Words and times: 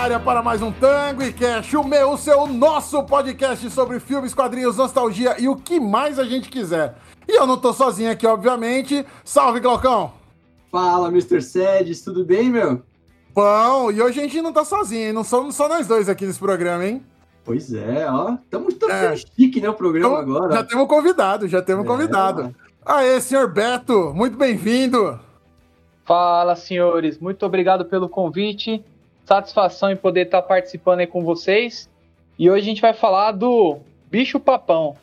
área 0.00 0.18
para 0.18 0.42
mais 0.42 0.62
um 0.62 0.72
Tango 0.72 1.22
e 1.22 1.30
Cash, 1.30 1.74
o 1.74 1.84
meu, 1.84 2.12
o 2.12 2.16
seu, 2.16 2.40
o 2.40 2.46
nosso 2.46 3.02
podcast 3.02 3.68
sobre 3.68 4.00
filmes, 4.00 4.32
quadrinhos, 4.32 4.78
nostalgia 4.78 5.36
e 5.38 5.46
o 5.46 5.54
que 5.54 5.78
mais 5.78 6.18
a 6.18 6.24
gente 6.24 6.48
quiser. 6.48 6.94
E 7.28 7.38
eu 7.38 7.46
não 7.46 7.58
tô 7.58 7.70
sozinho 7.74 8.10
aqui, 8.10 8.26
obviamente. 8.26 9.04
Salve, 9.22 9.60
Glaucão! 9.60 10.12
Fala, 10.72 11.08
Mr. 11.08 11.42
Sedes, 11.42 12.00
tudo 12.00 12.24
bem, 12.24 12.48
meu? 12.48 12.82
Bom, 13.34 13.90
e 13.90 14.00
hoje 14.00 14.20
a 14.20 14.22
gente 14.22 14.40
não 14.40 14.54
tá 14.54 14.64
sozinho, 14.64 15.08
hein? 15.08 15.12
Não 15.12 15.22
somos 15.22 15.54
só 15.54 15.68
nós 15.68 15.86
dois 15.86 16.08
aqui 16.08 16.24
nesse 16.24 16.38
programa, 16.38 16.86
hein? 16.86 17.04
Pois 17.44 17.70
é, 17.74 18.10
ó. 18.10 18.38
Estamos 18.42 18.72
tão 18.74 18.90
é. 18.90 19.14
chique, 19.16 19.60
né, 19.60 19.68
o 19.68 19.74
programa 19.74 20.22
então, 20.22 20.34
agora. 20.34 20.54
Já 20.54 20.64
temos 20.64 20.88
convidado, 20.88 21.46
já 21.46 21.60
temos 21.60 21.84
é, 21.84 21.88
convidado. 21.88 22.56
Aê, 22.86 23.20
senhor 23.20 23.52
Beto, 23.52 24.14
muito 24.14 24.38
bem-vindo. 24.38 25.20
Fala, 26.06 26.56
senhores. 26.56 27.18
Muito 27.18 27.44
obrigado 27.44 27.84
pelo 27.84 28.08
convite. 28.08 28.82
Satisfação 29.30 29.92
em 29.92 29.96
poder 29.96 30.22
estar 30.22 30.42
participando 30.42 30.98
aí 30.98 31.06
com 31.06 31.22
vocês. 31.22 31.88
E 32.36 32.50
hoje 32.50 32.62
a 32.62 32.64
gente 32.64 32.82
vai 32.82 32.92
falar 32.92 33.30
do 33.30 33.78
bicho 34.10 34.40
papão. 34.40 34.96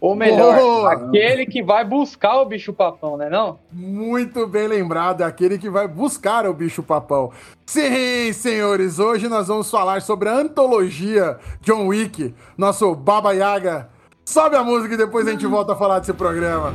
Ou 0.00 0.14
melhor, 0.14 0.86
aquele 0.86 1.44
que 1.46 1.64
vai 1.64 1.84
buscar 1.84 2.40
o 2.40 2.44
bicho 2.44 2.72
papão, 2.72 3.16
né 3.16 3.28
não? 3.28 3.58
Muito 3.72 4.46
bem 4.46 4.68
lembrado, 4.68 5.22
é 5.22 5.24
aquele 5.24 5.58
que 5.58 5.68
vai 5.68 5.88
buscar 5.88 6.46
o 6.46 6.54
bicho 6.54 6.80
papão. 6.80 7.32
Sim, 7.66 8.32
senhores, 8.32 9.00
hoje 9.00 9.26
nós 9.26 9.48
vamos 9.48 9.68
falar 9.68 10.00
sobre 10.00 10.28
a 10.28 10.34
antologia 10.34 11.36
John 11.60 11.88
Wick, 11.88 12.32
nosso 12.56 12.94
Baba 12.94 13.32
Yaga. 13.32 13.88
Sobe 14.24 14.54
a 14.54 14.62
música 14.62 14.94
e 14.94 14.98
depois 14.98 15.26
a 15.26 15.32
gente 15.32 15.46
volta 15.46 15.72
a 15.72 15.76
falar 15.76 15.98
desse 15.98 16.12
programa. 16.12 16.72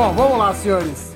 Bom, 0.00 0.14
vamos 0.14 0.38
lá, 0.38 0.54
senhores. 0.54 1.14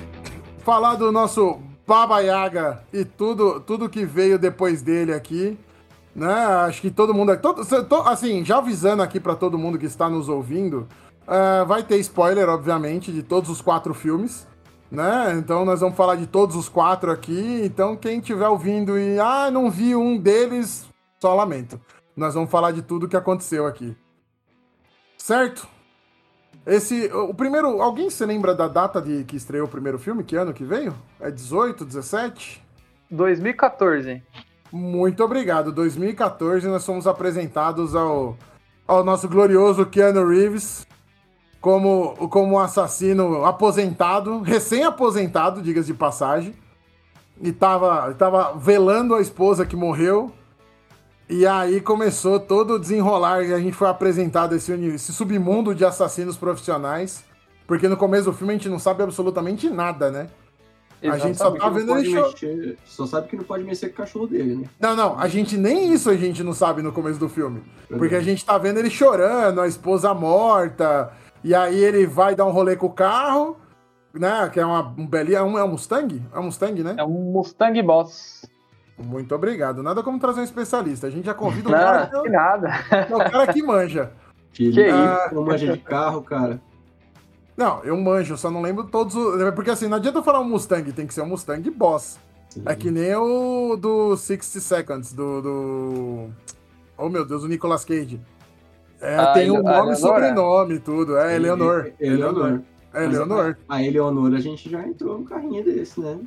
Falar 0.59 0.93
do 0.93 1.11
nosso 1.11 1.59
Baba 1.87 2.19
Yaga 2.19 2.83
e 2.93 3.03
tudo, 3.03 3.59
tudo 3.59 3.89
que 3.89 4.05
veio 4.05 4.37
depois 4.37 4.83
dele 4.83 5.11
aqui. 5.11 5.57
Né? 6.15 6.31
Acho 6.31 6.81
que 6.81 6.91
todo 6.91 7.11
mundo. 7.11 7.35
Todo, 7.35 7.63
assim, 8.07 8.45
já 8.45 8.59
avisando 8.59 9.01
aqui 9.01 9.19
para 9.19 9.35
todo 9.35 9.57
mundo 9.57 9.79
que 9.79 9.87
está 9.87 10.07
nos 10.07 10.29
ouvindo, 10.29 10.87
uh, 11.23 11.65
vai 11.65 11.81
ter 11.81 11.97
spoiler, 11.97 12.47
obviamente, 12.47 13.11
de 13.11 13.23
todos 13.23 13.49
os 13.49 13.59
quatro 13.59 13.91
filmes. 13.91 14.47
Né? 14.91 15.33
Então 15.39 15.65
nós 15.65 15.79
vamos 15.79 15.97
falar 15.97 16.13
de 16.13 16.27
todos 16.27 16.55
os 16.55 16.69
quatro 16.69 17.09
aqui. 17.09 17.61
Então 17.63 17.95
quem 17.95 18.19
estiver 18.19 18.47
ouvindo 18.47 18.99
e 18.99 19.19
ah, 19.19 19.49
não 19.49 19.71
vi 19.71 19.95
um 19.95 20.15
deles, 20.15 20.85
só 21.19 21.33
lamento. 21.33 21.81
Nós 22.15 22.35
vamos 22.35 22.51
falar 22.51 22.69
de 22.69 22.83
tudo 22.83 23.07
que 23.07 23.17
aconteceu 23.17 23.65
aqui. 23.65 23.97
Certo? 25.17 25.73
Esse, 26.65 27.05
o 27.13 27.33
primeiro, 27.33 27.81
alguém 27.81 28.09
se 28.09 28.25
lembra 28.25 28.55
da 28.55 28.67
data 28.67 28.99
de 28.99 29.23
que 29.23 29.35
estreou 29.35 29.67
o 29.67 29.69
primeiro 29.69 29.99
filme? 29.99 30.23
Que 30.23 30.35
ano 30.35 30.53
que 30.53 30.63
veio? 30.63 30.95
É 31.19 31.29
18, 31.29 31.85
17? 31.85 32.63
2014. 33.11 34.23
Muito 34.71 35.23
obrigado. 35.23 35.71
2014 35.71 36.67
nós 36.67 36.83
fomos 36.83 37.05
apresentados 37.05 37.95
ao, 37.95 38.35
ao 38.87 39.03
nosso 39.03 39.29
glorioso 39.29 39.85
Keanu 39.85 40.27
Reeves 40.27 40.87
como, 41.61 42.15
como 42.29 42.59
assassino 42.59 43.45
aposentado, 43.45 44.41
recém-aposentado, 44.41 45.61
diga-se 45.61 45.87
de 45.87 45.93
passagem. 45.93 46.55
E 47.41 47.51
tava, 47.51 48.13
tava 48.13 48.53
velando 48.57 49.13
a 49.13 49.21
esposa 49.21 49.65
que 49.65 49.75
morreu 49.75 50.31
e 51.29 51.45
aí 51.45 51.81
começou 51.81 52.39
todo 52.39 52.75
o 52.75 52.79
desenrolar 52.79 53.43
e 53.43 53.53
a 53.53 53.59
gente 53.59 53.75
foi 53.75 53.87
apresentado 53.87 54.55
esse, 54.55 54.71
esse 54.71 55.11
submundo 55.11 55.73
de 55.73 55.83
assassinos 55.83 56.37
profissionais. 56.37 57.23
Porque 57.67 57.87
no 57.87 57.97
começo 57.97 58.25
do 58.25 58.33
filme 58.33 58.53
a 58.53 58.57
gente 58.57 58.69
não 58.69 58.77
sabe 58.77 59.01
absolutamente 59.01 59.69
nada, 59.69 60.11
né? 60.11 60.29
Exatamente. 61.01 61.23
A 61.23 61.27
gente 61.27 61.37
só 61.37 61.51
tá 61.51 61.69
vendo 61.69 61.97
ele 61.97 62.13
mexer, 62.13 62.77
Só 62.85 63.05
sabe 63.05 63.27
que 63.27 63.35
não 63.35 63.43
pode 63.43 63.63
mexer 63.63 63.89
com 63.89 63.93
o 63.93 63.97
cachorro 63.97 64.27
dele, 64.27 64.55
né? 64.55 64.69
Não, 64.79 64.95
não, 64.95 65.19
a 65.19 65.27
gente 65.27 65.57
nem 65.57 65.93
isso 65.93 66.09
a 66.09 66.15
gente 66.15 66.43
não 66.43 66.53
sabe 66.53 66.81
no 66.81 66.91
começo 66.91 67.19
do 67.19 67.27
filme. 67.27 67.63
Porque 67.87 68.15
a 68.15 68.21
gente 68.21 68.45
tá 68.45 68.57
vendo 68.57 68.79
ele 68.79 68.89
chorando, 68.89 69.61
a 69.61 69.67
esposa 69.67 70.13
morta, 70.13 71.11
e 71.43 71.53
aí 71.53 71.83
ele 71.83 72.05
vai 72.05 72.35
dar 72.35 72.45
um 72.45 72.51
rolê 72.51 72.75
com 72.75 72.87
o 72.87 72.93
carro, 72.93 73.57
né? 74.13 74.49
Que 74.51 74.59
é 74.59 74.65
uma 74.65 74.93
um 74.97 75.05
belinha, 75.05 75.39
é 75.39 75.43
um, 75.43 75.57
é 75.57 75.63
um 75.63 75.69
Mustang? 75.69 76.21
É 76.33 76.39
um 76.39 76.43
Mustang, 76.43 76.83
né? 76.83 76.95
É 76.97 77.03
um 77.03 77.31
Mustang 77.33 77.81
Boss. 77.81 78.45
Muito 78.97 79.35
obrigado. 79.35 79.83
Nada 79.83 80.01
como 80.01 80.19
trazer 80.19 80.41
um 80.41 80.45
especialista. 80.45 81.07
A 81.07 81.09
gente 81.09 81.25
já 81.25 81.33
convida 81.33 81.69
o 81.69 81.71
cara. 81.71 82.07
que, 82.07 82.29
nada. 82.29 82.69
É 82.91 83.15
o 83.15 83.19
cara 83.19 83.53
que 83.53 83.61
manja. 83.61 84.11
Que, 84.53 84.71
que 84.71 84.83
ah, 84.83 85.27
isso? 85.27 85.41
manja 85.41 85.73
de 85.73 85.79
carro, 85.79 86.21
cara. 86.21 86.61
Não, 87.57 87.83
eu 87.83 87.95
manjo, 87.97 88.37
só 88.37 88.49
não 88.49 88.61
lembro 88.61 88.85
todos 88.85 89.15
os. 89.15 89.53
Porque 89.53 89.69
assim, 89.69 89.87
não 89.87 89.97
adianta 89.97 90.23
falar 90.23 90.39
um 90.39 90.47
Mustang, 90.49 90.91
tem 90.91 91.07
que 91.07 91.13
ser 91.13 91.21
um 91.21 91.27
Mustang 91.27 91.69
Boss. 91.71 92.17
Sim. 92.49 92.63
É 92.65 92.75
que 92.75 92.89
nem 92.89 93.13
o 93.15 93.75
do 93.75 94.15
60 94.15 94.59
Seconds, 94.61 95.13
do. 95.13 95.41
do... 95.41 96.29
Oh 96.97 97.09
meu 97.09 97.25
Deus, 97.25 97.43
o 97.43 97.47
Nicolas 97.47 97.83
Cage. 97.83 98.19
É, 99.01 99.17
ah, 99.17 99.33
tem 99.33 99.51
um 99.51 99.61
nome 99.61 99.91
e 99.91 99.95
sobrenome 99.97 100.75
e 100.75 100.79
tudo. 100.79 101.17
É 101.17 101.35
Eleonor. 101.35 101.91
Eleonor. 101.99 102.61
É 102.93 103.03
Eleonor. 103.03 103.57
A, 103.67 103.75
a 103.75 103.83
Eleonor 103.83 104.33
a 104.33 104.39
gente 104.39 104.69
já 104.69 104.81
entrou 104.87 105.17
num 105.17 105.25
carrinho 105.25 105.63
desse, 105.63 105.99
né? 105.99 106.17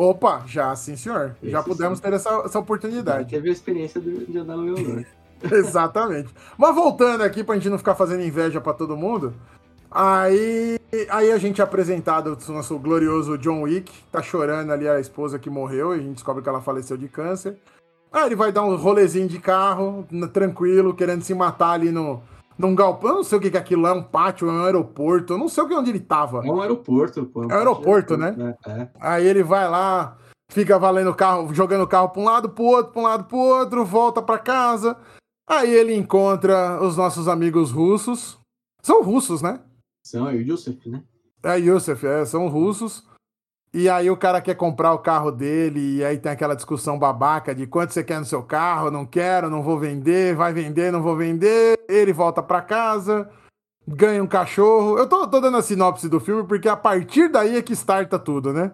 Opa, 0.00 0.44
já, 0.46 0.74
sim, 0.74 0.96
senhor. 0.96 1.36
Esse 1.42 1.52
já 1.52 1.62
pudemos 1.62 1.98
sim. 1.98 2.04
ter 2.04 2.14
essa, 2.14 2.30
essa 2.46 2.58
oportunidade. 2.58 3.24
Já 3.24 3.36
teve 3.36 3.50
a 3.50 3.52
experiência 3.52 4.00
de, 4.00 4.24
de 4.24 4.38
andar 4.38 4.56
no 4.56 4.62
Leonor. 4.62 5.04
Exatamente. 5.52 6.30
Mas 6.56 6.74
voltando 6.74 7.22
aqui, 7.22 7.44
pra 7.44 7.54
gente 7.56 7.68
não 7.68 7.76
ficar 7.76 7.94
fazendo 7.94 8.22
inveja 8.22 8.62
para 8.62 8.72
todo 8.72 8.96
mundo, 8.96 9.34
aí, 9.90 10.78
aí 11.10 11.30
a 11.30 11.36
gente 11.36 11.60
é 11.60 11.64
apresentado 11.64 12.34
o 12.48 12.52
nosso 12.52 12.78
glorioso 12.78 13.36
John 13.36 13.60
Wick, 13.60 13.92
tá 14.10 14.22
chorando 14.22 14.72
ali 14.72 14.88
a 14.88 14.98
esposa 14.98 15.38
que 15.38 15.50
morreu, 15.50 15.94
e 15.94 15.98
a 15.98 16.02
gente 16.02 16.14
descobre 16.14 16.42
que 16.42 16.48
ela 16.48 16.62
faleceu 16.62 16.96
de 16.96 17.06
câncer. 17.06 17.58
Aí 18.10 18.24
ele 18.24 18.36
vai 18.36 18.50
dar 18.50 18.64
um 18.64 18.76
rolezinho 18.76 19.28
de 19.28 19.38
carro, 19.38 20.08
tranquilo, 20.32 20.94
querendo 20.94 21.20
se 21.20 21.34
matar 21.34 21.72
ali 21.72 21.90
no, 21.90 22.22
num 22.60 22.74
galpão, 22.74 23.10
eu 23.10 23.16
não 23.16 23.24
sei 23.24 23.38
o 23.38 23.40
que, 23.40 23.50
que 23.50 23.56
é 23.56 23.60
aquilo 23.60 23.86
é 23.86 23.92
um 23.92 24.02
pátio, 24.02 24.48
é 24.48 24.52
um 24.52 24.64
aeroporto, 24.64 25.32
eu 25.32 25.38
não 25.38 25.48
sei 25.48 25.64
onde 25.64 25.90
ele 25.90 26.00
tava. 26.00 26.46
É 26.46 26.50
um 26.50 26.60
aeroporto, 26.60 27.24
pô. 27.24 27.44
É 27.44 27.46
um 27.46 27.58
aeroporto, 27.58 28.16
né? 28.16 28.32
né? 28.32 28.54
É. 28.66 28.88
Aí 29.00 29.26
ele 29.26 29.42
vai 29.42 29.68
lá, 29.68 30.18
fica 30.50 30.78
valendo 30.78 31.10
o 31.10 31.14
carro, 31.14 31.52
jogando 31.54 31.82
o 31.82 31.88
carro 31.88 32.10
pra 32.10 32.20
um 32.20 32.24
lado, 32.24 32.50
pro 32.50 32.64
outro, 32.64 32.92
pra 32.92 33.00
um 33.00 33.04
lado, 33.04 33.24
pro 33.24 33.38
outro, 33.38 33.84
volta 33.84 34.20
pra 34.20 34.38
casa. 34.38 34.96
Aí 35.48 35.72
ele 35.72 35.94
encontra 35.94 36.80
os 36.82 36.96
nossos 36.96 37.28
amigos 37.28 37.70
russos. 37.70 38.38
São 38.82 39.02
russos, 39.02 39.40
né? 39.40 39.60
São, 40.04 40.28
é 40.28 40.34
o 40.34 40.40
Yusuf, 40.40 40.88
né? 40.88 41.02
É, 41.42 41.58
Yusuf, 41.58 42.06
é, 42.06 42.24
são 42.26 42.46
russos. 42.48 43.08
E 43.72 43.88
aí 43.88 44.10
o 44.10 44.16
cara 44.16 44.40
quer 44.40 44.56
comprar 44.56 44.92
o 44.92 44.98
carro 44.98 45.30
dele, 45.30 45.98
e 45.98 46.04
aí 46.04 46.18
tem 46.18 46.32
aquela 46.32 46.56
discussão 46.56 46.98
babaca 46.98 47.54
de 47.54 47.68
quanto 47.68 47.92
você 47.92 48.02
quer 48.02 48.18
no 48.18 48.24
seu 48.24 48.42
carro, 48.42 48.90
não 48.90 49.06
quero, 49.06 49.48
não 49.48 49.62
vou 49.62 49.78
vender, 49.78 50.34
vai 50.34 50.52
vender, 50.52 50.90
não 50.90 51.00
vou 51.00 51.16
vender. 51.16 51.78
Ele 51.88 52.12
volta 52.12 52.42
para 52.42 52.62
casa, 52.62 53.30
ganha 53.86 54.22
um 54.22 54.26
cachorro. 54.26 54.98
Eu 54.98 55.08
tô, 55.08 55.26
tô, 55.28 55.40
dando 55.40 55.56
a 55.56 55.62
sinopse 55.62 56.08
do 56.08 56.18
filme 56.18 56.44
porque 56.44 56.68
a 56.68 56.76
partir 56.76 57.28
daí 57.28 57.56
é 57.56 57.62
que 57.62 57.72
starta 57.72 58.18
tudo, 58.18 58.52
né? 58.52 58.72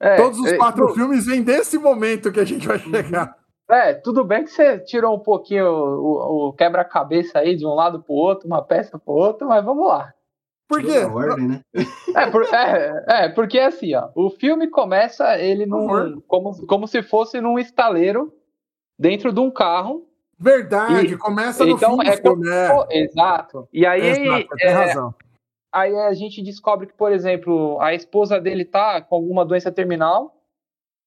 É, 0.00 0.16
Todos 0.16 0.40
os 0.40 0.50
é, 0.50 0.56
quatro 0.56 0.90
é, 0.90 0.94
filmes 0.94 1.26
vêm 1.26 1.44
desse 1.44 1.78
momento 1.78 2.32
que 2.32 2.40
a 2.40 2.44
gente 2.44 2.66
vai 2.66 2.78
uhum. 2.78 2.90
chegar. 2.90 3.36
É, 3.70 3.94
tudo 3.94 4.24
bem 4.24 4.42
que 4.42 4.50
você 4.50 4.80
tirou 4.80 5.14
um 5.14 5.20
pouquinho 5.20 5.66
o, 5.66 6.48
o 6.48 6.52
quebra-cabeça 6.52 7.38
aí 7.38 7.54
de 7.54 7.64
um 7.64 7.74
lado 7.74 8.02
pro 8.02 8.12
outro, 8.12 8.48
uma 8.48 8.60
peça 8.60 8.98
pro 8.98 9.14
outro, 9.14 9.46
mas 9.46 9.64
vamos 9.64 9.86
lá. 9.86 10.12
Por 10.68 10.80
quê? 10.82 10.98
Ordem, 10.98 11.48
né? 11.48 11.60
é, 12.16 12.30
por, 12.30 12.44
é, 12.44 13.04
é, 13.08 13.28
porque 13.28 13.58
assim, 13.58 13.94
ó, 13.94 14.10
o 14.14 14.30
filme 14.30 14.68
começa 14.68 15.38
ele 15.38 15.66
num, 15.66 16.20
como, 16.22 16.66
como 16.66 16.86
se 16.86 17.02
fosse 17.02 17.40
num 17.40 17.58
estaleiro 17.58 18.32
dentro 18.98 19.32
de 19.32 19.40
um 19.40 19.50
carro. 19.50 20.08
Verdade, 20.38 21.14
e, 21.14 21.16
começa 21.16 21.64
no 21.64 21.72
então, 21.72 22.02
é, 22.02 22.16
filme, 22.16 22.48
é. 22.48 23.02
Exato. 23.04 23.68
E 23.72 23.86
aí, 23.86 24.00
Exato, 24.00 24.56
tem 24.56 24.68
é, 24.68 24.72
razão. 24.72 25.14
aí 25.72 25.94
a 25.94 26.12
gente 26.14 26.42
descobre 26.42 26.86
que, 26.86 26.94
por 26.94 27.12
exemplo, 27.12 27.80
a 27.80 27.94
esposa 27.94 28.40
dele 28.40 28.64
tá 28.64 29.00
com 29.00 29.14
alguma 29.14 29.44
doença 29.44 29.70
terminal. 29.70 30.36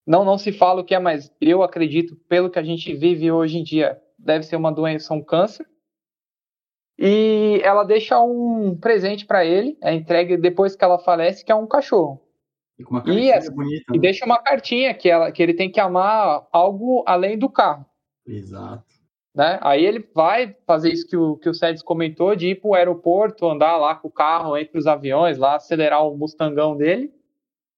Não, 0.08 0.24
não 0.24 0.38
se 0.38 0.54
fala 0.54 0.82
o 0.82 0.86
que 0.86 0.94
é, 0.94 1.00
mas 1.00 1.32
eu 1.42 1.64
acredito, 1.64 2.16
pelo 2.30 2.50
que 2.50 2.60
a 2.60 2.64
gente 2.64 2.94
vive 2.94 3.32
hoje 3.32 3.58
em 3.58 3.64
dia, 3.64 4.00
deve 4.18 4.46
ser 4.46 4.56
uma 4.56 4.72
doença, 4.72 5.14
um 5.14 5.22
câncer. 5.22 5.66
E 6.98 7.60
ela 7.64 7.84
deixa 7.84 8.20
um 8.22 8.78
presente 8.78 9.26
para 9.26 9.44
ele, 9.44 9.78
é 9.82 9.94
entregue 9.94 10.38
depois 10.38 10.76
que 10.76 10.84
ela 10.84 10.98
falece, 10.98 11.44
que 11.44 11.52
é 11.52 11.56
um 11.56 11.68
cachorro. 11.68 12.22
E, 13.06 13.12
e, 13.12 13.32
essa, 13.32 13.52
bonita, 13.52 13.92
né? 13.92 13.98
e 13.98 14.00
deixa 14.00 14.26
uma 14.26 14.42
cartinha 14.42 14.94
que, 14.94 15.10
ela, 15.10 15.32
que 15.32 15.42
ele 15.42 15.54
tem 15.54 15.72
que 15.72 15.80
amar 15.80 16.46
algo 16.52 17.04
além 17.06 17.38
do 17.38 17.50
carro. 17.50 17.86
Exato. 18.26 18.84
Né? 19.34 19.60
Aí 19.62 19.86
ele 19.86 20.08
vai 20.14 20.56
fazer 20.66 20.92
isso 20.92 21.06
que 21.08 21.18
o, 21.18 21.36
que 21.36 21.50
o 21.50 21.54
Sedes 21.54 21.84
comentou, 21.84 22.36
de 22.36 22.50
ir 22.50 22.56
para 22.56 22.70
o 22.70 22.74
aeroporto, 22.74 23.50
andar 23.50 23.76
lá 23.76 23.96
com 23.96 24.08
o 24.08 24.12
carro 24.12 24.58
entre 24.58 24.78
os 24.78 24.88
aviões, 24.88 25.38
lá 25.38 25.56
acelerar 25.56 26.08
o 26.08 26.18
mustangão 26.18 26.76
dele. 26.78 27.14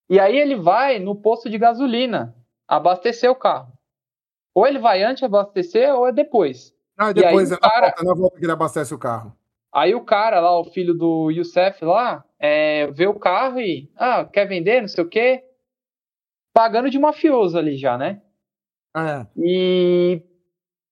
E 0.08 0.20
aí 0.20 0.38
ele 0.38 0.56
vai 0.56 1.00
no 1.00 1.16
posto 1.16 1.50
de 1.50 1.58
gasolina 1.58 2.36
abastecer 2.68 3.30
o 3.30 3.36
carro. 3.36 3.74
Ou 4.54 4.68
ele 4.68 4.78
vai 4.80 5.04
antes 5.04 5.24
abastecer 5.24 5.94
ou 5.94 6.08
é 6.08 6.12
depois. 6.12 6.74
Ah, 6.98 7.12
depois 7.12 7.52
aí, 7.52 7.58
é 7.58 7.60
cara... 7.60 7.88
volta, 7.88 8.04
na 8.04 8.14
volta 8.14 8.38
que 8.38 8.46
ele 8.46 8.52
abastece 8.52 8.94
o 8.94 8.98
carro. 8.98 9.36
Aí 9.72 9.94
o 9.94 10.02
cara 10.02 10.40
lá, 10.40 10.60
o 10.60 10.64
filho 10.64 10.94
do 10.94 11.30
Youssef 11.30 11.86
lá, 11.86 12.24
é, 12.40 12.88
vê 12.88 13.06
o 13.06 13.14
carro 13.14 13.60
e, 13.60 13.92
ah, 13.96 14.26
quer 14.26 14.48
vender, 14.48 14.82
não 14.82 14.88
sei 14.88 15.04
o 15.04 15.08
quê. 15.08 15.44
Pagando 16.54 16.90
de 16.90 16.98
mafioso 16.98 17.58
ali 17.58 17.78
já, 17.78 17.98
né? 17.98 18.22
É. 18.96 19.28
E 19.38 20.24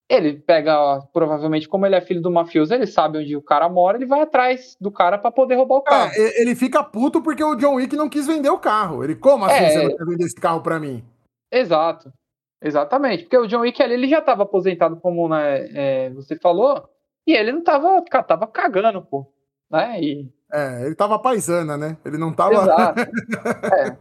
ele 0.07 0.34
pega, 0.34 1.02
provavelmente, 1.12 1.68
como 1.68 1.86
ele 1.86 1.96
é 1.96 2.02
filho 2.02 2.22
do 2.22 2.30
mafioso, 2.30 2.74
ele 2.74 2.86
sabe 2.86 3.18
onde 3.18 3.36
o 3.36 3.42
cara 3.42 3.68
mora, 3.68 3.98
ele 3.98 4.06
vai 4.06 4.22
atrás 4.22 4.78
do 4.80 4.92
cara 4.92 5.18
para 5.18 5.31
poder 5.31 5.56
roubar 5.56 5.78
o 5.78 5.80
é, 5.80 5.90
carro. 5.90 6.12
É, 6.13 6.42
ele 6.42 6.54
fica 6.54 6.84
puto 6.84 7.24
porque 7.24 7.44
o 7.44 7.56
John 7.56 7.75
Wick 7.75 7.96
não 7.96 8.08
quis 8.08 8.28
vender 8.28 8.50
o 8.50 8.60
carro. 8.60 9.04
Ele, 9.04 9.16
como 9.16 9.46
assim 9.46 9.63
é, 9.63 9.69
você 9.69 9.84
não 9.84 9.98
quer 9.98 10.06
vender 10.06 10.25
esse 10.25 10.36
carro 10.36 10.62
para 10.62 10.80
mim? 10.80 11.04
Exato. 11.51 12.13
Exatamente. 12.62 13.24
Porque 13.24 13.38
o 13.38 13.48
John 13.48 13.62
Wick 13.62 13.81
ali, 13.81 13.94
ele 13.94 14.07
já 14.07 14.19
estava 14.19 14.44
aposentado, 14.44 14.98
como 14.98 15.28
né, 15.30 15.68
é, 15.74 16.10
você 16.12 16.36
falou, 16.38 16.90
e 17.28 17.34
ele 17.34 17.52
não 17.52 17.63
tava, 17.63 18.04
tava 18.28 18.48
cagando, 18.48 19.02
pô. 19.02 19.31
Né? 19.69 20.02
E... 20.02 20.34
É, 20.52 20.86
ele 20.86 20.96
tava 20.96 21.19
paisana, 21.19 21.78
né? 21.78 21.98
Ele 22.06 22.18
não 22.18 22.34
tava. 22.34 22.54
Exato. 22.54 23.02
é. 23.74 23.98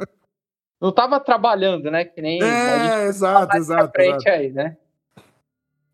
Não 0.80 0.92
tava 0.92 1.18
trabalhando, 1.18 1.90
né? 1.90 2.04
Que 2.04 2.20
nem. 2.20 2.42
É, 2.42 3.06
exato, 3.06 3.56
exato. 3.56 3.92
Frente 3.92 4.28
exato. 4.28 4.28
aí, 4.28 4.52
né? 4.52 4.76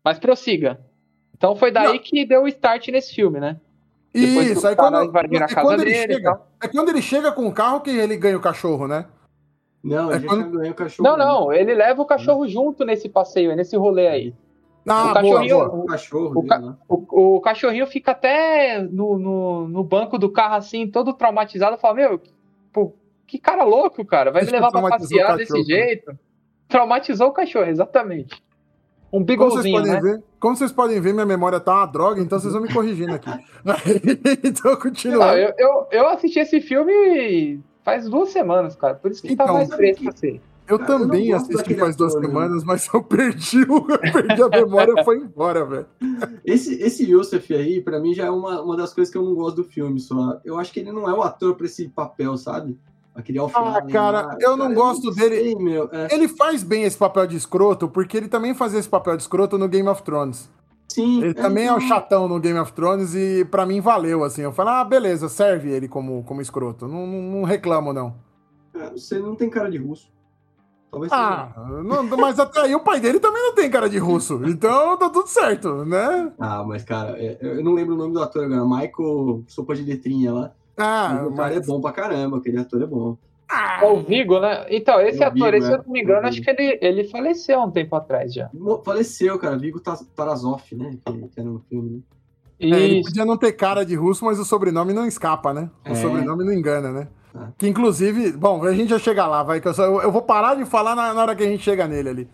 Mas 0.03 0.19
prossiga. 0.19 0.79
Então 1.35 1.55
foi 1.55 1.71
daí 1.71 1.93
não. 1.93 1.99
que 1.99 2.25
deu 2.25 2.43
o 2.43 2.47
start 2.47 2.89
nesse 2.89 3.15
filme, 3.15 3.39
né? 3.39 3.57
Isso, 4.13 4.67
aí 4.67 4.75
quando, 4.75 4.97
é, 4.97 5.53
quando 5.53 5.81
ele 5.81 5.93
chega, 5.93 6.41
é 6.61 6.67
quando 6.67 6.89
ele 6.89 7.01
chega 7.01 7.31
com 7.31 7.47
o 7.47 7.53
carro 7.53 7.79
que 7.79 7.89
ele 7.89 8.17
ganha 8.17 8.37
o 8.37 8.41
cachorro, 8.41 8.85
né? 8.85 9.05
Não, 9.83 10.11
é 10.11 10.15
ele 10.15 10.27
quando... 10.27 10.57
ganha 10.57 10.71
o 10.71 10.75
cachorro. 10.75 11.09
Não, 11.09 11.17
não, 11.17 11.53
ele 11.53 11.73
leva 11.73 12.01
o 12.01 12.05
cachorro 12.05 12.47
junto 12.47 12.85
nesse 12.85 13.09
passeio, 13.09 13.55
nesse 13.55 13.75
rolê 13.75 14.07
aí. 14.07 14.33
Ah, 14.87 15.11
o 15.11 15.13
cachorrinho, 15.13 15.55
boa, 15.55 15.69
boa. 15.69 15.83
O, 15.83 15.85
cachorro 15.85 16.39
o, 16.39 16.43
né? 16.43 16.75
o, 16.89 17.35
o, 17.35 17.41
cachorrinho 17.41 17.87
fica 17.87 18.11
até 18.11 18.81
no, 18.81 19.17
no, 19.17 19.67
no, 19.67 19.83
banco 19.83 20.17
do 20.17 20.31
carro, 20.31 20.55
assim, 20.55 20.87
todo 20.87 21.13
traumatizado, 21.13 21.77
fala, 21.77 21.93
meu, 21.93 22.21
pô, 22.73 22.93
que 23.27 23.37
cara 23.37 23.63
louco, 23.63 24.03
cara, 24.03 24.31
vai 24.31 24.43
me 24.43 24.51
levar 24.51 24.71
pra 24.71 24.81
passear 24.81 25.37
desse 25.37 25.63
jeito. 25.63 26.17
Traumatizou 26.67 27.27
o 27.27 27.33
cachorro, 27.33 27.69
exatamente. 27.69 28.41
Um 29.13 29.23
bigolzinho, 29.23 29.75
como 29.75 29.85
vocês 29.85 29.99
podem 29.99 30.11
né? 30.11 30.17
ver, 30.17 30.23
como 30.39 30.55
vocês 30.55 30.71
podem 30.71 31.01
ver, 31.01 31.13
minha 31.13 31.25
memória 31.25 31.59
tá 31.59 31.79
uma 31.79 31.85
droga, 31.85 32.21
então 32.21 32.39
vocês 32.39 32.53
vão 32.53 32.61
me 32.61 32.73
corrigindo 32.73 33.13
aqui. 33.13 33.29
então, 34.43 34.75
continuando. 34.77 35.37
eu, 35.37 35.53
eu, 35.57 35.87
eu, 35.91 36.07
assisti 36.07 36.39
esse 36.39 36.61
filme 36.61 37.61
faz 37.83 38.09
duas 38.09 38.29
semanas, 38.29 38.75
cara, 38.75 38.95
por 38.95 39.11
isso 39.11 39.21
que 39.21 39.35
tá 39.35 39.43
então, 39.43 39.47
tá 39.47 39.53
mais 39.53 39.73
fresco 39.73 40.09
assim. 40.09 40.39
Eu 40.67 40.79
cara, 40.79 40.99
também 40.99 41.29
eu 41.29 41.37
assisti 41.37 41.75
faz 41.75 41.95
duas 41.97 42.15
ator, 42.15 42.21
né? 42.21 42.27
semanas, 42.29 42.63
mas 42.63 42.87
eu 42.93 43.03
perdi, 43.03 43.61
eu 43.67 43.83
perdi 43.99 44.41
a 44.41 44.47
memória 44.47 44.93
e 44.97 45.03
foi 45.03 45.17
embora, 45.17 45.65
velho. 45.65 45.85
Esse, 46.45 46.81
esse 46.81 47.09
Yusuf 47.09 47.53
aí, 47.53 47.81
pra 47.81 47.99
mim, 47.99 48.13
já 48.13 48.25
é 48.25 48.29
uma, 48.29 48.61
uma 48.61 48.77
das 48.77 48.93
coisas 48.93 49.11
que 49.11 49.17
eu 49.17 49.23
não 49.23 49.35
gosto 49.35 49.57
do 49.57 49.63
filme, 49.65 49.99
só. 49.99 50.39
Eu 50.45 50.57
acho 50.57 50.71
que 50.71 50.79
ele 50.79 50.91
não 50.91 51.09
é 51.09 51.13
o 51.13 51.21
ator 51.21 51.55
pra 51.55 51.65
esse 51.65 51.89
papel, 51.89 52.37
sabe? 52.37 52.79
Aquele 53.13 53.39
alfinado. 53.39 53.77
Ah, 53.79 53.91
cara, 53.91 54.37
eu 54.39 54.55
não 54.55 54.67
cara, 54.67 54.75
gosto 54.75 55.07
eu 55.07 55.11
não 55.11 55.15
dele. 55.17 55.35
Sei, 55.35 55.55
meu, 55.55 55.89
é. 55.91 56.13
Ele 56.13 56.29
faz 56.29 56.63
bem 56.63 56.83
esse 56.83 56.97
papel 56.97 57.27
de 57.27 57.35
escroto, 57.35 57.89
porque 57.89 58.15
ele 58.15 58.29
também 58.29 58.53
fazia 58.53 58.79
esse 58.79 58.87
papel 58.87 59.17
de 59.17 59.23
escroto 59.23 59.57
no 59.57 59.67
Game 59.67 59.89
of 59.89 60.01
Thrones. 60.03 60.49
Sim. 60.91 61.21
Ele 61.21 61.29
é, 61.29 61.33
também 61.33 61.67
é 61.67 61.73
o 61.73 61.79
chatão 61.79 62.27
no 62.27 62.39
Game 62.39 62.59
of 62.59 62.73
Thrones 62.73 63.15
e 63.15 63.45
para 63.45 63.65
mim 63.65 63.79
valeu, 63.79 64.25
assim. 64.25 64.41
Eu 64.41 64.51
falo, 64.51 64.69
ah, 64.69 64.83
beleza, 64.83 65.29
serve 65.29 65.69
ele 65.69 65.87
como, 65.87 66.21
como 66.23 66.41
escroto. 66.41 66.85
Não, 66.85 67.07
não, 67.07 67.21
não 67.21 67.43
reclamo, 67.43 67.93
não. 67.93 68.13
É, 68.75 68.89
você 68.89 69.17
não 69.17 69.35
tem 69.35 69.49
cara 69.49 69.71
de 69.71 69.77
russo. 69.77 70.11
Talvez 70.91 71.09
ah, 71.13 71.53
não, 71.85 72.03
mas 72.17 72.37
até 72.37 72.59
aí 72.59 72.75
o 72.75 72.81
pai 72.81 72.99
dele 72.99 73.17
também 73.17 73.41
não 73.41 73.55
tem 73.55 73.71
cara 73.71 73.89
de 73.89 73.97
russo. 73.97 74.41
Então 74.43 74.97
tá 74.97 75.09
tudo 75.09 75.27
certo, 75.27 75.85
né? 75.85 76.33
Ah, 76.37 76.61
mas, 76.65 76.83
cara, 76.83 77.17
é, 77.17 77.37
eu 77.39 77.63
não 77.63 77.73
lembro 77.73 77.95
o 77.95 77.97
nome 77.97 78.13
do 78.13 78.21
ator 78.21 78.43
agora. 78.43 78.65
Michael 78.65 79.43
Sopa 79.47 79.73
de 79.73 79.83
Letrinha 79.83 80.33
lá. 80.33 80.51
Ah, 80.75 81.25
o 81.25 81.33
cara 81.33 81.55
é 81.55 81.61
bom 81.61 81.79
pra 81.79 81.93
caramba, 81.93 82.37
aquele 82.37 82.59
ator 82.59 82.81
é 82.81 82.85
bom. 82.85 83.17
Ah, 83.51 83.79
é 83.83 83.85
o 83.85 83.99
Vigo, 83.99 84.39
né? 84.39 84.65
Então, 84.69 85.01
esse 85.01 85.21
é 85.21 85.25
ator, 85.25 85.51
Vigo, 85.51 85.57
esse, 85.57 85.67
se 85.67 85.73
eu 85.73 85.77
não 85.79 85.91
me 85.91 86.01
engano, 86.01 86.25
acho 86.25 86.41
que 86.41 86.49
ele, 86.49 86.79
ele 86.81 87.03
faleceu 87.09 87.59
há 87.59 87.65
um 87.65 87.71
tempo 87.71 87.93
atrás 87.95 88.33
já. 88.33 88.49
Faleceu, 88.85 89.37
cara. 89.37 89.57
Vigo 89.57 89.81
Tarazoff, 90.15 90.73
né? 90.73 90.97
Que, 91.05 91.13
que 91.27 91.39
era 91.39 91.49
no 91.49 91.59
filme, 91.67 91.89
né? 91.91 91.99
É, 92.61 92.79
ele 92.79 93.03
podia 93.03 93.25
não 93.25 93.37
ter 93.37 93.51
cara 93.53 93.83
de 93.83 93.95
russo, 93.95 94.23
mas 94.23 94.39
o 94.39 94.45
sobrenome 94.45 94.93
não 94.93 95.05
escapa, 95.05 95.53
né? 95.53 95.69
O 95.85 95.91
é. 95.91 95.95
sobrenome 95.95 96.45
não 96.45 96.53
engana, 96.53 96.91
né? 96.91 97.07
É. 97.35 97.47
Que 97.57 97.67
inclusive, 97.67 98.31
bom, 98.31 98.63
a 98.63 98.73
gente 98.73 98.89
já 98.89 98.99
chega 98.99 99.25
lá, 99.25 99.41
vai, 99.41 99.59
que 99.59 99.67
eu, 99.67 99.73
só, 99.73 99.83
eu 100.01 100.11
vou 100.11 100.21
parar 100.21 100.55
de 100.55 100.63
falar 100.65 100.95
na, 100.95 101.13
na 101.13 101.21
hora 101.21 101.35
que 101.35 101.43
a 101.43 101.47
gente 101.47 101.63
chega 101.63 101.87
nele 101.87 102.09
ali. 102.09 102.29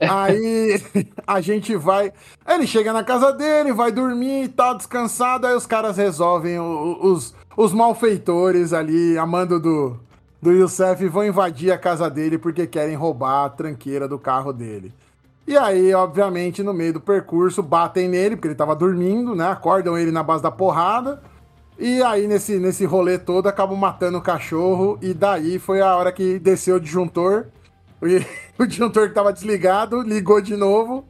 Aí 0.00 0.80
a 1.26 1.40
gente 1.40 1.76
vai. 1.76 2.12
Ele 2.48 2.66
chega 2.66 2.92
na 2.92 3.02
casa 3.02 3.32
dele, 3.32 3.72
vai 3.72 3.90
dormir 3.90 4.44
e 4.44 4.48
tá 4.48 4.64
tal, 4.64 4.76
descansado. 4.76 5.46
Aí 5.46 5.54
os 5.54 5.66
caras 5.66 5.96
resolvem, 5.96 6.58
os, 6.58 7.34
os 7.56 7.72
malfeitores 7.72 8.72
ali, 8.72 9.18
amando 9.18 9.58
do, 9.60 9.98
do 10.44 10.52
Youssef, 10.52 11.08
vão 11.08 11.24
invadir 11.24 11.72
a 11.72 11.78
casa 11.78 12.10
dele 12.10 12.36
porque 12.36 12.66
querem 12.66 12.94
roubar 12.94 13.46
a 13.46 13.48
tranqueira 13.48 14.06
do 14.06 14.18
carro 14.18 14.52
dele. 14.52 14.92
E 15.46 15.56
aí, 15.56 15.94
obviamente, 15.94 16.62
no 16.62 16.74
meio 16.74 16.92
do 16.92 17.00
percurso, 17.00 17.62
batem 17.62 18.08
nele, 18.08 18.36
porque 18.36 18.48
ele 18.48 18.54
tava 18.54 18.76
dormindo, 18.76 19.34
né? 19.34 19.48
Acordam 19.48 19.96
ele 19.96 20.10
na 20.10 20.22
base 20.22 20.42
da 20.42 20.50
porrada. 20.50 21.22
E 21.78 22.02
aí, 22.02 22.26
nesse, 22.26 22.58
nesse 22.58 22.84
rolê 22.84 23.18
todo, 23.18 23.46
acabam 23.46 23.76
matando 23.76 24.18
o 24.18 24.22
cachorro. 24.22 24.98
E 25.00 25.14
daí 25.14 25.58
foi 25.58 25.80
a 25.80 25.96
hora 25.96 26.12
que 26.12 26.38
desceu 26.38 26.76
o 26.76 26.80
disjuntor. 26.80 27.46
E 28.02 28.24
o 28.62 28.66
disjuntor 28.66 29.08
que 29.08 29.14
tava 29.14 29.32
desligado, 29.32 30.02
ligou 30.02 30.42
de 30.42 30.56
novo. 30.56 31.06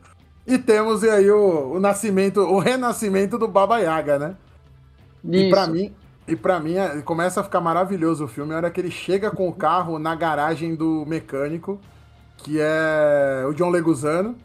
E 0.47 0.59
temos 0.59 1.03
aí 1.03 1.29
o, 1.29 1.73
o 1.73 1.81
nascimento, 1.81 2.41
o 2.41 2.61
renascimento 2.61 3.37
do 3.37 3.49
Baba 3.49 3.79
Yaga, 3.81 4.17
né? 4.17 4.37
Isso. 5.25 5.45
E 5.47 5.51
pra 5.51 5.67
mim, 5.67 5.93
e 6.27 6.35
para 6.35 6.59
mim, 6.59 6.77
é, 6.77 7.03
começa 7.03 7.41
a 7.41 7.45
ficar 7.45 7.61
maravilhoso 7.61 8.25
o 8.25 8.29
filme 8.29 8.55
a 8.55 8.57
hora 8.57 8.71
que 8.71 8.81
ele 8.81 8.91
chega 8.91 9.31
com 9.31 9.49
o 9.49 9.53
carro 9.53 9.99
na 9.99 10.15
garagem 10.15 10.75
do 10.75 11.05
mecânico, 11.07 11.79
que 12.39 12.59
é 12.61 13.45
o 13.47 13.53
John 13.53 13.71
Leguzano. 13.71 14.37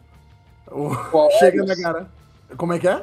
O... 0.70 0.90
chega 1.38 1.64
na 1.64 1.74
garagem. 1.74 2.08
Como 2.56 2.72
é 2.72 2.78
que 2.78 2.88
é? 2.88 3.02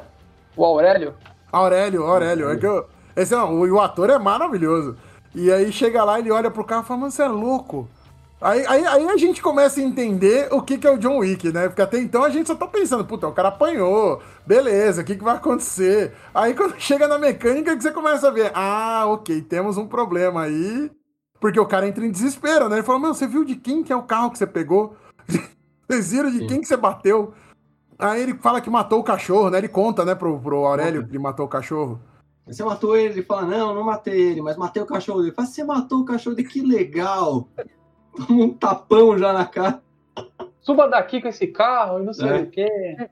O 0.56 0.64
Aurélio? 0.64 1.14
Aurélio, 1.50 2.04
Aurélio. 2.04 2.50
É 2.50 2.56
que 2.56 2.66
eu... 2.66 2.86
Esse, 3.16 3.34
não, 3.34 3.54
o, 3.54 3.68
o 3.68 3.80
ator 3.80 4.10
é 4.10 4.18
maravilhoso. 4.18 4.96
E 5.34 5.50
aí 5.50 5.72
chega 5.72 6.04
lá, 6.04 6.18
ele 6.18 6.30
olha 6.30 6.50
pro 6.50 6.64
carro 6.64 6.84
e 6.84 6.86
fala, 6.86 7.00
mano, 7.00 7.12
você 7.12 7.22
é 7.22 7.28
louco. 7.28 7.88
Aí, 8.40 8.64
aí, 8.68 8.86
aí, 8.86 9.08
a 9.08 9.16
gente 9.16 9.42
começa 9.42 9.80
a 9.80 9.82
entender 9.82 10.48
o 10.52 10.62
que, 10.62 10.78
que 10.78 10.86
é 10.86 10.90
o 10.90 10.96
John 10.96 11.18
Wick, 11.18 11.50
né? 11.50 11.66
Porque 11.66 11.82
até 11.82 11.98
então 11.98 12.22
a 12.22 12.30
gente 12.30 12.46
só 12.46 12.54
tá 12.54 12.68
pensando, 12.68 13.04
puta, 13.04 13.26
o 13.26 13.32
cara 13.32 13.48
apanhou, 13.48 14.22
beleza, 14.46 15.02
o 15.02 15.04
que, 15.04 15.16
que 15.16 15.24
vai 15.24 15.34
acontecer? 15.34 16.14
Aí 16.32 16.54
quando 16.54 16.74
chega 16.78 17.08
na 17.08 17.18
mecânica 17.18 17.76
que 17.76 17.82
você 17.82 17.90
começa 17.90 18.28
a 18.28 18.30
ver, 18.30 18.52
ah, 18.54 19.06
ok, 19.08 19.42
temos 19.42 19.76
um 19.76 19.88
problema 19.88 20.42
aí, 20.42 20.88
porque 21.40 21.58
o 21.58 21.66
cara 21.66 21.88
entra 21.88 22.06
em 22.06 22.12
desespero, 22.12 22.68
né? 22.68 22.76
Ele 22.76 22.86
fala, 22.86 23.00
meu, 23.00 23.12
você 23.12 23.26
viu 23.26 23.44
de 23.44 23.56
quem 23.56 23.82
que 23.82 23.92
é 23.92 23.96
o 23.96 24.04
carro 24.04 24.30
que 24.30 24.38
você 24.38 24.46
pegou? 24.46 24.94
Vocês 25.88 26.12
viram 26.12 26.30
de 26.30 26.38
Sim. 26.38 26.46
quem 26.46 26.60
que 26.60 26.68
você 26.68 26.76
bateu? 26.76 27.32
Aí 27.98 28.22
ele 28.22 28.34
fala 28.34 28.60
que 28.60 28.68
matou 28.68 29.00
o 29.00 29.04
cachorro, 29.04 29.50
né? 29.50 29.58
Ele 29.58 29.68
conta, 29.68 30.04
né, 30.04 30.14
pro, 30.14 30.38
pro 30.38 30.66
Aurélio 30.66 31.08
que 31.08 31.18
matou 31.18 31.46
o 31.46 31.48
cachorro. 31.48 31.98
Você 32.46 32.62
matou 32.62 32.96
ele, 32.96 33.14
ele 33.14 33.22
fala, 33.22 33.42
não, 33.42 33.74
não 33.74 33.84
matei 33.84 34.20
ele, 34.20 34.42
mas 34.42 34.56
matei 34.56 34.82
o 34.82 34.86
cachorro 34.86 35.20
dele. 35.20 35.34
Fala, 35.34 35.48
você 35.48 35.64
matou 35.64 36.00
o 36.00 36.04
cachorro 36.04 36.36
dele, 36.36 36.48
que 36.48 36.60
legal! 36.60 37.48
Toma 38.26 38.44
um 38.44 38.52
tapão 38.52 39.16
já 39.16 39.32
na 39.32 39.46
cara. 39.46 39.80
Suba 40.60 40.86
daqui 40.86 41.22
com 41.22 41.28
esse 41.28 41.46
carro 41.46 42.00
e 42.00 42.04
não 42.04 42.12
sei 42.12 42.28
é. 42.28 42.42
o 42.42 42.50
quê. 42.50 42.68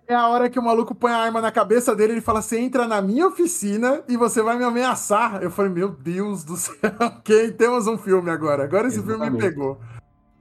É 0.07 0.15
a 0.15 0.29
hora 0.29 0.51
que 0.51 0.59
o 0.59 0.63
maluco 0.63 0.95
põe 0.95 1.11
a 1.11 1.17
arma 1.17 1.41
na 1.41 1.51
cabeça 1.51 1.97
dele 1.97 2.19
e 2.19 2.21
fala: 2.21 2.43
Você 2.43 2.59
entra 2.59 2.87
na 2.87 3.01
minha 3.01 3.27
oficina 3.27 4.03
e 4.09 4.17
você 4.17 4.43
vai 4.43 4.59
me 4.59 4.65
ameaçar. 4.65 5.43
Eu 5.43 5.51
falei: 5.51 5.73
Meu 5.73 5.89
Deus 5.89 6.45
do 6.45 6.57
céu, 6.59 6.75
ok, 7.01 7.53
temos 7.53 7.87
um 7.87 7.97
filme 7.97 8.31
agora. 8.31 8.65
Agora 8.65 8.89
esse 8.89 8.99
Exatamente. 8.99 9.23
filme 9.23 9.37
me 9.37 9.43
pegou. 9.43 9.81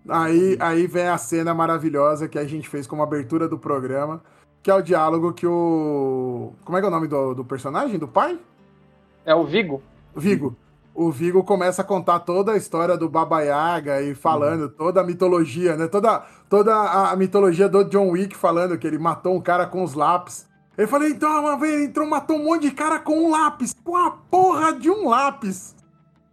Aí, 0.09 0.57
aí 0.59 0.87
vem 0.87 1.07
a 1.07 1.17
cena 1.17 1.53
maravilhosa 1.53 2.27
que 2.27 2.37
a 2.37 2.45
gente 2.45 2.67
fez 2.67 2.85
como 2.85 3.01
abertura 3.01 3.47
do 3.47 3.57
programa, 3.57 4.21
que 4.61 4.69
é 4.69 4.75
o 4.75 4.81
diálogo 4.81 5.31
que 5.31 5.47
o. 5.47 6.53
Como 6.65 6.77
é 6.77 6.81
que 6.81 6.85
é 6.85 6.89
o 6.89 6.91
nome 6.91 7.07
do, 7.07 7.33
do 7.33 7.45
personagem? 7.45 7.97
Do 7.97 8.09
pai? 8.09 8.37
É 9.25 9.33
o 9.33 9.45
Vigo. 9.45 9.81
Vigo 10.13 10.57
o 10.95 11.11
Vigo 11.11 11.43
começa 11.43 11.81
a 11.81 11.85
contar 11.85 12.21
toda 12.21 12.53
a 12.53 12.57
história 12.57 12.97
do 12.97 13.09
Baba 13.09 13.41
Yaga 13.41 14.01
e 14.01 14.15
falando 14.15 14.61
uhum. 14.63 14.69
toda 14.69 15.01
a 15.01 15.03
mitologia, 15.03 15.75
né? 15.75 15.87
Toda, 15.87 16.25
toda 16.49 16.73
a 17.11 17.15
mitologia 17.17 17.67
do 17.67 17.83
John 17.83 18.11
Wick 18.11 18.35
falando 18.35 18.77
que 18.77 18.87
ele 18.87 18.97
matou 18.97 19.35
um 19.35 19.41
cara 19.41 19.67
com 19.67 19.83
os 19.83 19.93
lápis. 19.93 20.47
Ele 20.77 20.87
falou, 20.87 21.07
então, 21.07 21.41
uma 21.41 21.59
vez 21.59 21.73
ele 21.73 21.85
entrou, 21.85 22.07
matou 22.07 22.37
um 22.37 22.45
monte 22.45 22.63
de 22.63 22.71
cara 22.71 22.97
com 22.97 23.25
um 23.25 23.31
lápis. 23.31 23.75
Com 23.83 23.97
a 23.97 24.09
porra 24.09 24.71
de 24.71 24.89
um 24.89 25.09
lápis. 25.09 25.75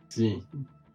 Sim. 0.08 0.42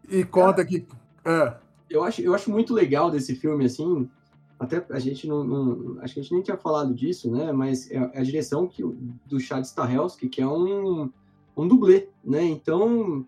E 0.08 0.24
conta 0.24 0.66
cara, 0.66 0.66
que. 0.66 0.88
É. 1.26 1.54
Eu, 1.90 2.04
acho, 2.06 2.22
eu 2.22 2.34
acho 2.34 2.50
muito 2.50 2.74
legal 2.74 3.12
desse 3.12 3.36
filme, 3.36 3.66
assim. 3.66 4.10
Até 4.58 4.84
a 4.90 5.00
gente 5.00 5.28
não, 5.28 5.44
não, 5.44 6.02
Acho 6.02 6.14
que 6.14 6.20
a 6.22 6.24
gente 6.24 6.34
nem 6.34 6.42
tinha 6.42 6.58
falado 6.58 6.94
disso, 6.94 7.30
né? 7.30 7.52
Mas 7.52 7.92
é, 7.92 7.98
é 8.14 8.20
a 8.20 8.24
direção 8.24 8.66
que, 8.66 8.82
do 9.26 9.40
Chad 9.40 9.64
Stahelski, 9.66 10.30
que 10.30 10.42
é 10.42 10.48
um, 10.48 11.10
um 11.56 11.68
dublê, 11.68 12.08
né? 12.24 12.44
Então, 12.44 13.26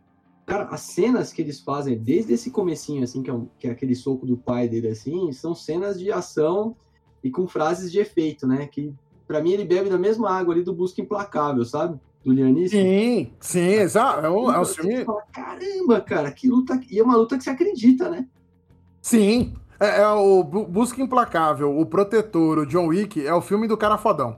Cara, 0.49 0.63
as 0.71 0.81
cenas 0.81 1.31
que 1.31 1.43
eles 1.43 1.59
fazem 1.59 1.95
desde 1.95 2.33
esse 2.33 2.49
comecinho, 2.49 3.03
assim, 3.03 3.21
que 3.21 3.29
é, 3.29 3.33
um, 3.33 3.47
que 3.59 3.67
é 3.67 3.71
aquele 3.71 3.93
soco 3.93 4.25
do 4.25 4.35
pai 4.35 4.67
dele, 4.67 4.87
assim, 4.87 5.31
são 5.31 5.53
cenas 5.53 5.99
de 5.99 6.11
ação 6.11 6.75
e 7.23 7.29
com 7.29 7.47
frases 7.47 7.91
de 7.91 7.99
efeito, 7.99 8.47
né? 8.47 8.65
Que 8.65 8.91
para 9.27 9.43
mim 9.43 9.51
ele 9.51 9.63
bebe 9.63 9.91
da 9.91 9.97
mesma 9.99 10.31
água 10.31 10.55
ali 10.55 10.63
do 10.63 10.73
Busca 10.73 10.99
Implacável, 11.01 11.63
sabe? 11.63 11.99
Do 12.25 12.33
Lianíssimo. 12.33 12.81
Sim, 12.81 13.31
sim, 13.39 13.73
exato. 13.73 14.25
É 14.25 14.29
um, 14.31 14.51
é 14.51 14.59
um 14.59 14.65
filme. 14.65 15.05
Fala, 15.05 15.21
Caramba, 15.31 16.01
cara, 16.01 16.31
que 16.31 16.49
luta. 16.49 16.81
E 16.89 16.97
é 16.97 17.03
uma 17.03 17.15
luta 17.15 17.37
que 17.37 17.43
você 17.43 17.51
acredita, 17.51 18.09
né? 18.09 18.25
Sim. 19.03 19.53
É, 19.79 20.01
é, 20.01 20.07
o 20.07 20.43
Busca 20.43 20.99
Implacável, 20.99 21.77
o 21.77 21.85
Protetor, 21.85 22.57
o 22.57 22.65
John 22.65 22.87
Wick, 22.87 23.23
é 23.23 23.33
o 23.35 23.41
filme 23.41 23.67
do 23.67 23.77
cara 23.77 23.99
fodão. 23.99 24.37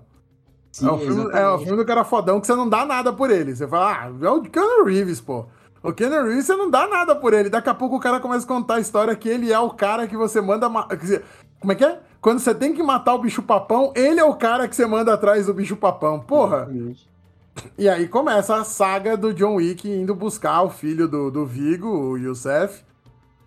Sim, 0.73 0.87
é, 0.87 0.91
o 0.91 0.97
filme, 0.97 1.31
é 1.31 1.47
o 1.47 1.57
filme 1.59 1.77
do 1.77 1.85
cara 1.85 2.03
fodão 2.03 2.41
que 2.41 2.47
você 2.47 2.55
não 2.55 2.67
dá 2.67 2.85
nada 2.85 3.13
por 3.13 3.31
ele. 3.31 3.55
Você 3.55 3.65
fala, 3.65 3.93
ah, 3.93 4.25
é 4.25 4.29
o 4.29 4.41
Keanu 4.41 4.83
Reeves, 4.83 5.21
pô. 5.21 5.45
O 5.83 5.91
Keanu 5.91 6.27
Reeves, 6.27 6.45
você 6.45 6.55
não 6.55 6.69
dá 6.69 6.87
nada 6.87 7.15
por 7.15 7.33
ele. 7.33 7.49
Daqui 7.49 7.69
a 7.69 7.73
pouco 7.73 7.95
o 7.95 7.99
cara 7.99 8.19
começa 8.19 8.45
a 8.45 8.47
contar 8.47 8.75
a 8.75 8.79
história 8.79 9.15
que 9.15 9.27
ele 9.27 9.51
é 9.51 9.59
o 9.59 9.71
cara 9.71 10.07
que 10.07 10.15
você 10.15 10.39
manda. 10.39 10.69
Como 11.59 11.71
é 11.71 11.75
que 11.75 11.83
é? 11.83 11.99
Quando 12.21 12.39
você 12.39 12.53
tem 12.53 12.73
que 12.73 12.83
matar 12.83 13.15
o 13.15 13.19
bicho 13.19 13.41
papão, 13.41 13.91
ele 13.95 14.19
é 14.19 14.23
o 14.23 14.35
cara 14.35 14.67
que 14.67 14.75
você 14.75 14.85
manda 14.85 15.11
atrás 15.13 15.47
do 15.47 15.53
bicho 15.53 15.75
papão. 15.75 16.19
Porra! 16.19 16.69
E 17.77 17.89
aí 17.89 18.07
começa 18.07 18.55
a 18.55 18.63
saga 18.63 19.17
do 19.17 19.33
John 19.33 19.55
Wick 19.55 19.89
indo 19.89 20.13
buscar 20.13 20.61
o 20.61 20.69
filho 20.69 21.07
do, 21.07 21.31
do 21.31 21.45
Vigo, 21.45 21.87
o 21.87 22.17
Youssef. 22.17 22.83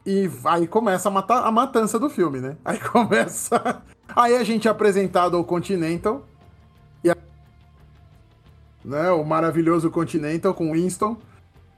E 0.05 0.29
aí 0.45 0.67
começa 0.67 1.09
a, 1.09 1.13
matar, 1.13 1.47
a 1.47 1.53
matança 1.53 1.99
do 1.99 2.11
filme, 2.11 2.41
né? 2.41 2.57
Aí 2.65 2.79
começa. 2.91 3.83
Aí 4.15 4.37
a 4.37 4.43
gente 4.43 4.67
é 4.67 4.71
apresentado 4.71 5.37
ao 5.37 5.45
Continental. 5.45 6.27
E 7.03 7.11
a... 7.11 7.17
né, 8.85 9.11
o 9.13 9.25
maravilhoso 9.25 9.89
Continental 9.89 10.53
com 10.53 10.73
Winston. 10.73 11.17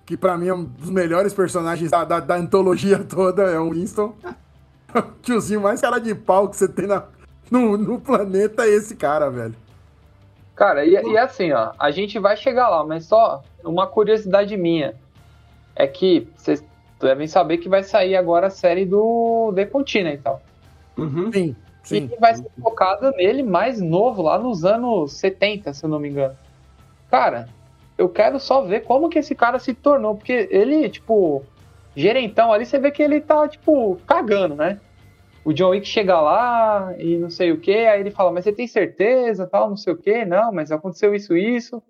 Que 0.07 0.17
para 0.17 0.39
mim 0.39 0.49
é 0.49 0.55
um 0.55 0.65
dos 0.65 0.89
melhores 0.89 1.35
personagens 1.35 1.91
da, 1.91 2.05
da, 2.05 2.21
da 2.21 2.37
antologia 2.37 3.03
toda, 3.05 3.43
é 3.43 3.59
o 3.59 3.71
Winston. 3.71 4.15
o 4.95 5.03
tiozinho 5.21 5.61
mais 5.61 5.81
cara 5.81 5.99
de 5.99 6.15
pau 6.15 6.49
que 6.49 6.57
você 6.57 6.69
tem 6.69 6.87
na, 6.87 7.05
no, 7.51 7.77
no 7.77 8.01
planeta 8.01 8.65
é 8.65 8.69
esse 8.69 8.97
cara, 8.97 9.29
velho. 9.29 9.55
Cara, 10.55 10.87
e, 10.87 10.93
e 10.93 11.19
assim, 11.19 11.53
ó, 11.53 11.73
a 11.79 11.91
gente 11.91 12.19
vai 12.19 12.35
chegar 12.37 12.71
lá, 12.71 12.83
mas 12.83 13.05
só 13.05 13.43
uma 13.63 13.87
curiosidade 13.87 14.57
minha 14.57 14.95
é 15.75 15.87
que 15.87 16.27
vocês 16.35 16.65
devem 16.99 17.27
saber 17.27 17.59
que 17.59 17.69
vai 17.69 17.83
sair 17.83 18.17
agora 18.17 18.47
a 18.47 18.51
série 18.51 18.87
do 18.87 19.53
The 19.55 19.67
Continental. 19.67 20.41
Uhum. 20.97 21.31
Sim, 21.31 21.57
sim. 21.83 22.11
E 22.11 22.19
vai 22.19 22.35
ser 22.35 22.51
focada 22.61 23.11
nele 23.13 23.43
mais 23.43 23.81
novo, 23.83 24.23
lá 24.23 24.39
nos 24.39 24.65
anos 24.65 25.13
70, 25.13 25.75
se 25.75 25.85
eu 25.85 25.91
não 25.91 25.99
me 25.99 26.09
engano. 26.09 26.35
Cara, 27.11 27.49
eu 27.99 28.09
quero 28.09 28.39
só 28.39 28.63
ver 28.63 28.81
como 28.85 29.09
que 29.09 29.19
esse 29.19 29.35
cara 29.35 29.59
se 29.59 29.75
tornou, 29.75 30.15
porque 30.17 30.49
ele, 30.51 30.89
tipo, 30.89 31.45
gerentão 31.95 32.53
ali, 32.53 32.67
você 32.67 32.79
vê 32.79 32.91
que 32.91 33.03
ele 33.03 33.21
tá, 33.21 33.49
tipo, 33.49 33.97
cagando, 34.07 34.55
né? 34.55 34.81
O 35.45 35.53
John 35.53 35.71
Wick 35.71 35.87
chega 35.87 36.21
lá 36.21 36.95
e 36.99 37.17
não 37.17 37.31
sei 37.31 37.53
o 37.53 37.61
que, 37.61 37.73
aí 37.73 38.01
ele 38.01 38.11
fala, 38.11 38.33
mas 38.33 38.45
você 38.45 38.53
tem 38.53 38.67
certeza, 38.67 39.47
tal, 39.47 39.69
não 39.69 39.77
sei 39.77 39.93
o 39.93 39.97
que, 39.97 40.25
não, 40.25 40.53
mas 40.53 40.73
aconteceu 40.73 41.15
isso, 41.15 41.37
isso. 41.37 41.83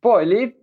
Pô, 0.00 0.20
ele 0.20 0.56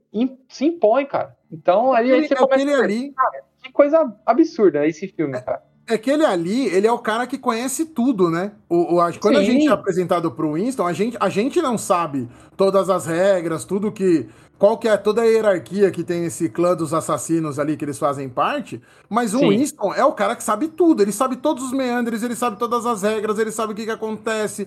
se 0.48 0.66
impõe, 0.66 1.06
cara. 1.06 1.36
Então 1.52 1.94
aí, 1.94 2.12
aí 2.12 2.28
você 2.28 2.36
começa 2.36 2.78
a 2.78 2.84
ali... 2.84 3.12
Cara, 3.12 3.44
que 3.62 3.72
coisa 3.72 4.16
absurda 4.26 4.88
esse 4.88 5.08
filme, 5.08 5.40
cara. 5.42 5.64
É 5.86 5.98
que 5.98 6.10
ele 6.10 6.26
ali, 6.26 6.66
ele 6.68 6.88
é 6.88 6.92
o 6.92 7.00
cara 7.00 7.28
que 7.28 7.38
conhece 7.38 7.86
tudo, 7.86 8.30
né? 8.30 8.54
O, 8.70 8.96
o 8.96 9.20
quando 9.20 9.36
Sim. 9.36 9.42
a 9.42 9.44
gente 9.44 9.68
é 9.68 9.72
apresentado 9.72 10.32
pro 10.32 10.54
Winston, 10.54 10.88
a 10.88 10.94
gente, 10.94 11.18
a 11.20 11.28
gente 11.28 11.62
não 11.62 11.78
sabe 11.78 12.30
todas 12.56 12.90
as 12.90 13.06
regras, 13.06 13.66
tudo 13.66 13.92
que. 13.92 14.28
Qual 14.58 14.78
que 14.78 14.88
é 14.88 14.96
toda 14.96 15.24
a 15.24 15.26
hierarquia 15.26 15.92
que 15.92 16.06
tem 16.06 16.24
esse 16.24 16.48
clã 16.48 16.74
dos 16.74 16.94
assassinos 16.94 17.60
ali 17.60 17.76
que 17.76 17.84
eles 17.84 18.00
fazem 18.00 18.30
parte, 18.30 18.82
mas 19.10 19.34
o 19.34 19.40
Sim. 19.40 19.50
Winston 19.50 19.94
é 19.94 20.06
o 20.06 20.14
cara 20.14 20.38
que 20.38 20.44
sabe 20.44 20.70
tudo, 20.70 21.02
ele 21.02 21.12
sabe 21.12 21.36
todos 21.36 21.66
os 21.66 21.74
meandres, 21.74 22.24
ele 22.24 22.36
sabe 22.36 22.58
todas 22.58 22.86
as 22.86 23.02
regras, 23.02 23.38
ele 23.40 23.52
sabe 23.52 23.74
o 23.74 23.76
que, 23.76 23.84
que 23.84 23.92
acontece, 23.92 24.66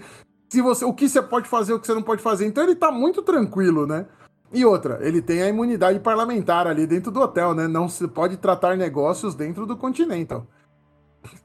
se 0.50 0.60
você, 0.60 0.84
o 0.84 0.92
que 0.92 1.08
você 1.08 1.22
pode 1.22 1.48
fazer, 1.48 1.72
o 1.72 1.80
que 1.80 1.86
você 1.86 1.94
não 1.94 2.02
pode 2.02 2.20
fazer. 2.20 2.46
Então 2.46 2.62
ele 2.62 2.74
tá 2.74 2.90
muito 2.90 3.22
tranquilo, 3.22 3.86
né? 3.86 4.06
E 4.52 4.64
outra, 4.64 4.98
ele 5.00 5.20
tem 5.20 5.42
a 5.42 5.48
imunidade 5.48 5.98
parlamentar 6.00 6.66
ali 6.66 6.86
dentro 6.86 7.10
do 7.10 7.20
hotel, 7.20 7.54
né? 7.54 7.66
Não 7.66 7.88
se 7.88 8.06
pode 8.06 8.36
tratar 8.36 8.76
negócios 8.76 9.34
dentro 9.34 9.66
do 9.66 9.76
Continental. 9.76 10.46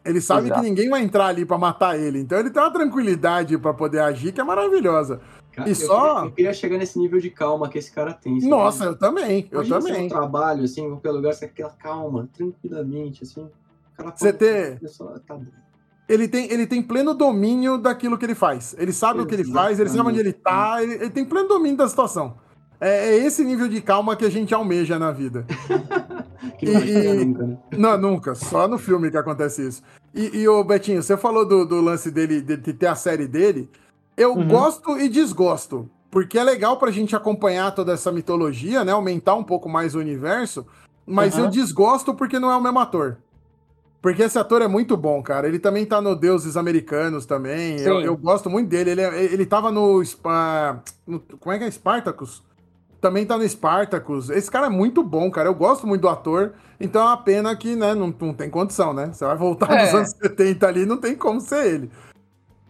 Ele 0.04 0.22
sabe 0.22 0.48
Exato. 0.48 0.62
que 0.62 0.68
ninguém 0.68 0.90
vai 0.90 1.02
entrar 1.02 1.28
ali 1.28 1.46
para 1.46 1.58
matar 1.58 2.00
ele, 2.00 2.20
então 2.20 2.40
ele 2.40 2.50
tem 2.50 2.62
uma 2.62 2.72
tranquilidade 2.72 3.58
para 3.58 3.74
poder 3.74 4.00
agir 4.00 4.32
que 4.32 4.42
é 4.42 4.44
maravilhosa. 4.44 5.22
Cara, 5.52 5.68
e 5.68 5.72
eu 5.72 5.76
só 5.76 6.14
queria, 6.16 6.28
eu 6.28 6.32
queria 6.32 6.54
chegar 6.54 6.78
nesse 6.78 6.98
nível 6.98 7.20
de 7.20 7.30
calma 7.30 7.68
que 7.68 7.78
esse 7.78 7.92
cara 7.92 8.14
tem. 8.14 8.40
Nossa, 8.48 8.86
eu 8.86 8.98
também, 8.98 9.48
eu 9.52 9.68
também. 9.68 10.06
Um 10.06 10.10
trabalho 10.10 10.64
assim, 10.64 10.86
em 10.86 10.90
qualquer 10.90 11.12
lugar, 11.12 11.34
você 11.34 11.46
aquela 11.46 11.72
calma, 11.72 12.30
tranquilamente 12.34 13.24
assim. 13.24 13.50
Você 14.16 14.34
ter 14.34 14.80
tá 15.28 15.38
ele 16.10 16.28
tem, 16.28 16.52
ele 16.52 16.68
tem 16.68 16.82
pleno 16.82 17.14
domínio 17.14 17.78
daquilo 17.78 18.18
que 18.18 18.26
ele 18.26 18.36
faz. 18.36 18.76
Ele 18.78 18.92
sabe 18.92 19.20
Exatamente. 19.20 19.24
o 19.24 19.28
que 19.28 19.36
ele 19.36 19.54
faz, 19.54 19.80
ele 19.80 19.90
sabe 19.90 20.10
onde 20.10 20.20
ele 20.20 20.34
tá, 20.34 20.84
ele, 20.84 20.96
ele 20.96 21.10
tem 21.10 21.24
pleno 21.24 21.48
domínio 21.48 21.78
da 21.78 21.88
situação. 21.88 22.38
É, 22.82 23.10
é, 23.10 23.18
esse 23.18 23.44
nível 23.46 23.68
de 23.68 23.80
calma 23.80 24.16
que 24.16 24.26
a 24.26 24.30
gente 24.30 24.54
almeja 24.54 24.98
na 24.98 25.12
vida. 25.12 25.46
que 26.58 26.66
e, 26.66 27.26
nunca, 27.26 27.46
né? 27.46 27.58
Não, 27.78 27.98
nunca. 27.98 28.36
Só 28.36 28.68
no 28.68 28.78
filme 28.78 29.12
que 29.12 29.18
acontece 29.18 29.68
isso. 29.68 29.82
E, 30.14 30.40
e 30.40 30.48
o 30.48 30.64
Betinho, 30.64 31.02
você 31.02 31.16
falou 31.16 31.46
do, 31.46 31.66
do 31.66 31.80
lance 31.82 32.10
dele, 32.12 32.42
de, 32.42 32.58
de, 32.58 32.74
ter 32.74 32.88
a 32.88 32.96
série 32.96 33.28
dele. 33.28 33.70
Eu 34.18 34.34
uhum. 34.34 34.48
gosto 34.48 34.98
e 34.98 35.08
desgosto. 35.08 35.90
Porque 36.10 36.38
é 36.38 36.44
legal 36.44 36.78
pra 36.78 36.92
gente 36.92 37.16
acompanhar 37.16 37.74
toda 37.74 37.94
essa 37.94 38.12
mitologia, 38.12 38.84
né? 38.84 38.92
Aumentar 38.92 39.36
um 39.36 39.44
pouco 39.44 39.70
mais 39.70 39.96
o 39.96 40.00
universo. 40.00 40.66
Mas 41.06 41.36
uhum. 41.36 41.46
eu 41.46 41.50
desgosto 41.50 42.14
porque 42.14 42.40
não 42.40 42.52
é 42.52 42.58
o 42.58 42.62
mesmo 42.62 42.80
ator. 42.80 43.18
Porque 44.02 44.24
esse 44.24 44.38
ator 44.38 44.62
é 44.64 44.68
muito 44.68 44.98
bom, 44.98 45.22
cara. 45.22 45.48
Ele 45.48 45.60
também 45.60 45.86
tá 45.86 46.02
no 46.02 46.16
Deuses 46.16 46.58
Americanos 46.58 47.26
também. 47.26 47.80
Eu, 47.80 48.02
eu, 48.02 48.18
gosto 48.18 48.50
muito 48.50 48.68
dele. 48.68 48.92
Ele, 48.92 49.02
é, 49.02 49.24
ele 49.26 49.46
tava 49.46 49.72
no, 49.72 50.02
no. 50.02 51.20
Como 51.40 51.54
é 51.54 51.60
que 51.60 51.66
é? 51.66 51.72
Spartacus? 51.72 52.44
Também 53.02 53.26
tá 53.26 53.36
no 53.36 53.48
Spartacus. 53.50 54.30
Esse 54.30 54.50
cara 54.50 54.68
é 54.68 54.70
muito 54.70 55.04
bom, 55.04 55.30
cara. 55.32 55.50
Eu 55.50 55.56
gosto 55.56 55.88
muito 55.88 56.02
do 56.02 56.08
ator. 56.08 56.54
Então 56.80 57.02
é 57.02 57.06
uma 57.06 57.18
pena 57.18 57.56
que, 57.56 57.76
né, 57.76 57.96
não, 57.96 58.14
não 58.18 58.34
tem 58.34 58.50
condição, 58.50 58.94
né? 58.94 59.08
Você 59.12 59.26
vai 59.26 59.36
voltar 59.36 59.74
é. 59.74 59.82
nos 59.82 59.94
anos 59.96 60.12
70 60.12 60.68
ali, 60.68 60.86
não 60.86 60.98
tem 60.98 61.16
como 61.16 61.42
ser 61.42 61.66
ele. 61.66 61.92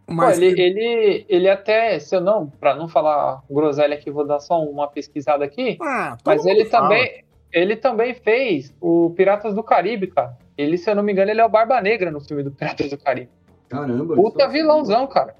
Mas 0.07 0.37
Pô, 0.37 0.43
ele, 0.43 0.55
que... 0.55 0.61
ele, 0.61 1.25
ele 1.29 1.49
até, 1.49 1.99
se 1.99 2.15
eu 2.15 2.21
não, 2.21 2.47
para 2.47 2.75
não 2.75 2.87
falar 2.87 3.41
groselha 3.49 3.95
aqui, 3.95 4.09
vou 4.09 4.25
dar 4.25 4.39
só 4.39 4.61
uma 4.61 4.87
pesquisada 4.87 5.43
aqui. 5.43 5.77
Ah, 5.81 6.17
mas 6.25 6.45
ele 6.45 6.65
fala. 6.65 6.89
também, 6.89 7.23
ele 7.51 7.75
também 7.75 8.13
fez 8.13 8.73
o 8.81 9.11
Piratas 9.11 9.53
do 9.53 9.63
Caribe, 9.63 10.07
cara. 10.07 10.37
Ele, 10.57 10.77
se 10.77 10.89
eu 10.89 10.95
não 10.95 11.03
me 11.03 11.11
engano, 11.11 11.31
ele 11.31 11.41
é 11.41 11.45
o 11.45 11.49
Barba 11.49 11.79
Negra 11.81 12.11
no 12.11 12.21
filme 12.21 12.43
do 12.43 12.51
Piratas 12.51 12.89
do 12.89 12.97
Caribe. 12.97 13.29
Caramba. 13.69 14.15
Puta 14.15 14.47
vilãozão, 14.47 15.07
cara. 15.07 15.35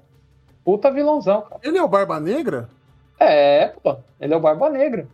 Puta 0.64 0.90
vilãozão, 0.90 1.42
cara. 1.42 1.60
Ele 1.62 1.76
é 1.76 1.82
o 1.82 1.88
Barba 1.88 2.18
Negra? 2.18 2.68
É, 3.30 3.74
pô. 3.82 3.96
Ele 4.20 4.32
é 4.32 4.36
o 4.36 4.40
Barba 4.40 4.70
Negra. 4.70 5.06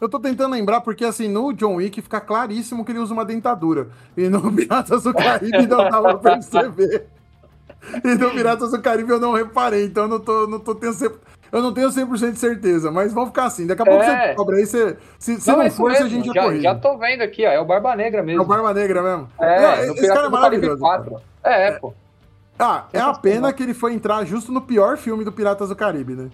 Eu 0.00 0.08
tô 0.08 0.18
tentando 0.18 0.52
lembrar 0.52 0.80
porque, 0.80 1.04
assim, 1.04 1.28
no 1.28 1.52
John 1.52 1.74
Wick 1.74 2.00
fica 2.00 2.20
claríssimo 2.20 2.84
que 2.84 2.92
ele 2.92 2.98
usa 2.98 3.12
uma 3.12 3.24
dentadura. 3.24 3.88
E 4.16 4.28
no 4.28 4.50
Piratas 4.54 5.02
do 5.02 5.12
Caribe 5.12 5.66
não 5.66 5.90
dá 5.90 6.00
pra 6.00 6.16
perceber. 6.16 7.06
E 8.04 8.14
no 8.14 8.30
Piratas 8.30 8.70
do 8.70 8.80
Caribe 8.80 9.10
eu 9.10 9.20
não 9.20 9.32
reparei, 9.32 9.84
então 9.84 10.04
eu 10.04 10.08
não 10.08 10.20
tô, 10.20 10.46
não 10.46 10.58
tô 10.58 10.74
tendo 10.74 10.94
sempre. 10.94 11.18
Eu 11.52 11.60
não 11.60 11.74
tenho 11.74 11.88
100% 11.88 12.32
de 12.32 12.38
certeza, 12.38 12.90
mas 12.90 13.12
vamos 13.12 13.30
ficar 13.30 13.46
assim. 13.46 13.66
Daqui 13.66 13.82
a 13.82 13.84
pouco 13.84 14.02
é. 14.02 14.28
você 14.28 14.34
cobra 14.34 14.56
aí, 14.56 14.66
você, 14.66 14.96
se, 15.18 15.40
se 15.40 15.50
não, 15.50 15.58
não 15.58 15.70
for, 15.70 15.90
a 15.90 16.06
gente 16.06 16.28
já, 16.28 16.32
já 16.32 16.42
corrige. 16.42 16.62
Já 16.62 16.74
tô 16.76 16.96
vendo 16.96 17.22
aqui, 17.22 17.44
ó, 17.44 17.50
é 17.50 17.60
o 17.60 17.64
Barba 17.64 17.96
Negra 17.96 18.22
mesmo. 18.22 18.40
É 18.40 18.44
o 18.44 18.46
Barba 18.46 18.72
Negra 18.72 19.02
mesmo? 19.02 19.28
É, 19.40 19.86
esse 19.90 20.06
cara 20.06 20.26
é 20.26 20.28
maravilhoso. 20.28 20.82
É, 21.42 21.68
é, 21.68 21.72
pô. 21.72 21.92
Ah, 22.58 22.84
é 22.92 23.00
a 23.00 23.12
pena 23.14 23.52
que 23.52 23.62
ele 23.62 23.74
foi 23.74 23.94
entrar 23.94 24.24
justo 24.24 24.52
no 24.52 24.60
pior 24.60 24.96
filme 24.96 25.24
do 25.24 25.32
Piratas 25.32 25.70
do 25.70 25.76
Caribe, 25.76 26.14
né? 26.14 26.30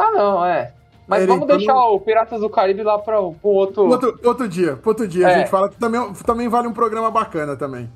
Ah, 0.00 0.10
não, 0.12 0.44
é. 0.44 0.72
Mas 1.06 1.26
vamos 1.26 1.46
deixar 1.46 1.74
no... 1.74 1.94
o 1.94 2.00
Piratas 2.00 2.40
do 2.40 2.48
Caribe 2.48 2.82
lá 2.82 2.98
para 2.98 3.20
o 3.20 3.36
outro... 3.42 3.88
outro. 3.88 4.18
Outro 4.22 4.48
dia, 4.48 4.78
outro 4.84 5.08
dia. 5.08 5.28
É. 5.28 5.34
A 5.34 5.38
gente 5.38 5.50
fala 5.50 5.68
que 5.68 5.76
também, 5.76 6.12
também 6.24 6.48
vale 6.48 6.68
um 6.68 6.72
programa 6.72 7.10
bacana 7.10 7.56
também. 7.56 7.90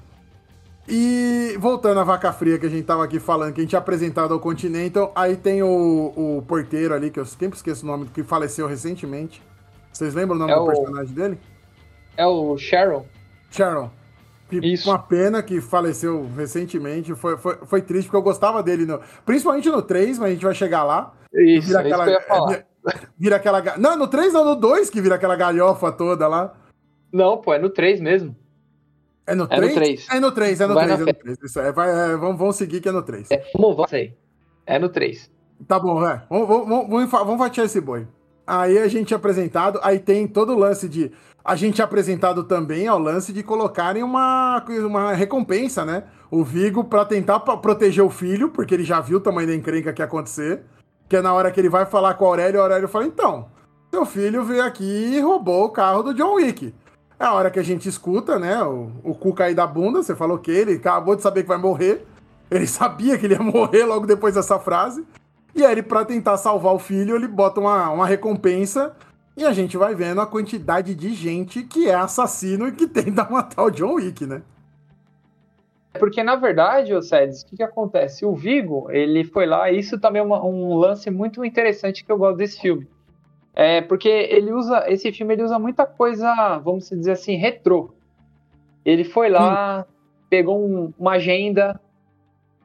E 0.86 1.56
voltando 1.58 2.00
à 2.00 2.04
vaca 2.04 2.32
fria 2.32 2.58
que 2.58 2.66
a 2.66 2.68
gente 2.68 2.84
tava 2.84 3.04
aqui 3.04 3.18
falando, 3.18 3.54
que 3.54 3.60
a 3.60 3.62
gente 3.62 3.70
tinha 3.70 3.78
apresentado 3.78 4.34
ao 4.34 4.40
Continental, 4.40 5.12
aí 5.14 5.36
tem 5.36 5.62
o, 5.62 6.12
o 6.14 6.44
porteiro 6.46 6.92
ali, 6.92 7.10
que 7.10 7.18
eu 7.18 7.24
sempre 7.24 7.56
esqueço 7.56 7.84
o 7.84 7.86
nome, 7.86 8.06
que 8.06 8.22
faleceu 8.22 8.66
recentemente. 8.66 9.40
Vocês 9.90 10.12
lembram 10.12 10.36
o 10.36 10.38
nome 10.38 10.52
é 10.52 10.56
do 10.56 10.62
o... 10.62 10.66
personagem 10.66 11.14
dele? 11.14 11.38
É 12.16 12.26
o 12.26 12.56
Sharon. 12.58 13.06
Sharon. 13.50 13.90
Que, 14.48 14.58
Isso. 14.58 14.90
Uma 14.90 14.98
pena 14.98 15.42
que 15.42 15.60
faleceu 15.60 16.28
recentemente. 16.36 17.14
Foi, 17.14 17.36
foi, 17.36 17.56
foi 17.64 17.82
triste, 17.82 18.06
porque 18.06 18.16
eu 18.16 18.22
gostava 18.22 18.62
dele, 18.62 18.84
no, 18.84 19.00
principalmente 19.24 19.68
no 19.70 19.82
3, 19.82 20.18
mas 20.18 20.28
a 20.28 20.32
gente 20.32 20.44
vai 20.44 20.54
chegar 20.54 20.84
lá. 20.84 21.14
Isso, 21.32 21.68
vira 21.68 21.80
aquela, 21.80 22.10
isso 22.10 22.28
falar. 22.28 22.66
Vira 23.18 23.36
aquela. 23.36 23.78
Não, 23.78 23.96
no 23.96 24.06
3 24.06 24.32
não, 24.32 24.44
no 24.44 24.56
2 24.56 24.90
que 24.90 25.00
vira 25.00 25.14
aquela 25.14 25.36
galhofa 25.36 25.90
toda 25.90 26.28
lá. 26.28 26.54
Não, 27.12 27.38
pô, 27.38 27.54
é 27.54 27.58
no 27.58 27.70
3 27.70 28.00
mesmo. 28.00 28.36
É 29.26 29.34
no 29.34 29.46
3? 29.46 29.62
É 29.62 29.64
no 29.64 29.74
3, 29.74 30.10
é 30.10 30.20
no 30.20 30.32
3. 30.32 30.60
É 30.60 30.66
no 30.66 30.74
3, 30.74 30.90
é 30.90 30.96
no 30.96 31.14
3. 31.14 31.38
Isso 31.42 31.60
é, 31.60 31.72
vai, 31.72 31.90
é, 31.90 32.16
vamos, 32.16 32.38
vamos 32.38 32.56
seguir 32.56 32.80
que 32.80 32.88
é 32.88 32.92
no 32.92 33.02
3. 33.02 33.30
É, 33.30 33.42
vamos, 33.54 33.76
vamos 33.76 33.92
aí. 33.94 34.14
É 34.66 34.78
no 34.78 34.88
3. 34.90 35.30
Tá 35.66 35.78
bom, 35.78 36.06
é. 36.06 36.22
Vamos, 36.28 36.46
vamos, 36.46 36.88
vamos, 36.88 37.10
vamos 37.10 37.38
fatiar 37.38 37.66
esse 37.66 37.80
boi. 37.80 38.06
Aí 38.46 38.78
a 38.78 38.88
gente 38.88 39.14
é 39.14 39.16
apresentado, 39.16 39.80
aí 39.82 39.98
tem 39.98 40.28
todo 40.28 40.52
o 40.52 40.58
lance 40.58 40.88
de. 40.88 41.10
A 41.44 41.56
gente 41.56 41.82
é 41.82 41.84
apresentado 41.84 42.44
também 42.44 42.88
ao 42.88 42.98
lance 42.98 43.32
de 43.32 43.42
colocarem 43.42 44.02
uma, 44.02 44.64
uma 44.86 45.12
recompensa, 45.12 45.84
né? 45.84 46.04
o 46.34 46.42
Vigo 46.42 46.82
para 46.82 47.04
tentar 47.04 47.38
proteger 47.38 48.02
o 48.02 48.10
filho, 48.10 48.48
porque 48.48 48.74
ele 48.74 48.82
já 48.82 49.00
viu 49.00 49.18
o 49.18 49.20
tamanho 49.20 49.46
da 49.46 49.54
encrenca 49.54 49.92
que 49.92 50.02
ia 50.02 50.06
acontecer. 50.06 50.62
Que 51.08 51.16
é 51.16 51.22
na 51.22 51.32
hora 51.32 51.50
que 51.50 51.60
ele 51.60 51.68
vai 51.68 51.86
falar 51.86 52.14
com 52.14 52.24
o 52.24 52.28
Aurélio, 52.28 52.58
o 52.58 52.62
Aurélio 52.62 52.88
fala: 52.88 53.06
então, 53.06 53.46
seu 53.92 54.04
filho 54.04 54.44
veio 54.44 54.64
aqui 54.64 54.84
e 54.84 55.20
roubou 55.20 55.66
o 55.66 55.70
carro 55.70 56.02
do 56.02 56.14
John 56.14 56.34
Wick. 56.34 56.74
É 57.20 57.24
a 57.24 57.32
hora 57.32 57.50
que 57.52 57.60
a 57.60 57.62
gente 57.62 57.88
escuta, 57.88 58.36
né? 58.38 58.60
O, 58.64 58.90
o 59.04 59.14
cu 59.14 59.32
cair 59.32 59.54
da 59.54 59.66
bunda. 59.66 60.02
Você 60.02 60.16
falou 60.16 60.38
que 60.38 60.50
ele 60.50 60.72
acabou 60.72 61.14
de 61.14 61.22
saber 61.22 61.42
que 61.42 61.48
vai 61.48 61.58
morrer. 61.58 62.04
Ele 62.50 62.66
sabia 62.66 63.16
que 63.16 63.26
ele 63.26 63.34
ia 63.34 63.42
morrer 63.42 63.84
logo 63.84 64.06
depois 64.06 64.34
dessa 64.34 64.58
frase. 64.58 65.06
E 65.54 65.64
aí, 65.64 65.80
pra 65.82 66.04
tentar 66.04 66.36
salvar 66.36 66.74
o 66.74 66.80
filho, 66.80 67.14
ele 67.14 67.28
bota 67.28 67.60
uma, 67.60 67.90
uma 67.90 68.06
recompensa. 68.06 68.92
E 69.36 69.44
a 69.44 69.52
gente 69.52 69.76
vai 69.76 69.94
vendo 69.94 70.20
a 70.20 70.26
quantidade 70.26 70.94
de 70.94 71.12
gente 71.12 71.64
que 71.64 71.88
é 71.88 71.94
assassino 71.94 72.68
e 72.68 72.72
que 72.72 72.86
tenta 72.88 73.28
matar 73.28 73.64
o 73.64 73.70
John 73.70 73.94
Wick, 73.94 74.26
né? 74.26 74.42
Porque, 75.98 76.22
na 76.22 76.34
verdade, 76.34 76.92
o 76.92 77.00
Sedes, 77.00 77.42
o 77.42 77.46
que, 77.46 77.56
que 77.56 77.62
acontece? 77.62 78.24
O 78.26 78.34
Vigo, 78.34 78.90
ele 78.90 79.24
foi 79.24 79.46
lá, 79.46 79.70
e 79.70 79.78
isso 79.78 79.98
também 79.98 80.20
é 80.20 80.24
uma, 80.24 80.44
um 80.44 80.74
lance 80.74 81.08
muito 81.10 81.44
interessante 81.44 82.04
que 82.04 82.10
eu 82.10 82.18
gosto 82.18 82.36
desse 82.36 82.60
filme. 82.60 82.88
É 83.54 83.80
porque 83.80 84.08
ele 84.08 84.52
usa, 84.52 84.84
esse 84.88 85.12
filme 85.12 85.34
ele 85.34 85.44
usa 85.44 85.58
muita 85.58 85.86
coisa, 85.86 86.58
vamos 86.58 86.90
dizer 86.90 87.12
assim, 87.12 87.36
retrô. 87.36 87.94
Ele 88.84 89.04
foi 89.04 89.28
lá, 89.28 89.86
pegou 90.28 90.60
um, 90.60 90.92
uma 90.98 91.12
agenda, 91.12 91.80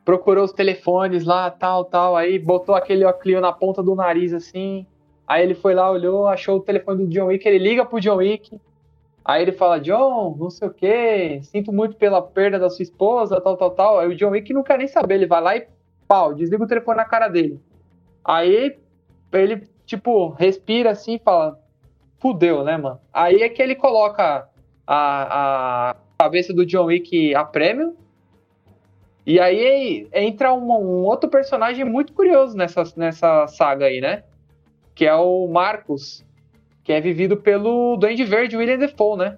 procurou 0.03 0.43
os 0.43 0.51
telefones 0.51 1.23
lá, 1.23 1.51
tal, 1.51 1.85
tal, 1.85 2.17
aí 2.17 2.39
botou 2.39 2.73
aquele 2.73 3.05
óculos 3.05 3.39
na 3.39 3.53
ponta 3.53 3.83
do 3.83 3.93
nariz 3.93 4.33
assim. 4.33 4.87
Aí 5.29 5.43
ele 5.43 5.53
foi 5.53 5.75
lá, 5.75 5.91
olhou, 5.91 6.27
achou 6.27 6.57
o 6.57 6.59
telefone 6.59 7.05
do 7.05 7.11
John 7.11 7.27
Wick, 7.27 7.47
ele 7.47 7.59
liga 7.59 7.85
pro 7.85 7.99
John 7.99 8.15
Wick. 8.15 8.59
Aí 9.23 9.43
ele 9.43 9.51
fala, 9.51 9.79
John, 9.79 10.35
não 10.39 10.49
sei 10.49 10.67
o 10.67 10.73
que, 10.73 11.39
sinto 11.43 11.71
muito 11.71 11.95
pela 11.97 12.19
perda 12.19 12.57
da 12.57 12.67
sua 12.67 12.81
esposa, 12.81 13.39
tal, 13.39 13.55
tal, 13.55 13.69
tal. 13.69 13.99
Aí 13.99 14.07
o 14.07 14.15
John 14.15 14.31
Wick 14.31 14.51
não 14.51 14.63
quer 14.63 14.79
nem 14.79 14.87
saber, 14.87 15.13
ele 15.13 15.27
vai 15.27 15.39
lá 15.39 15.55
e 15.55 15.67
pau, 16.07 16.33
desliga 16.33 16.63
o 16.63 16.67
telefone 16.67 16.97
na 16.97 17.05
cara 17.05 17.27
dele. 17.27 17.59
Aí 18.25 18.75
ele, 19.31 19.67
tipo, 19.85 20.29
respira 20.29 20.89
assim 20.89 21.17
e 21.17 21.19
fala, 21.19 21.59
fudeu, 22.17 22.63
né, 22.63 22.75
mano? 22.75 22.99
Aí 23.13 23.43
é 23.43 23.49
que 23.49 23.61
ele 23.61 23.75
coloca 23.75 24.49
a, 24.87 25.91
a 25.91 25.95
cabeça 26.17 26.51
do 26.51 26.65
John 26.65 26.85
Wick 26.85 27.35
a 27.35 27.43
prêmio. 27.43 27.95
E 29.27 29.39
aí 29.39 30.09
entra 30.11 30.51
um, 30.51 30.71
um 30.71 31.05
outro 31.05 31.29
personagem 31.29 31.85
muito 31.85 32.13
curioso 32.13 32.57
nessa, 32.57 32.81
nessa 32.97 33.45
saga 33.45 33.85
aí, 33.85 34.01
né? 34.01 34.23
Que 34.99 35.05
é 35.05 35.15
o 35.15 35.47
Marcos, 35.47 36.25
que 36.83 36.91
é 36.91 36.99
vivido 36.99 37.37
pelo 37.37 37.95
Duende 37.95 38.25
Verde, 38.25 38.57
William 38.57 38.77
Defoe, 38.77 39.17
né? 39.17 39.37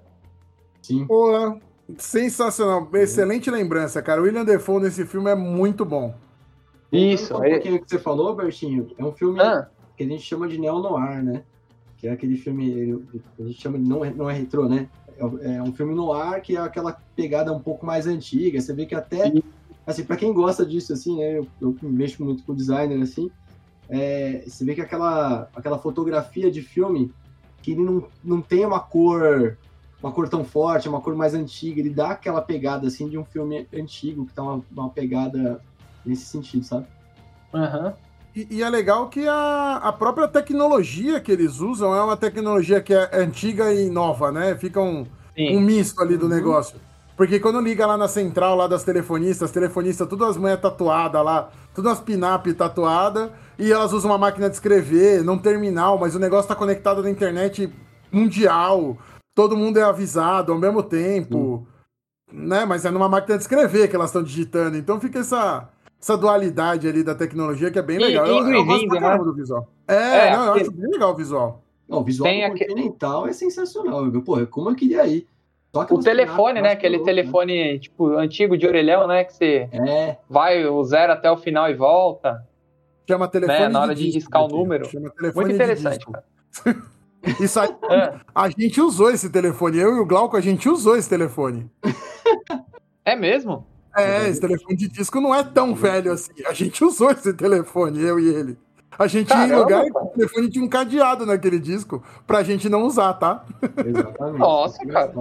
Sim. 0.82 1.06
Pô, 1.06 1.60
sensacional. 2.00 2.90
Excelente 2.96 3.52
lembrança, 3.52 4.02
cara. 4.02 4.20
O 4.20 4.24
William 4.24 4.44
Defoe 4.44 4.82
nesse 4.82 5.06
filme 5.06 5.30
é 5.30 5.36
muito 5.36 5.86
bom. 5.86 6.16
Isso. 6.92 7.38
Um 7.38 7.42
pouquinho 7.42 7.80
que 7.80 7.88
você 7.88 8.00
falou, 8.00 8.36
Bertinho, 8.36 8.88
é 8.98 9.06
um 9.06 9.12
filme 9.12 9.40
ah. 9.40 9.68
que 9.96 10.04
a 10.04 10.08
gente 10.08 10.24
chama 10.24 10.48
de 10.48 10.58
neo-noir, 10.58 11.24
né? 11.24 11.44
Que 11.96 12.08
é 12.08 12.12
aquele 12.12 12.38
filme, 12.38 13.00
a 13.40 13.44
gente 13.44 13.62
chama 13.62 13.78
de, 13.78 13.88
não 13.88 14.04
é, 14.04 14.12
não 14.12 14.28
é 14.28 14.34
retrô, 14.34 14.68
né? 14.68 14.90
É, 15.16 15.58
é 15.58 15.62
um 15.62 15.72
filme 15.74 15.94
noir 15.94 16.42
que 16.42 16.58
é 16.58 16.60
aquela 16.60 17.00
pegada 17.16 17.54
um 17.54 17.60
pouco 17.60 17.86
mais 17.86 18.08
antiga. 18.08 18.60
Você 18.60 18.74
vê 18.74 18.88
que 18.88 18.96
até, 18.96 19.30
Sim. 19.30 19.44
assim, 19.86 20.04
para 20.06 20.18
quem 20.18 20.34
gosta 20.34 20.66
disso, 20.66 20.92
assim, 20.92 21.20
né? 21.20 21.38
Eu, 21.38 21.48
eu 21.62 21.78
mexo 21.84 22.26
muito 22.26 22.44
com 22.46 22.56
designer, 22.56 23.00
assim, 23.00 23.30
é, 23.92 24.44
você 24.48 24.64
vê 24.64 24.74
que 24.74 24.82
aquela, 24.82 25.50
aquela 25.54 25.78
fotografia 25.78 26.50
de 26.50 26.62
filme 26.62 27.14
que 27.62 27.74
ele 27.74 27.84
não, 27.84 28.08
não 28.24 28.42
tem 28.42 28.66
uma 28.66 28.80
cor 28.80 29.58
uma 30.02 30.12
cor 30.12 30.28
tão 30.28 30.44
forte, 30.44 30.90
uma 30.90 31.00
cor 31.00 31.16
mais 31.16 31.36
antiga, 31.36 31.80
ele 31.80 31.92
dá 31.92 32.12
aquela 32.12 32.42
pegada 32.42 32.88
assim 32.88 33.08
de 33.08 33.20
um 33.20 33.24
filme 33.24 33.68
antigo, 33.72 34.26
que 34.26 34.34
tá 34.34 34.42
uma, 34.42 34.64
uma 34.72 34.90
pegada 34.90 35.62
nesse 36.04 36.26
sentido, 36.26 36.66
sabe? 36.66 36.88
Uhum. 37.54 37.94
E, 38.36 38.48
e, 38.50 38.64
é 38.64 38.70
legal 38.70 39.10
que 39.10 39.28
a, 39.28 39.76
a 39.76 39.94
própria 39.94 40.28
tecnologia 40.28 41.20
que 41.20 41.32
eles 41.32 41.60
usam 41.60 41.94
é 41.94 42.02
uma 42.02 42.18
tecnologia 42.18 42.82
que 42.82 42.94
é 42.94 43.10
antiga 43.14 43.72
e 43.74 43.90
nova, 43.90 44.32
né? 44.32 44.56
Fica 44.56 44.82
um, 44.82 45.06
um 45.38 45.60
misto 45.60 46.02
ali 46.02 46.18
do 46.18 46.24
uhum. 46.24 46.32
negócio. 46.32 46.80
Porque 47.16 47.40
quando 47.40 47.60
liga 47.60 47.86
lá 47.86 47.98
na 47.98 48.08
central 48.08 48.56
lá 48.56 48.68
das 48.68 48.84
telefonistas, 48.84 49.50
as 49.50 49.52
telefonistas, 49.52 50.08
tudo 50.08 50.26
as 50.26 50.38
manhas 50.38 50.60
tatuadas 50.60 51.24
lá, 51.24 51.50
tudo 51.74 51.90
as 51.90 52.00
pinap 52.00 52.48
tatuadas, 52.54 53.30
e 53.60 53.72
elas 53.72 53.94
usam 53.94 54.12
uma 54.12 54.18
máquina 54.18 54.50
de 54.50 54.56
escrever, 54.56 55.24
não 55.24 55.38
terminal, 55.38 55.98
mas 55.98 56.16
o 56.16 56.20
negócio 56.20 56.48
tá 56.48 56.56
conectado 56.56 57.04
na 57.04 57.10
internet 57.10 57.72
mundial, 58.12 58.98
todo 59.36 59.58
mundo 59.58 59.78
é 59.78 59.84
avisado 59.84 60.52
ao 60.52 60.58
mesmo 60.58 60.84
tempo, 60.84 61.66
né? 62.32 62.66
Mas 62.66 62.86
é 62.86 62.92
numa 62.92 63.10
máquina 63.10 63.38
de 63.38 63.44
escrever 63.44 63.88
que 63.88 63.96
elas 63.96 64.10
estão 64.10 64.24
digitando, 64.24 64.78
então 64.78 65.00
fica 65.00 65.20
essa, 65.20 65.70
essa 66.02 66.18
dualidade 66.18 66.88
ali 66.88 67.04
da 67.04 67.16
tecnologia 67.16 67.72
que 67.72 67.80
é 67.80 67.84
bem 67.84 68.00
legal. 68.00 68.26
eu, 68.26 68.48
eu 68.48 68.66
gosto 68.66 68.88
pra 68.88 69.18
né? 69.18 69.24
do 69.24 69.34
visual. 69.34 69.68
É, 69.88 70.28
é 70.28 70.38
não, 70.38 70.46
eu 70.46 70.54
acho 70.54 70.72
bem 70.72 70.90
legal 70.90 71.12
o 71.12 71.16
visual. 71.16 71.64
Não, 71.88 72.00
o 72.00 72.04
visual 72.04 72.30
Tem 72.30 72.50
continental 72.50 73.28
é 73.28 73.34
sensacional, 73.34 74.10
viu? 74.10 74.22
Pô, 74.22 74.46
como 74.48 74.70
eu 74.70 74.76
queria 74.76 75.06
ir. 75.06 75.28
O 75.74 76.00
telefone, 76.00 76.62
né? 76.62 76.72
Aquele 76.72 76.98
louco, 76.98 77.06
telefone, 77.06 77.74
né? 77.74 77.80
tipo, 77.80 78.18
antigo 78.18 78.58
de 78.58 78.68
orelhão, 78.68 79.08
né? 79.08 79.24
Que 79.24 79.34
você 79.34 79.70
é. 79.72 80.18
vai 80.30 80.66
o 80.66 80.84
zero 80.84 81.14
até 81.14 81.32
o 81.32 81.38
final 81.38 81.70
e 81.70 81.74
volta. 81.74 82.46
Chama 83.10 83.28
telefone. 83.28 83.60
Né? 83.60 83.70
Na 83.70 83.82
hora 83.82 83.96
de, 83.96 84.04
de 84.04 84.12
riscar 84.12 84.44
o 84.44 84.48
número. 84.48 84.86
Chama 84.90 85.10
telefone 85.10 85.46
Muito 85.46 85.56
interessante, 85.56 86.06
cara. 86.06 86.24
Isso 87.40 87.60
aí, 87.60 87.70
é. 87.92 88.16
a 88.34 88.50
gente 88.50 88.82
usou 88.82 89.12
esse 89.12 89.30
telefone. 89.30 89.78
Eu 89.78 89.96
e 89.96 90.00
o 90.00 90.06
Glauco, 90.06 90.36
a 90.36 90.42
gente 90.42 90.68
usou 90.68 90.98
esse 90.98 91.10
telefone. 91.10 91.70
É 93.04 93.16
mesmo? 93.16 93.66
É, 93.98 94.30
esse 94.30 94.40
telefone 94.40 94.78
de 94.78 94.88
disco 94.88 95.20
não 95.20 95.34
é 95.34 95.44
tão 95.44 95.74
velho 95.74 96.12
assim. 96.12 96.32
A 96.46 96.54
gente 96.54 96.84
usou 96.84 97.10
esse 97.10 97.34
telefone, 97.34 98.00
eu 98.00 98.20
e 98.20 98.30
ele. 98.30 98.58
A 98.98 99.08
gente 99.08 99.30
Caramba, 99.30 99.48
ia 99.48 99.56
em 99.56 99.60
lugar 99.60 99.86
e 99.86 99.92
o 99.92 100.08
telefone 100.10 100.50
tinha 100.50 100.64
um 100.64 100.70
cadeado 100.70 101.26
naquele 101.26 101.60
disco 101.60 102.04
pra 102.28 102.44
gente 102.44 102.70
não 102.70 102.84
usar, 102.84 103.14
tá? 103.16 103.44
Exatamente. 103.84 104.40
Nossa, 104.40 104.86
cara. 104.86 105.12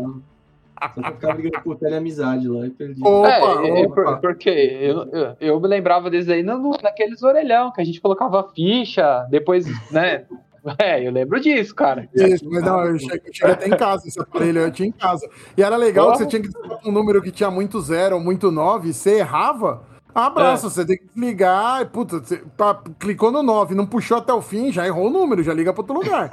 Pra 0.88 1.12
ficar 1.12 1.34
brigando 1.34 1.62
por 1.62 1.76
teleamizade 1.76 2.48
lá 2.48 2.66
e 2.66 2.70
perdi. 2.70 3.02
Opa, 3.04 3.28
é, 3.28 3.86
opa. 3.86 4.16
porque 4.16 4.48
eu, 4.48 5.06
eu, 5.12 5.36
eu, 5.38 5.60
me 5.60 5.68
lembrava 5.68 6.08
desde 6.08 6.32
aí 6.32 6.42
no, 6.42 6.70
naqueles 6.82 7.22
orelhão 7.22 7.70
que 7.70 7.82
a 7.82 7.84
gente 7.84 8.00
colocava 8.00 8.48
ficha, 8.54 9.26
depois, 9.30 9.66
né? 9.90 10.24
É, 10.78 11.06
eu 11.06 11.10
lembro 11.10 11.40
disso, 11.40 11.74
cara. 11.74 12.06
Isso, 12.14 12.44
mas 12.50 12.62
não, 12.62 12.84
eu 12.84 12.98
cheguei, 12.98 13.22
eu 13.24 13.32
cheguei 13.34 13.54
até 13.54 13.66
em 13.66 13.76
casa, 13.78 14.06
esse 14.06 14.20
aparelho 14.20 14.60
eu 14.60 14.70
tinha 14.70 14.88
em 14.88 14.92
casa. 14.92 15.26
E 15.56 15.62
era 15.62 15.74
legal 15.74 16.08
oh. 16.08 16.12
que 16.12 16.18
você 16.18 16.26
tinha 16.26 16.42
que 16.42 16.50
um 16.86 16.92
número 16.92 17.22
que 17.22 17.30
tinha 17.30 17.50
muito 17.50 17.80
zero 17.80 18.16
ou 18.16 18.22
muito 18.22 18.50
nove, 18.50 18.92
você 18.92 19.20
errava, 19.20 19.82
abraço, 20.14 20.66
é. 20.66 20.70
você 20.70 20.84
tem 20.84 20.98
que 20.98 21.06
desligar, 21.06 21.88
puta, 21.88 22.18
você 22.18 22.42
tá, 22.56 22.78
clicou 22.98 23.32
no 23.32 23.42
9, 23.42 23.74
não 23.74 23.86
puxou 23.86 24.18
até 24.18 24.32
o 24.32 24.42
fim, 24.42 24.70
já 24.70 24.86
errou 24.86 25.06
o 25.06 25.10
número, 25.10 25.42
já 25.42 25.54
liga 25.54 25.72
para 25.72 25.80
outro 25.80 25.94
lugar. 25.94 26.30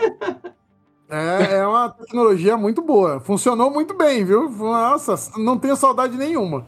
É, 1.10 1.58
é 1.58 1.68
uma 1.68 1.90
tecnologia 1.90 2.58
muito 2.58 2.82
boa. 2.82 3.20
Funcionou 3.20 3.72
muito 3.72 3.94
bem, 3.96 4.26
viu? 4.26 4.50
Nossa, 4.50 5.16
não 5.40 5.58
tenho 5.58 5.76
saudade 5.76 6.18
nenhuma. 6.18 6.66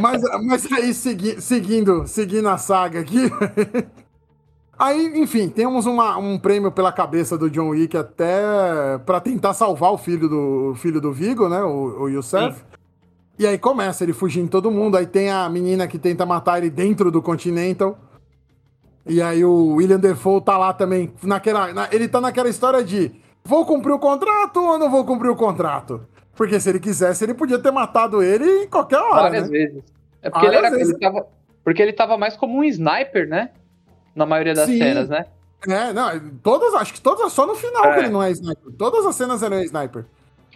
Mas, 0.00 0.22
mas 0.44 0.72
aí, 0.72 0.94
segui, 0.94 1.40
seguindo, 1.40 2.06
seguindo 2.06 2.48
a 2.48 2.56
saga 2.56 3.00
aqui. 3.00 3.30
Aí, 4.78 5.18
enfim, 5.18 5.48
temos 5.48 5.86
uma, 5.86 6.18
um 6.18 6.38
prêmio 6.38 6.70
pela 6.70 6.92
cabeça 6.92 7.38
do 7.38 7.48
John 7.48 7.70
Wick 7.70 7.96
até 7.96 8.98
para 9.06 9.20
tentar 9.20 9.54
salvar 9.54 9.90
o 9.90 9.96
filho 9.96 10.28
do 10.28 10.74
filho 10.74 11.00
do 11.00 11.14
Vigo, 11.14 11.48
né? 11.48 11.62
O, 11.62 12.02
o 12.02 12.08
Youssef. 12.10 12.58
Sim. 12.58 12.64
E 13.38 13.46
aí 13.46 13.58
começa 13.58 14.04
ele 14.04 14.12
fugindo 14.12 14.50
todo 14.50 14.70
mundo. 14.70 14.96
Aí 14.96 15.06
tem 15.06 15.30
a 15.30 15.48
menina 15.48 15.88
que 15.88 15.98
tenta 15.98 16.26
matar 16.26 16.58
ele 16.58 16.68
dentro 16.68 17.10
do 17.10 17.22
Continental. 17.22 17.98
E 19.06 19.22
aí 19.22 19.44
o 19.44 19.74
William 19.74 19.98
Defoe 19.98 20.40
tá 20.40 20.58
lá 20.58 20.72
também. 20.72 21.12
Naquela, 21.22 21.72
na, 21.72 21.88
ele 21.92 22.08
tá 22.08 22.20
naquela 22.20 22.48
história 22.48 22.82
de 22.82 23.12
vou 23.44 23.64
cumprir 23.64 23.92
o 23.92 23.98
contrato 23.98 24.60
ou 24.60 24.78
não 24.78 24.90
vou 24.90 25.04
cumprir 25.04 25.30
o 25.30 25.36
contrato? 25.36 26.06
Porque 26.34 26.58
se 26.58 26.68
ele 26.68 26.80
quisesse, 26.80 27.24
ele 27.24 27.34
podia 27.34 27.58
ter 27.58 27.70
matado 27.70 28.22
ele 28.22 28.64
em 28.64 28.68
qualquer 28.68 28.98
hora. 28.98 29.22
Várias 29.22 29.48
né? 29.48 29.58
vezes. 29.58 29.84
É 30.20 30.30
porque 30.30 30.46
Várias 30.46 30.64
ele, 30.64 30.66
era, 30.66 30.76
vezes. 30.76 30.92
ele 30.92 31.00
tava. 31.00 31.26
Porque 31.64 31.82
ele 31.82 31.92
tava 31.92 32.18
mais 32.18 32.36
como 32.36 32.58
um 32.58 32.64
sniper, 32.64 33.28
né? 33.28 33.50
na 34.16 34.24
maioria 34.24 34.54
das 34.54 34.64
Sim. 34.66 34.78
cenas, 34.78 35.08
né? 35.10 35.26
É, 35.68 35.92
não, 35.92 36.18
todas, 36.42 36.74
acho 36.74 36.94
que 36.94 37.00
todas, 37.00 37.32
só 37.32 37.46
no 37.46 37.54
final 37.54 37.84
é. 37.84 37.94
que 37.94 38.00
ele 38.00 38.08
não 38.08 38.22
é 38.22 38.30
sniper. 38.30 38.72
Todas 38.72 39.04
as 39.04 39.14
cenas 39.14 39.42
eram 39.42 39.60
sniper. 39.60 40.06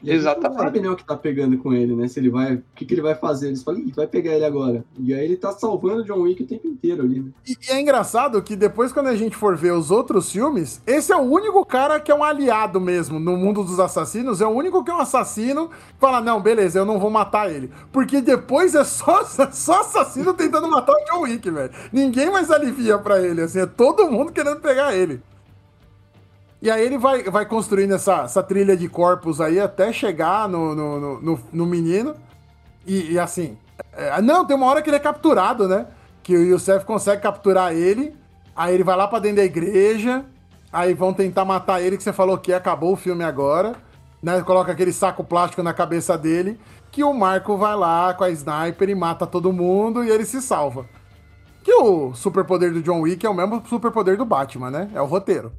E 0.02 0.10
Exatamente. 0.10 0.56
Não 0.56 0.64
sabe 0.64 0.80
né, 0.80 0.88
o 0.88 0.96
que 0.96 1.04
tá 1.04 1.16
pegando 1.16 1.58
com 1.58 1.72
ele, 1.72 1.94
né? 1.94 2.08
Se 2.08 2.18
ele 2.18 2.30
vai. 2.30 2.54
O 2.54 2.62
que, 2.74 2.84
que 2.84 2.94
ele 2.94 3.02
vai 3.02 3.14
fazer? 3.14 3.48
Eles 3.48 3.62
falam, 3.62 3.80
Ih, 3.80 3.92
vai 3.94 4.06
pegar 4.06 4.32
ele 4.32 4.44
agora. 4.44 4.84
E 4.98 5.12
aí 5.14 5.24
ele 5.24 5.36
tá 5.36 5.52
salvando 5.52 6.02
o 6.02 6.04
John 6.04 6.20
Wick 6.20 6.42
o 6.42 6.46
tempo 6.46 6.66
inteiro 6.66 7.02
ali, 7.02 7.20
né? 7.20 7.30
E, 7.46 7.52
e, 7.52 7.72
é 7.72 7.80
engraçado 7.80 8.40
que 8.42 8.56
depois, 8.56 8.92
quando 8.92 9.08
a 9.08 9.16
gente 9.16 9.36
for 9.36 9.56
ver 9.56 9.72
os 9.72 9.90
outros 9.90 10.30
filmes, 10.30 10.82
esse 10.86 11.12
é 11.12 11.16
o 11.16 11.20
único 11.20 11.64
cara 11.64 12.00
que 12.00 12.10
é 12.10 12.14
um 12.14 12.24
aliado 12.24 12.80
mesmo 12.80 13.20
no 13.20 13.36
mundo 13.36 13.62
dos 13.62 13.78
assassinos. 13.78 14.40
É 14.40 14.46
o 14.46 14.50
único 14.50 14.82
que 14.82 14.90
é 14.90 14.94
um 14.94 15.00
assassino. 15.00 15.70
Fala, 15.98 16.20
não, 16.20 16.40
beleza, 16.40 16.78
eu 16.78 16.86
não 16.86 16.98
vou 16.98 17.10
matar 17.10 17.50
ele. 17.50 17.70
Porque 17.92 18.20
depois 18.20 18.74
é 18.74 18.84
só, 18.84 19.24
só 19.52 19.80
assassino 19.80 20.32
tentando 20.34 20.68
matar 20.68 20.92
o 20.92 21.04
John 21.04 21.22
Wick, 21.22 21.50
velho. 21.50 21.70
Ninguém 21.92 22.30
mais 22.30 22.50
alivia 22.50 22.98
para 22.98 23.20
ele, 23.20 23.42
assim, 23.42 23.60
é 23.60 23.66
todo 23.66 24.10
mundo 24.10 24.32
querendo 24.32 24.60
pegar 24.60 24.94
ele. 24.94 25.20
E 26.62 26.70
aí 26.70 26.84
ele 26.84 26.98
vai, 26.98 27.22
vai 27.24 27.46
construindo 27.46 27.94
essa, 27.94 28.22
essa 28.22 28.42
trilha 28.42 28.76
de 28.76 28.88
corpos 28.88 29.40
aí 29.40 29.58
até 29.58 29.92
chegar 29.92 30.48
no, 30.48 30.74
no, 30.74 31.20
no, 31.20 31.40
no 31.52 31.66
menino. 31.66 32.14
E, 32.86 33.12
e, 33.12 33.18
assim, 33.18 33.56
É, 33.92 34.20
não, 34.20 34.44
tem 34.44 34.56
uma 34.56 34.66
hora 34.66 34.82
que 34.82 34.90
ele 34.90 34.96
é 34.96 35.00
capturado, 35.00 35.66
né? 35.66 35.86
Que 36.22 36.36
o 36.36 36.42
Youssef 36.42 36.84
consegue 36.84 37.22
capturar 37.22 37.72
ele. 37.72 38.14
Aí 38.54 38.74
ele 38.74 38.84
vai 38.84 38.96
lá 38.96 39.08
pra 39.08 39.18
dentro 39.18 39.38
da 39.38 39.44
igreja. 39.44 40.24
Aí 40.72 40.94
vão 40.94 41.12
tentar 41.14 41.44
matar 41.44 41.80
ele, 41.80 41.96
que 41.96 42.02
você 42.02 42.12
falou 42.12 42.38
que 42.38 42.52
acabou 42.52 42.92
o 42.92 42.96
filme 42.96 43.24
agora. 43.24 43.74
Né? 44.22 44.40
Coloca 44.42 44.70
aquele 44.70 44.92
saco 44.92 45.24
plástico 45.24 45.62
na 45.62 45.72
cabeça 45.72 46.16
dele. 46.16 46.60
Que 46.92 47.02
o 47.02 47.14
Marco 47.14 47.56
vai 47.56 47.74
lá 47.74 48.12
com 48.14 48.24
a 48.24 48.30
sniper 48.30 48.88
e 48.88 48.94
mata 48.94 49.26
todo 49.26 49.52
mundo 49.52 50.04
e 50.04 50.10
ele 50.10 50.24
se 50.24 50.42
salva. 50.42 50.84
Que 51.64 51.72
o 51.72 52.14
superpoder 52.14 52.72
do 52.72 52.82
John 52.82 53.00
Wick 53.00 53.24
é 53.24 53.30
o 53.30 53.34
mesmo 53.34 53.62
superpoder 53.66 54.16
do 54.16 54.24
Batman, 54.24 54.70
né? 54.70 54.90
É 54.94 55.00
o 55.00 55.06
roteiro. 55.06 55.52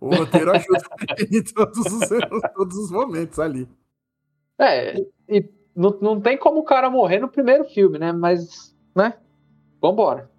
O 0.00 0.14
roteiro 0.14 0.50
ajuda 0.52 0.78
em 1.30 1.42
todos 1.42 1.78
os, 1.78 2.08
todos 2.54 2.76
os 2.76 2.90
momentos 2.90 3.38
ali. 3.38 3.68
É, 4.58 4.94
e 5.28 5.48
não, 5.74 5.96
não 6.00 6.20
tem 6.20 6.38
como 6.38 6.60
o 6.60 6.64
cara 6.64 6.90
morrer 6.90 7.18
no 7.18 7.28
primeiro 7.28 7.64
filme, 7.64 7.98
né? 7.98 8.12
Mas, 8.12 8.74
né? 8.94 9.14
Vambora. 9.80 10.30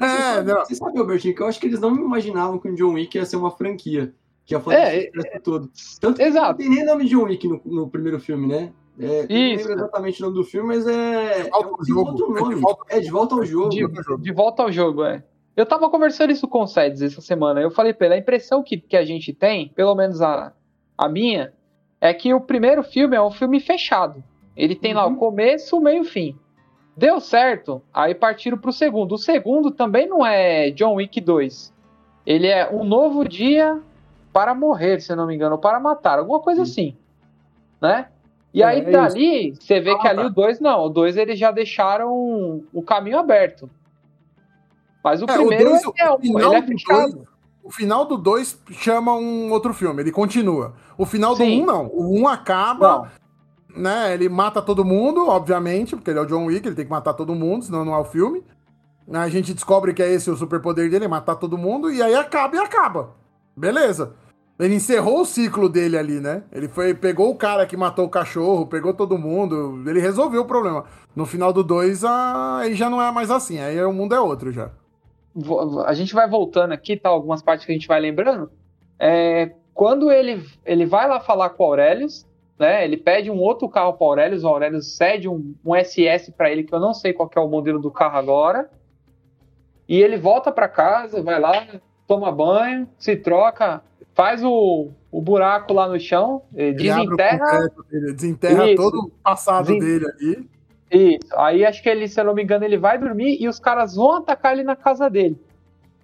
É, 0.00 0.06
você 0.06 0.16
sabe, 0.16 0.52
não. 0.52 0.64
Você 0.64 0.74
sabe, 0.74 0.98
Albertinho, 0.98 1.34
que 1.34 1.42
eu 1.42 1.46
acho 1.46 1.58
que 1.58 1.66
eles 1.66 1.80
não 1.80 1.94
imaginavam 1.94 2.58
que 2.58 2.68
o 2.68 2.74
John 2.74 2.94
Wick 2.94 3.16
ia 3.16 3.24
ser 3.24 3.36
uma 3.36 3.50
franquia. 3.50 4.14
Que 4.44 4.54
ia 4.54 4.60
fazer 4.60 4.76
é, 4.78 5.10
é, 5.34 5.40
todo. 5.40 5.70
Tanto 6.00 6.22
exato. 6.22 6.50
não 6.50 6.56
tem 6.56 6.68
nem 6.68 6.84
nome 6.84 7.04
de 7.04 7.10
John 7.10 7.24
Wick 7.24 7.48
no, 7.48 7.60
no 7.64 7.88
primeiro 7.88 8.20
filme, 8.20 8.46
né? 8.46 8.72
É, 8.98 9.26
Isso. 9.28 9.28
Não 9.28 9.68
lembro 9.68 9.72
exatamente 9.72 10.22
o 10.22 10.26
nome 10.26 10.38
do 10.38 10.44
filme, 10.44 10.68
mas 10.68 10.86
é. 10.86 11.42
De 11.42 11.50
volta 11.50 11.68
ao 11.68 11.84
jogo. 11.84 12.10
Outro 12.10 12.28
nome. 12.32 12.52
É 12.52 12.54
de 12.54 12.60
volta, 12.60 12.84
é 12.88 13.00
de 13.00 13.10
volta 13.10 13.34
ao 13.34 13.44
jogo. 13.44 13.68
De, 13.70 14.22
de, 14.22 14.32
volta 14.32 14.62
ao 14.62 14.72
jogo, 14.72 15.04
é. 15.04 15.24
Eu 15.56 15.64
tava 15.64 15.88
conversando 15.88 16.30
isso 16.30 16.46
com 16.46 16.62
o 16.62 16.66
Sedes 16.66 17.00
essa 17.00 17.22
semana. 17.22 17.60
Eu 17.60 17.70
falei 17.70 17.94
pra 17.94 18.06
ele, 18.06 18.14
a 18.16 18.18
impressão 18.18 18.62
que, 18.62 18.76
que 18.76 18.96
a 18.96 19.04
gente 19.04 19.32
tem, 19.32 19.68
pelo 19.68 19.94
menos 19.94 20.20
a, 20.20 20.52
a 20.98 21.08
minha, 21.08 21.52
é 22.00 22.12
que 22.12 22.34
o 22.34 22.40
primeiro 22.40 22.82
filme 22.82 23.16
é 23.16 23.22
um 23.22 23.30
filme 23.30 23.58
fechado. 23.58 24.22
Ele 24.54 24.74
tem 24.74 24.92
uhum. 24.92 24.98
lá 24.98 25.06
o 25.06 25.10
uhum. 25.10 25.16
começo, 25.16 25.76
o 25.76 25.80
meio 25.80 25.98
e 25.98 26.00
o 26.00 26.04
fim. 26.04 26.36
Deu 26.94 27.20
certo, 27.20 27.82
aí 27.92 28.14
partiram 28.14 28.58
pro 28.58 28.72
segundo. 28.72 29.12
O 29.12 29.18
segundo 29.18 29.70
também 29.70 30.06
não 30.06 30.24
é 30.24 30.70
John 30.70 30.94
Wick 30.94 31.20
2. 31.20 31.74
Ele 32.26 32.48
é 32.48 32.70
um 32.70 32.84
novo 32.84 33.26
dia 33.26 33.80
para 34.32 34.54
morrer, 34.54 35.00
se 35.00 35.14
não 35.14 35.26
me 35.26 35.34
engano, 35.34 35.54
ou 35.54 35.60
para 35.60 35.80
matar, 35.80 36.18
alguma 36.18 36.40
coisa 36.40 36.62
assim. 36.62 36.96
Né? 37.80 38.08
E 38.52 38.62
é, 38.62 38.66
aí 38.66 38.80
é 38.80 38.90
dali, 38.90 39.50
isso. 39.50 39.62
você 39.62 39.80
vê 39.80 39.92
ah, 39.92 39.98
que 39.98 40.08
ali 40.08 40.22
tá. 40.22 40.26
o 40.26 40.30
2 40.30 40.60
não, 40.60 40.84
o 40.84 40.88
2 40.88 41.16
eles 41.16 41.38
já 41.38 41.50
deixaram 41.50 42.62
o 42.72 42.82
caminho 42.82 43.18
aberto. 43.18 43.70
Mas 45.06 45.22
o 45.22 45.24
é, 45.26 45.36
primeiro 45.36 45.66
o 45.66 45.80
dois, 45.80 45.82
é, 45.96 46.10
o 46.10 46.18
final 46.18 46.52
ele 46.52 46.64
é 46.64 46.66
fechado. 46.66 47.12
Dois, 47.12 47.26
o 47.62 47.70
final 47.70 48.04
do 48.04 48.16
2 48.16 48.58
chama 48.72 49.12
um 49.14 49.52
outro 49.52 49.72
filme, 49.72 50.02
ele 50.02 50.10
continua. 50.10 50.74
O 50.98 51.06
final 51.06 51.36
Sim. 51.36 51.44
do 51.44 51.62
1 51.62 51.62
um, 51.62 51.66
não. 51.66 51.86
O 51.86 52.16
1 52.16 52.20
um 52.20 52.28
acaba, 52.28 53.10
não. 53.68 53.82
né? 53.82 54.14
Ele 54.14 54.28
mata 54.28 54.60
todo 54.60 54.84
mundo, 54.84 55.28
obviamente, 55.28 55.94
porque 55.94 56.10
ele 56.10 56.18
é 56.18 56.22
o 56.22 56.26
John 56.26 56.46
Wick, 56.46 56.66
ele 56.66 56.74
tem 56.74 56.84
que 56.84 56.90
matar 56.90 57.14
todo 57.14 57.36
mundo, 57.36 57.64
senão 57.64 57.84
não 57.84 57.94
é 57.94 57.98
o 57.98 58.04
filme. 58.04 58.42
A 59.12 59.28
gente 59.28 59.54
descobre 59.54 59.94
que 59.94 60.02
é 60.02 60.12
esse 60.12 60.28
o 60.28 60.36
superpoder 60.36 60.90
dele, 60.90 61.06
matar 61.06 61.36
todo 61.36 61.56
mundo, 61.56 61.92
e 61.92 62.02
aí 62.02 62.16
acaba 62.16 62.56
e 62.56 62.58
acaba. 62.58 63.10
Beleza. 63.56 64.12
Ele 64.58 64.74
encerrou 64.74 65.20
o 65.20 65.26
ciclo 65.26 65.68
dele 65.68 65.96
ali, 65.96 66.18
né? 66.18 66.42
Ele 66.50 66.66
foi, 66.66 66.94
pegou 66.94 67.30
o 67.30 67.36
cara 67.36 67.64
que 67.64 67.76
matou 67.76 68.06
o 68.06 68.10
cachorro, 68.10 68.66
pegou 68.66 68.92
todo 68.92 69.16
mundo, 69.16 69.82
ele 69.86 70.00
resolveu 70.00 70.42
o 70.42 70.46
problema. 70.46 70.84
No 71.14 71.26
final 71.26 71.52
do 71.52 71.62
2, 71.62 72.04
aí 72.04 72.74
já 72.74 72.90
não 72.90 73.00
é 73.00 73.12
mais 73.12 73.30
assim, 73.30 73.58
aí 73.58 73.80
o 73.84 73.92
mundo 73.92 74.14
é 74.14 74.20
outro 74.20 74.50
já. 74.50 74.70
A 75.86 75.92
gente 75.94 76.14
vai 76.14 76.28
voltando 76.28 76.72
aqui, 76.72 76.96
tá? 76.96 77.08
Algumas 77.08 77.42
partes 77.42 77.66
que 77.66 77.72
a 77.72 77.74
gente 77.74 77.88
vai 77.88 78.00
lembrando. 78.00 78.50
É, 78.98 79.52
quando 79.74 80.10
ele, 80.10 80.42
ele 80.64 80.86
vai 80.86 81.06
lá 81.08 81.20
falar 81.20 81.50
com 81.50 81.62
o 81.62 81.66
Aurelius, 81.66 82.26
né? 82.58 82.84
Ele 82.84 82.96
pede 82.96 83.30
um 83.30 83.38
outro 83.38 83.68
carro 83.68 83.92
para 83.92 84.04
o 84.04 84.08
Aurelius, 84.08 84.44
o 84.44 84.48
Aurelius 84.48 84.96
cede 84.96 85.28
um, 85.28 85.54
um 85.64 85.74
SS 85.74 86.32
para 86.32 86.50
ele, 86.50 86.64
que 86.64 86.74
eu 86.74 86.80
não 86.80 86.94
sei 86.94 87.12
qual 87.12 87.30
é 87.34 87.40
o 87.40 87.48
modelo 87.48 87.78
do 87.78 87.90
carro 87.90 88.16
agora. 88.16 88.70
E 89.88 90.00
ele 90.00 90.16
volta 90.16 90.50
para 90.50 90.68
casa, 90.68 91.22
vai 91.22 91.38
lá, 91.38 91.66
toma 92.06 92.32
banho, 92.32 92.88
se 92.98 93.14
troca, 93.16 93.82
faz 94.14 94.42
o, 94.42 94.88
o 95.12 95.20
buraco 95.20 95.72
lá 95.72 95.86
no 95.86 96.00
chão, 96.00 96.42
desenterra. 96.50 97.68
Dele, 97.90 98.12
desenterra 98.14 98.70
isso, 98.70 98.82
todo 98.82 99.06
o 99.06 99.10
passado 99.22 99.66
desen... 99.66 99.80
dele 99.80 100.06
ali. 100.10 100.50
Isso. 100.90 101.28
Aí 101.36 101.64
acho 101.64 101.82
que 101.82 101.88
ele, 101.88 102.06
se 102.08 102.20
eu 102.20 102.24
não 102.24 102.34
me 102.34 102.42
engano, 102.42 102.64
ele 102.64 102.76
vai 102.76 102.98
dormir 102.98 103.36
e 103.40 103.48
os 103.48 103.58
caras 103.58 103.94
vão 103.94 104.16
atacar 104.16 104.52
ele 104.52 104.62
na 104.62 104.76
casa 104.76 105.10
dele. 105.10 105.40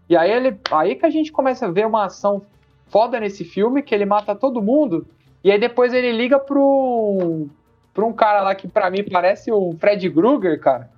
E 0.08 0.16
aí 0.16 0.30
ele, 0.30 0.56
aí 0.70 0.96
que 0.96 1.06
a 1.06 1.10
gente 1.10 1.30
começa 1.32 1.66
a 1.66 1.70
ver 1.70 1.86
uma 1.86 2.06
ação 2.06 2.42
foda 2.88 3.18
nesse 3.18 3.44
filme, 3.44 3.82
que 3.82 3.94
ele 3.94 4.04
mata 4.04 4.34
todo 4.34 4.62
mundo. 4.62 5.06
E 5.42 5.50
aí 5.50 5.58
depois 5.58 5.92
ele 5.92 6.12
liga 6.12 6.38
pro, 6.38 7.46
pro 7.94 8.06
um 8.06 8.12
cara 8.12 8.42
lá 8.42 8.54
que 8.54 8.68
para 8.68 8.90
mim 8.90 9.04
parece 9.04 9.50
o 9.50 9.74
Fred 9.78 10.10
Krueger, 10.10 10.60
cara. 10.60 10.90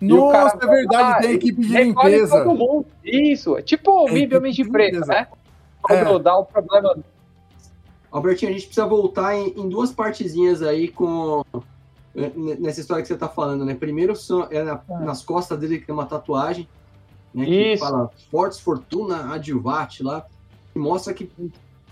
Nossa, 0.00 0.58
é 0.62 0.66
verdade, 0.66 1.26
tem 1.26 1.34
equipe 1.34 1.60
de 1.60 1.82
limpeza. 1.84 2.44
Isso, 3.04 3.58
é 3.58 3.62
tipo 3.62 3.90
o 3.90 4.08
é 4.08 4.36
Homem 4.36 4.52
de 4.52 4.64
Preto, 4.64 5.06
né? 5.06 5.26
quando 5.82 6.16
é. 6.16 6.18
dá 6.18 6.36
o 6.36 6.44
problema. 6.44 6.96
Albertinho, 8.10 8.50
a 8.50 8.54
gente 8.54 8.66
precisa 8.66 8.86
voltar 8.86 9.36
em, 9.36 9.48
em, 9.56 9.68
duas 9.68 9.92
partezinhas 9.92 10.62
aí 10.62 10.88
com 10.88 11.44
é, 11.54 11.60
nessa 12.58 12.80
história 12.80 13.02
que 13.02 13.08
você 13.08 13.16
tá 13.16 13.28
falando, 13.28 13.64
né? 13.64 13.74
Primeiro 13.74 14.14
é 14.50 14.62
na, 14.62 14.80
é. 14.88 14.98
nas 15.04 15.22
costas 15.22 15.58
dele 15.58 15.78
que 15.78 15.86
tem 15.86 15.94
uma 15.94 16.06
tatuagem, 16.06 16.68
né? 17.34 17.44
Que 17.44 17.72
Isso. 17.74 17.84
fala 17.84 18.10
Fortes 18.30 18.60
Fortuna 18.60 19.32
Adjuvat 19.32 20.02
lá, 20.02 20.26
que 20.72 20.78
mostra 20.78 21.14
que 21.14 21.30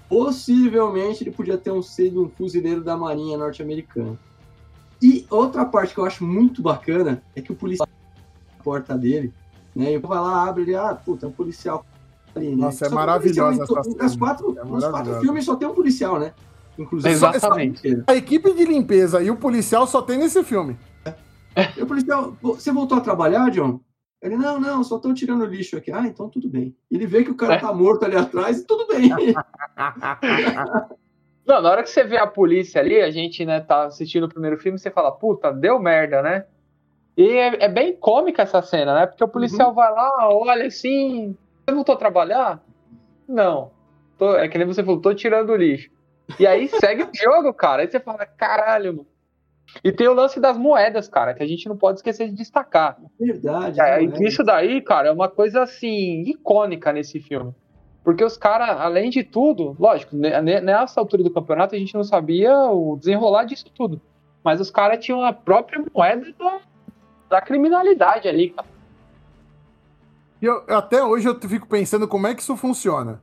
possivelmente 0.08 1.22
ele 1.22 1.30
podia 1.30 1.58
ter 1.58 1.70
um 1.70 1.82
sido 1.82 2.24
um 2.24 2.28
fuzileiro 2.28 2.82
da 2.82 2.96
Marinha 2.96 3.36
norte-americana. 3.36 4.18
E 5.00 5.26
outra 5.30 5.64
parte 5.64 5.94
que 5.94 6.00
eu 6.00 6.04
acho 6.04 6.24
muito 6.24 6.60
bacana 6.60 7.22
é 7.36 7.40
que 7.40 7.52
o 7.52 7.54
policial 7.54 7.88
a 8.58 8.62
porta 8.62 8.98
dele, 8.98 9.32
né? 9.74 9.92
E 9.92 9.98
vai 9.98 10.18
lá, 10.18 10.48
abre 10.48 10.62
ele, 10.62 10.74
ah, 10.74 10.94
puta, 10.94 11.26
é 11.26 11.28
um 11.28 11.32
policial 11.32 11.84
ali, 12.34 12.50
né? 12.50 12.56
Nossa, 12.56 12.86
é 12.86 12.88
maravilhosa 12.88 13.62
essa 13.62 13.82
cena. 13.84 14.18
Quatro, 14.18 14.58
é 14.58 14.64
os 14.64 14.84
quatro 14.84 15.20
filmes 15.20 15.44
só 15.44 15.54
tem 15.54 15.68
um 15.68 15.74
policial, 15.74 16.18
né? 16.18 16.32
Inclusive. 16.78 17.12
Exatamente. 17.12 18.04
A 18.06 18.14
equipe 18.14 18.52
de 18.54 18.64
limpeza 18.64 19.20
e 19.22 19.30
o 19.30 19.36
policial 19.36 19.86
só 19.86 20.00
tem 20.00 20.18
nesse 20.18 20.42
filme. 20.44 20.78
E 21.76 21.82
o 21.82 21.86
policial, 21.86 22.36
você 22.40 22.70
voltou 22.70 22.96
a 22.96 23.00
trabalhar, 23.00 23.50
John? 23.50 23.80
Ele, 24.22 24.36
não, 24.36 24.60
não, 24.60 24.82
só 24.84 24.96
estão 24.96 25.12
tirando 25.14 25.44
lixo 25.44 25.76
aqui. 25.76 25.92
Ah, 25.92 26.06
então 26.06 26.28
tudo 26.28 26.48
bem. 26.48 26.74
Ele 26.90 27.06
vê 27.06 27.24
que 27.24 27.30
o 27.30 27.36
cara 27.36 27.54
é? 27.54 27.58
tá 27.58 27.72
morto 27.72 28.04
ali 28.04 28.16
atrás 28.16 28.60
e 28.60 28.66
tudo 28.66 28.86
bem. 28.86 29.10
não, 31.46 31.60
na 31.62 31.70
hora 31.70 31.82
que 31.82 31.90
você 31.90 32.04
vê 32.04 32.16
a 32.16 32.26
polícia 32.26 32.80
ali, 32.80 33.00
a 33.00 33.10
gente, 33.10 33.44
né, 33.44 33.60
tá 33.60 33.84
assistindo 33.84 34.24
o 34.24 34.28
primeiro 34.28 34.58
filme, 34.58 34.78
você 34.78 34.90
fala, 34.90 35.12
puta, 35.12 35.52
deu 35.52 35.78
merda, 35.78 36.22
né? 36.22 36.44
E 37.16 37.28
é, 37.28 37.64
é 37.64 37.68
bem 37.68 37.96
cômica 37.96 38.42
essa 38.42 38.62
cena, 38.62 38.94
né? 38.94 39.06
Porque 39.06 39.22
o 39.24 39.28
policial 39.28 39.70
uhum. 39.70 39.74
vai 39.74 39.92
lá, 39.92 40.28
olha 40.28 40.66
assim, 40.66 41.36
você 41.64 41.74
voltou 41.74 41.94
a 41.94 41.98
trabalhar? 41.98 42.62
Não. 43.28 43.70
Tô, 44.16 44.36
é 44.36 44.48
que 44.48 44.58
nem 44.58 44.66
você 44.66 44.82
falou, 44.82 45.00
tô 45.00 45.14
tirando 45.14 45.50
o 45.50 45.56
lixo. 45.56 45.90
E 46.38 46.46
aí 46.46 46.68
segue 46.68 47.04
o 47.04 47.10
jogo, 47.14 47.52
cara. 47.54 47.82
Aí 47.82 47.90
você 47.90 48.00
fala, 48.00 48.26
caralho, 48.26 48.96
mano. 48.96 49.06
E 49.84 49.92
tem 49.92 50.08
o 50.08 50.14
lance 50.14 50.40
das 50.40 50.56
moedas, 50.56 51.08
cara, 51.08 51.34
que 51.34 51.42
a 51.42 51.46
gente 51.46 51.68
não 51.68 51.76
pode 51.76 51.98
esquecer 51.98 52.28
de 52.28 52.34
destacar. 52.34 52.96
Verdade. 53.18 53.80
É, 53.80 54.02
isso 54.26 54.42
daí, 54.42 54.80
cara, 54.80 55.08
é 55.08 55.12
uma 55.12 55.28
coisa 55.28 55.62
assim, 55.62 56.22
icônica 56.22 56.92
nesse 56.92 57.20
filme. 57.20 57.54
Porque 58.02 58.24
os 58.24 58.38
caras, 58.38 58.70
além 58.80 59.10
de 59.10 59.22
tudo, 59.22 59.76
lógico, 59.78 60.16
nessa 60.16 60.98
altura 60.98 61.22
do 61.22 61.30
campeonato 61.30 61.74
a 61.74 61.78
gente 61.78 61.94
não 61.94 62.04
sabia 62.04 62.54
o 62.70 62.96
desenrolar 62.96 63.44
disso 63.44 63.66
tudo. 63.74 64.00
Mas 64.42 64.60
os 64.60 64.70
caras 64.70 65.04
tinham 65.04 65.22
a 65.22 65.32
própria 65.32 65.84
moeda 65.94 66.32
da, 66.38 66.60
da 67.28 67.40
criminalidade 67.42 68.26
ali, 68.26 68.50
cara. 68.50 68.66
E 70.40 70.46
eu, 70.46 70.64
até 70.68 71.04
hoje 71.04 71.28
eu 71.28 71.38
fico 71.38 71.68
pensando 71.68 72.08
como 72.08 72.26
é 72.26 72.34
que 72.34 72.40
isso 72.40 72.56
funciona. 72.56 73.20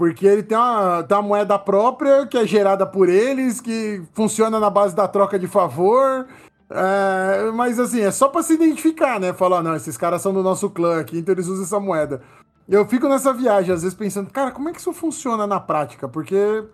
Porque 0.00 0.26
ele 0.26 0.42
tem 0.42 0.56
uma, 0.56 1.02
tem 1.02 1.14
uma 1.14 1.22
moeda 1.22 1.58
própria 1.58 2.26
que 2.26 2.38
é 2.38 2.46
gerada 2.46 2.86
por 2.86 3.06
eles, 3.06 3.60
que 3.60 4.02
funciona 4.14 4.58
na 4.58 4.70
base 4.70 4.96
da 4.96 5.06
troca 5.06 5.38
de 5.38 5.46
favor. 5.46 6.26
É, 6.70 7.50
mas 7.52 7.78
assim, 7.78 8.00
é 8.00 8.10
só 8.10 8.26
para 8.28 8.42
se 8.42 8.54
identificar, 8.54 9.20
né? 9.20 9.34
Falar, 9.34 9.62
não, 9.62 9.76
esses 9.76 9.98
caras 9.98 10.22
são 10.22 10.32
do 10.32 10.42
nosso 10.42 10.70
clã 10.70 11.00
aqui, 11.00 11.18
então 11.18 11.34
eles 11.34 11.48
usam 11.48 11.64
essa 11.64 11.78
moeda. 11.78 12.22
Eu 12.66 12.88
fico 12.88 13.06
nessa 13.10 13.30
viagem, 13.34 13.74
às 13.74 13.82
vezes, 13.82 13.94
pensando, 13.94 14.30
cara, 14.30 14.50
como 14.50 14.70
é 14.70 14.72
que 14.72 14.80
isso 14.80 14.90
funciona 14.94 15.46
na 15.46 15.60
prática? 15.60 16.08
Porque 16.08 16.64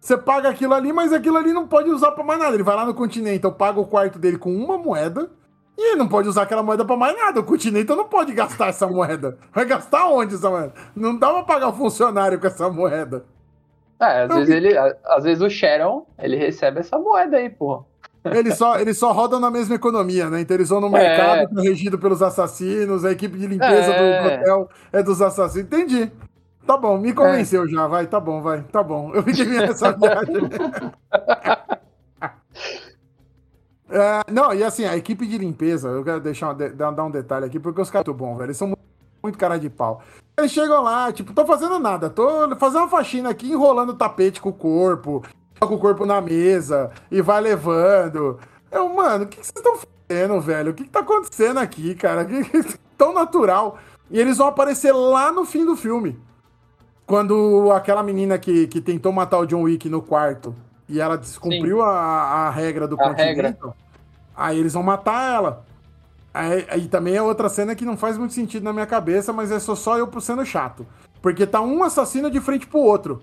você 0.00 0.18
paga 0.18 0.48
aquilo 0.48 0.74
ali, 0.74 0.92
mas 0.92 1.12
aquilo 1.12 1.36
ali 1.36 1.52
não 1.52 1.68
pode 1.68 1.90
usar 1.90 2.10
pra 2.10 2.24
mais 2.24 2.40
nada. 2.40 2.54
Ele 2.54 2.64
vai 2.64 2.74
lá 2.74 2.84
no 2.84 2.92
continente, 2.92 3.44
eu 3.44 3.52
pago 3.52 3.82
o 3.82 3.86
quarto 3.86 4.18
dele 4.18 4.36
com 4.36 4.52
uma 4.52 4.76
moeda 4.76 5.30
e 5.78 5.92
ele 5.92 5.96
não 5.96 6.08
pode 6.08 6.28
usar 6.28 6.42
aquela 6.42 6.60
moeda 6.60 6.84
pra 6.84 6.96
mais 6.96 7.16
nada. 7.16 7.38
O 7.38 7.44
Continente 7.44 7.88
não 7.94 8.04
pode 8.04 8.32
gastar 8.32 8.66
essa 8.66 8.88
moeda. 8.88 9.38
Vai 9.54 9.64
gastar 9.64 10.08
onde 10.08 10.34
essa 10.34 10.50
moeda? 10.50 10.72
Não 10.94 11.16
dá 11.16 11.32
pra 11.32 11.44
pagar 11.44 11.68
o 11.68 11.72
funcionário 11.72 12.40
com 12.40 12.48
essa 12.48 12.68
moeda. 12.68 13.24
É, 14.00 14.24
às, 14.24 14.28
vezes, 14.28 14.48
ele, 14.48 14.76
às 14.76 15.22
vezes 15.22 15.40
o 15.40 15.48
Sharon, 15.48 16.04
ele 16.18 16.34
recebe 16.34 16.80
essa 16.80 16.98
moeda 16.98 17.36
aí, 17.36 17.48
pô. 17.48 17.84
Eles 18.24 18.58
só, 18.58 18.78
eles 18.80 18.98
só 18.98 19.12
rodam 19.12 19.38
na 19.38 19.52
mesma 19.52 19.76
economia, 19.76 20.28
né? 20.28 20.40
Então 20.40 20.56
eles 20.56 20.68
vão 20.68 20.80
no 20.80 20.88
é. 20.96 21.00
mercado 21.00 21.60
é. 21.60 21.62
regido 21.62 21.96
pelos 21.96 22.22
assassinos, 22.22 23.04
a 23.04 23.12
equipe 23.12 23.38
de 23.38 23.46
limpeza 23.46 23.92
é. 23.92 24.22
do 24.22 24.34
hotel 24.34 24.68
é 24.92 25.00
dos 25.00 25.22
assassinos. 25.22 25.64
Entendi. 25.64 26.10
Tá 26.66 26.76
bom, 26.76 26.98
me 26.98 27.12
convenceu 27.12 27.64
é. 27.64 27.68
já, 27.68 27.86
vai, 27.86 28.06
tá 28.08 28.18
bom, 28.18 28.42
vai, 28.42 28.62
tá 28.62 28.82
bom. 28.82 29.12
Eu 29.14 29.22
fiquei 29.22 29.46
nessa 29.46 29.92
viagem. 29.96 30.50
É, 33.98 34.32
não, 34.32 34.54
e 34.54 34.62
assim, 34.62 34.84
a 34.84 34.96
equipe 34.96 35.26
de 35.26 35.36
limpeza, 35.36 35.88
eu 35.88 36.04
quero 36.04 36.20
deixar 36.20 36.52
dar 36.52 37.04
um 37.04 37.10
detalhe 37.10 37.46
aqui, 37.46 37.58
porque 37.58 37.80
os 37.80 37.90
caras 37.90 38.06
são 38.06 38.14
bons, 38.14 38.36
velho. 38.36 38.46
Eles 38.46 38.56
são 38.56 38.72
muito 39.22 39.38
cara 39.38 39.58
de 39.58 39.68
pau. 39.68 40.02
Eles 40.38 40.52
chegam 40.52 40.82
lá, 40.82 41.12
tipo, 41.12 41.32
tô 41.32 41.44
fazendo 41.44 41.78
nada, 41.78 42.08
tô 42.08 42.54
fazendo 42.56 42.82
uma 42.82 42.88
faxina 42.88 43.30
aqui, 43.30 43.50
enrolando 43.50 43.90
o 43.90 43.96
tapete 43.96 44.40
com 44.40 44.50
o 44.50 44.52
corpo, 44.52 45.22
com 45.58 45.74
o 45.74 45.78
corpo 45.78 46.06
na 46.06 46.20
mesa 46.20 46.92
e 47.10 47.20
vai 47.20 47.40
levando. 47.40 48.38
Eu, 48.70 48.88
mano, 48.88 49.24
o 49.24 49.26
que, 49.26 49.36
vocês 49.36 49.52
estão 49.56 49.76
fazendo, 49.76 50.40
velho? 50.40 50.70
O 50.70 50.74
que, 50.74 50.84
que 50.84 50.90
tá 50.90 51.00
acontecendo 51.00 51.58
aqui, 51.58 51.94
cara? 51.94 52.24
Que, 52.28 52.44
que, 52.44 52.78
tão 52.96 53.12
natural. 53.12 53.78
E 54.10 54.18
eles 54.20 54.38
vão 54.38 54.46
aparecer 54.46 54.92
lá 54.92 55.32
no 55.32 55.44
fim 55.44 55.64
do 55.64 55.76
filme. 55.76 56.18
Quando 57.06 57.72
aquela 57.72 58.02
menina 58.02 58.38
que, 58.38 58.66
que 58.66 58.80
tentou 58.80 59.12
matar 59.12 59.38
o 59.38 59.46
John 59.46 59.62
Wick 59.62 59.88
no 59.88 60.02
quarto 60.02 60.54
e 60.88 61.00
ela 61.00 61.16
descumpriu 61.16 61.82
a, 61.82 61.90
a 61.90 62.50
regra 62.50 62.86
do 62.86 63.00
a 63.00 63.12
regra. 63.12 63.56
Aí 64.38 64.58
eles 64.58 64.72
vão 64.72 64.82
matar 64.84 65.34
ela. 65.34 65.66
Aí, 66.32 66.66
aí, 66.70 66.88
também 66.88 67.16
é 67.16 67.22
outra 67.22 67.48
cena 67.48 67.74
que 67.74 67.84
não 67.84 67.96
faz 67.96 68.16
muito 68.16 68.32
sentido 68.32 68.62
na 68.62 68.72
minha 68.72 68.86
cabeça, 68.86 69.32
mas 69.32 69.50
é 69.50 69.58
só, 69.58 69.74
só 69.74 69.98
eu 69.98 70.08
sendo 70.20 70.46
chato. 70.46 70.86
Porque 71.20 71.44
tá 71.44 71.60
um 71.60 71.82
assassino 71.82 72.30
de 72.30 72.40
frente 72.40 72.66
pro 72.66 72.78
outro. 72.78 73.20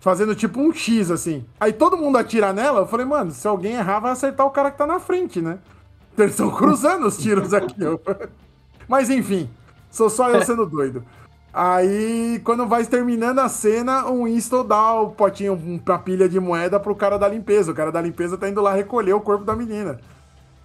Fazendo 0.00 0.34
tipo 0.34 0.60
um 0.60 0.72
X, 0.72 1.12
assim. 1.12 1.44
Aí 1.60 1.72
todo 1.72 1.96
mundo 1.96 2.18
atira 2.18 2.52
nela, 2.52 2.80
eu 2.80 2.86
falei, 2.86 3.06
mano, 3.06 3.30
se 3.30 3.46
alguém 3.46 3.74
errar, 3.74 4.00
vai 4.00 4.10
acertar 4.10 4.44
o 4.44 4.50
cara 4.50 4.72
que 4.72 4.78
tá 4.78 4.86
na 4.86 4.98
frente, 4.98 5.40
né? 5.40 5.58
Eles 6.18 6.32
estão 6.32 6.50
cruzando 6.50 7.06
os 7.06 7.16
tiros 7.16 7.54
aqui. 7.54 7.76
Mas 8.88 9.10
enfim, 9.10 9.48
sou 9.90 10.10
só 10.10 10.28
eu 10.30 10.42
sendo 10.42 10.66
doido. 10.66 11.04
Aí, 11.52 12.40
quando 12.42 12.66
vai 12.66 12.84
terminando 12.84 13.38
a 13.38 13.48
cena, 13.48 14.06
o 14.06 14.24
Winston 14.24 14.66
dá 14.66 14.94
o 14.94 15.10
potinho, 15.10 15.54
uma 15.54 15.98
pilha 16.00 16.28
de 16.28 16.40
moeda 16.40 16.80
pro 16.80 16.96
cara 16.96 17.16
da 17.16 17.28
limpeza. 17.28 17.70
O 17.70 17.74
cara 17.74 17.92
da 17.92 18.00
limpeza 18.00 18.36
tá 18.36 18.48
indo 18.48 18.60
lá 18.60 18.74
recolher 18.74 19.12
o 19.12 19.20
corpo 19.20 19.44
da 19.44 19.54
menina. 19.54 20.00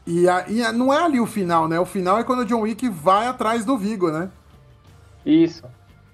E, 0.09 0.27
a, 0.27 0.45
e 0.49 0.63
a, 0.63 0.73
não 0.73 0.91
é 0.91 1.03
ali 1.03 1.19
o 1.19 1.25
final, 1.25 1.67
né? 1.67 1.79
O 1.79 1.85
final 1.85 2.17
é 2.17 2.23
quando 2.23 2.39
o 2.39 2.45
John 2.45 2.61
Wick 2.61 2.89
vai 2.89 3.27
atrás 3.27 3.63
do 3.63 3.77
Vigo, 3.77 4.11
né? 4.11 4.29
Isso. 5.25 5.63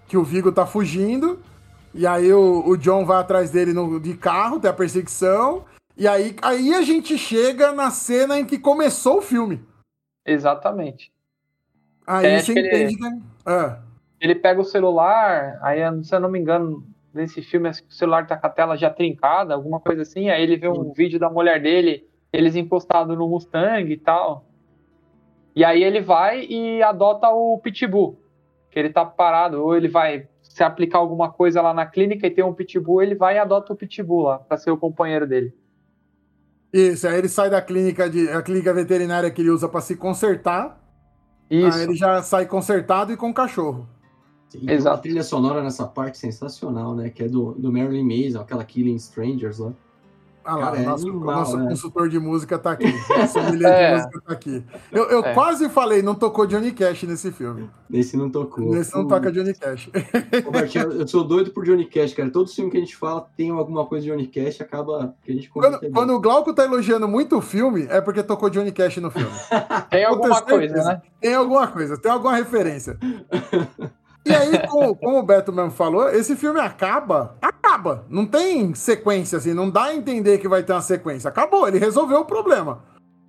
Que 0.08 0.18
o 0.18 0.24
Vigo 0.24 0.52
tá 0.52 0.66
fugindo, 0.66 1.40
e 1.94 2.06
aí 2.06 2.32
o, 2.34 2.68
o 2.68 2.78
John 2.78 3.06
vai 3.06 3.22
atrás 3.22 3.50
dele 3.50 3.74
no, 3.74 4.00
de 4.00 4.14
carro, 4.16 4.60
tem 4.60 4.70
a 4.70 4.74
perseguição. 4.74 5.64
E 5.98 6.08
aí, 6.08 6.36
aí 6.42 6.74
a 6.74 6.82
gente 6.82 7.18
chega 7.18 7.72
na 7.72 7.90
cena 7.90 8.38
em 8.38 8.46
que 8.46 8.60
começou 8.60 9.20
o 9.20 9.22
filme. 9.22 9.64
Exatamente. 10.26 11.12
Aí 12.06 12.26
é, 12.26 12.40
você 12.40 12.52
entende, 12.52 12.96
ele... 12.96 13.00
né? 13.00 13.22
Ah 13.46 13.80
ele 14.20 14.36
pega 14.36 14.60
o 14.60 14.66
celular, 14.66 15.60
aí, 15.62 15.80
se 16.04 16.16
eu 16.16 16.20
não 16.20 16.30
me 16.30 16.40
engano, 16.40 16.86
nesse 17.14 17.42
filme, 17.42 17.70
o 17.70 17.74
celular 17.90 18.26
tá 18.26 18.36
com 18.36 18.48
a 18.48 18.50
tela 18.50 18.76
já 18.76 18.90
trincada, 18.90 19.54
alguma 19.54 19.80
coisa 19.80 20.02
assim, 20.02 20.30
aí 20.30 20.42
ele 20.42 20.58
vê 20.58 20.68
um 20.68 20.92
vídeo 20.92 21.20
da 21.20 21.30
mulher 21.30 21.62
dele, 21.62 22.08
eles 22.36 22.56
encostados 22.56 23.18
no 23.18 23.28
Mustang 23.28 23.92
e 23.92 23.98
tal. 23.98 24.46
E 25.56 25.64
aí 25.64 25.84
ele 25.84 26.02
vai 26.02 26.46
e 26.46 26.84
adota 26.84 27.30
o 27.30 27.58
Pitbull, 27.60 28.20
que 28.70 28.78
ele 28.78 28.90
tá 28.90 29.06
parado, 29.06 29.64
ou 29.64 29.76
ele 29.76 29.88
vai 29.88 30.28
se 30.44 30.64
aplicar 30.64 31.00
alguma 31.00 31.32
coisa 31.32 31.62
lá 31.62 31.74
na 31.74 31.86
clínica 31.86 32.28
e 32.28 32.32
tem 32.32 32.44
um 32.44 32.54
Pitbull, 32.54 33.02
ele 33.02 33.16
vai 33.16 33.36
e 33.36 33.40
adota 33.40 33.74
o 33.74 33.76
Pitbull 33.76 34.24
lá, 34.24 34.40
pra 34.40 34.58
ser 34.58 34.72
o 34.72 34.78
companheiro 34.78 35.26
dele. 35.26 35.54
Isso, 36.74 37.08
aí 37.08 37.18
ele 37.18 37.30
sai 37.30 37.50
da 37.50 37.62
clínica, 37.62 38.10
de, 38.10 38.30
a 38.30 38.42
clínica 38.42 38.74
veterinária 38.74 39.32
que 39.32 39.42
ele 39.42 39.50
usa 39.50 39.70
para 39.70 39.80
se 39.80 39.96
consertar. 39.96 40.78
Isso. 41.50 41.78
Aí 41.78 41.84
ele 41.84 41.96
já 41.96 42.22
sai 42.22 42.46
consertado 42.46 43.14
e 43.14 43.18
com 43.18 43.34
cachorro. 43.34 43.88
Sim, 44.50 44.70
Exato. 44.70 44.98
a 44.98 45.02
trilha 45.02 45.24
sonora 45.24 45.64
nessa 45.64 45.88
parte 45.88 46.18
sensacional, 46.18 46.94
né? 46.94 47.10
Que 47.10 47.24
é 47.24 47.28
do, 47.30 47.54
do 47.54 47.72
Marilyn 47.72 48.04
Mason, 48.04 48.42
aquela 48.42 48.64
Killing 48.66 48.96
Strangers 48.96 49.60
lá. 49.60 49.74
Ah 50.46 50.56
lá, 50.56 50.66
Cara, 50.68 50.78
é 50.80 50.86
nosso, 50.86 51.10
animal, 51.10 51.36
nosso 51.38 51.58
né? 51.58 51.70
consultor 51.70 52.08
de 52.08 52.20
música 52.20 52.60
tá 52.60 52.72
aqui. 52.72 52.94
Nosso 53.10 53.40
é. 53.40 53.52
de 53.52 53.96
música 53.96 54.22
tá 54.22 54.34
aqui. 54.34 54.64
Eu, 54.92 55.06
eu 55.06 55.26
é. 55.26 55.34
quase 55.34 55.68
falei, 55.70 56.04
não 56.04 56.14
tocou 56.14 56.46
Johnny 56.46 56.72
Cash 56.72 57.04
nesse 57.04 57.32
filme. 57.32 57.68
Nesse 57.90 58.16
não 58.16 58.30
tocou. 58.30 58.72
Nesse 58.72 58.94
não 58.96 59.08
toca 59.08 59.32
Johnny 59.32 59.56
Cash. 59.56 59.90
Eu 61.00 61.08
sou 61.08 61.24
doido 61.24 61.50
por 61.50 61.66
Johnny 61.66 61.86
Cash, 61.86 62.14
cara. 62.14 62.30
Todo 62.30 62.48
filme 62.48 62.70
que 62.70 62.78
a 62.78 62.80
gente 62.80 62.96
fala 62.96 63.28
tem 63.36 63.50
alguma 63.50 63.88
coisa 63.88 64.06
de 64.06 64.12
Johnny 64.12 64.28
Cash, 64.28 64.62
acaba 64.62 65.16
que 65.24 65.32
a 65.32 65.34
gente 65.34 65.50
Quando, 65.50 65.80
quando 65.92 66.14
o 66.14 66.20
Glauco 66.20 66.54
tá 66.54 66.64
elogiando 66.64 67.08
muito 67.08 67.38
o 67.38 67.42
filme, 67.42 67.88
é 67.90 68.00
porque 68.00 68.22
tocou 68.22 68.50
Johnny 68.50 68.72
Cash 68.72 68.98
no 68.98 69.10
filme. 69.10 69.32
tem 69.90 70.06
alguma 70.06 70.42
coisa, 70.42 70.76
né? 70.76 71.02
Tem 71.20 71.34
alguma 71.34 71.68
coisa, 71.68 71.98
tem 71.98 72.12
alguma 72.12 72.36
referência. 72.36 73.00
E 74.26 74.34
aí, 74.34 74.68
como, 74.68 74.96
como, 74.96 75.20
o 75.20 75.24
Beto 75.24 75.54
mesmo 75.54 75.70
falou, 75.70 76.10
esse 76.10 76.36
filme 76.36 76.60
acaba, 76.60 77.38
acaba. 77.40 78.06
Não 78.10 78.26
tem 78.26 78.74
sequência, 78.74 79.38
assim, 79.38 79.54
não 79.54 79.70
dá 79.70 79.86
a 79.86 79.96
entender 79.96 80.40
que 80.40 80.48
vai 80.48 80.64
ter 80.64 80.74
uma 80.74 80.82
sequência. 80.82 81.30
Acabou, 81.30 81.68
ele 81.68 81.78
resolveu 81.78 82.22
o 82.22 82.26
problema. 82.26 82.84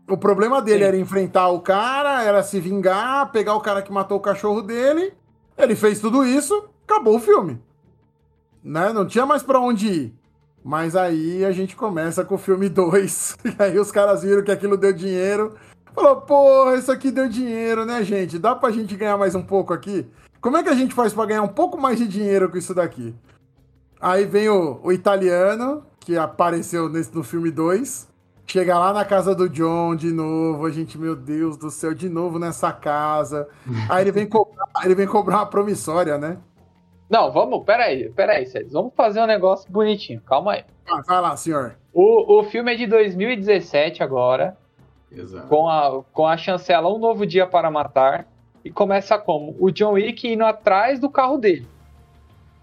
O 0.08 0.16
problema 0.16 0.62
dele 0.62 0.78
Sim. 0.78 0.84
era 0.84 0.96
enfrentar 0.96 1.48
o 1.48 1.60
cara, 1.60 2.22
era 2.22 2.42
se 2.42 2.58
vingar, 2.60 3.30
pegar 3.30 3.54
o 3.54 3.60
cara 3.60 3.82
que 3.82 3.92
matou 3.92 4.16
o 4.16 4.22
cachorro 4.22 4.62
dele. 4.62 5.12
Ele 5.58 5.76
fez 5.76 6.00
tudo 6.00 6.24
isso, 6.24 6.68
acabou 6.88 7.16
o 7.16 7.20
filme. 7.20 7.60
Né? 8.64 8.92
Não 8.92 9.06
tinha 9.06 9.26
mais 9.26 9.42
para 9.42 9.60
onde 9.60 9.88
ir. 9.88 10.14
Mas 10.64 10.96
aí 10.96 11.44
a 11.44 11.52
gente 11.52 11.76
começa 11.76 12.24
com 12.24 12.36
o 12.36 12.38
filme 12.38 12.68
2. 12.68 13.36
E 13.44 13.62
aí 13.62 13.78
os 13.78 13.92
caras 13.92 14.22
viram 14.22 14.42
que 14.42 14.50
aquilo 14.50 14.76
deu 14.76 14.92
dinheiro. 14.92 15.54
Falou, 15.94 16.20
porra, 16.22 16.76
isso 16.76 16.90
aqui 16.90 17.10
deu 17.10 17.28
dinheiro, 17.28 17.84
né, 17.84 18.02
gente? 18.02 18.38
Dá 18.38 18.54
pra 18.54 18.70
gente 18.70 18.96
ganhar 18.96 19.16
mais 19.16 19.34
um 19.34 19.42
pouco 19.42 19.72
aqui? 19.72 20.06
Como 20.40 20.56
é 20.56 20.62
que 20.62 20.68
a 20.68 20.74
gente 20.74 20.94
faz 20.94 21.12
para 21.12 21.26
ganhar 21.26 21.42
um 21.42 21.48
pouco 21.48 21.80
mais 21.80 21.98
de 21.98 22.06
dinheiro 22.06 22.50
com 22.50 22.56
isso 22.56 22.74
daqui? 22.74 23.14
Aí 24.00 24.24
vem 24.24 24.48
o, 24.48 24.80
o 24.82 24.92
italiano, 24.92 25.84
que 26.00 26.16
apareceu 26.16 26.88
nesse, 26.88 27.14
no 27.14 27.22
filme 27.22 27.50
2. 27.50 28.08
Chega 28.46 28.78
lá 28.78 28.92
na 28.92 29.04
casa 29.04 29.34
do 29.34 29.48
John 29.48 29.96
de 29.96 30.12
novo. 30.12 30.66
A 30.66 30.70
gente, 30.70 30.96
meu 30.96 31.16
Deus 31.16 31.56
do 31.56 31.70
céu, 31.70 31.92
de 31.92 32.08
novo 32.08 32.38
nessa 32.38 32.72
casa. 32.72 33.48
Aí 33.90 34.04
ele 34.04 34.12
vem 34.12 34.26
cobrar, 34.26 34.68
ele 34.84 34.94
vem 34.94 35.06
cobrar 35.06 35.38
uma 35.38 35.46
promissória, 35.46 36.16
né? 36.16 36.38
Não, 37.08 37.32
vamos, 37.32 37.64
peraí, 37.64 38.10
peraí, 38.10 38.46
César. 38.46 38.68
Vamos 38.72 38.92
fazer 38.96 39.20
um 39.20 39.26
negócio 39.26 39.70
bonitinho. 39.70 40.20
Calma 40.22 40.54
aí. 40.54 40.64
Ah, 40.88 41.02
vai 41.06 41.20
lá, 41.20 41.36
senhor. 41.36 41.76
O, 41.92 42.40
o 42.40 42.44
filme 42.44 42.72
é 42.72 42.76
de 42.76 42.86
2017 42.86 44.02
agora. 44.02 44.56
Exato. 45.10 45.46
Com 45.46 45.68
a, 45.68 46.02
com 46.12 46.26
a 46.26 46.36
chancela 46.36 46.92
Um 46.92 46.98
Novo 46.98 47.24
Dia 47.24 47.46
para 47.46 47.70
Matar. 47.70 48.26
E 48.66 48.70
começa 48.72 49.16
como? 49.16 49.54
O 49.60 49.70
John 49.70 49.92
Wick 49.92 50.26
indo 50.26 50.44
atrás 50.44 50.98
do 50.98 51.08
carro 51.08 51.38
dele. 51.38 51.64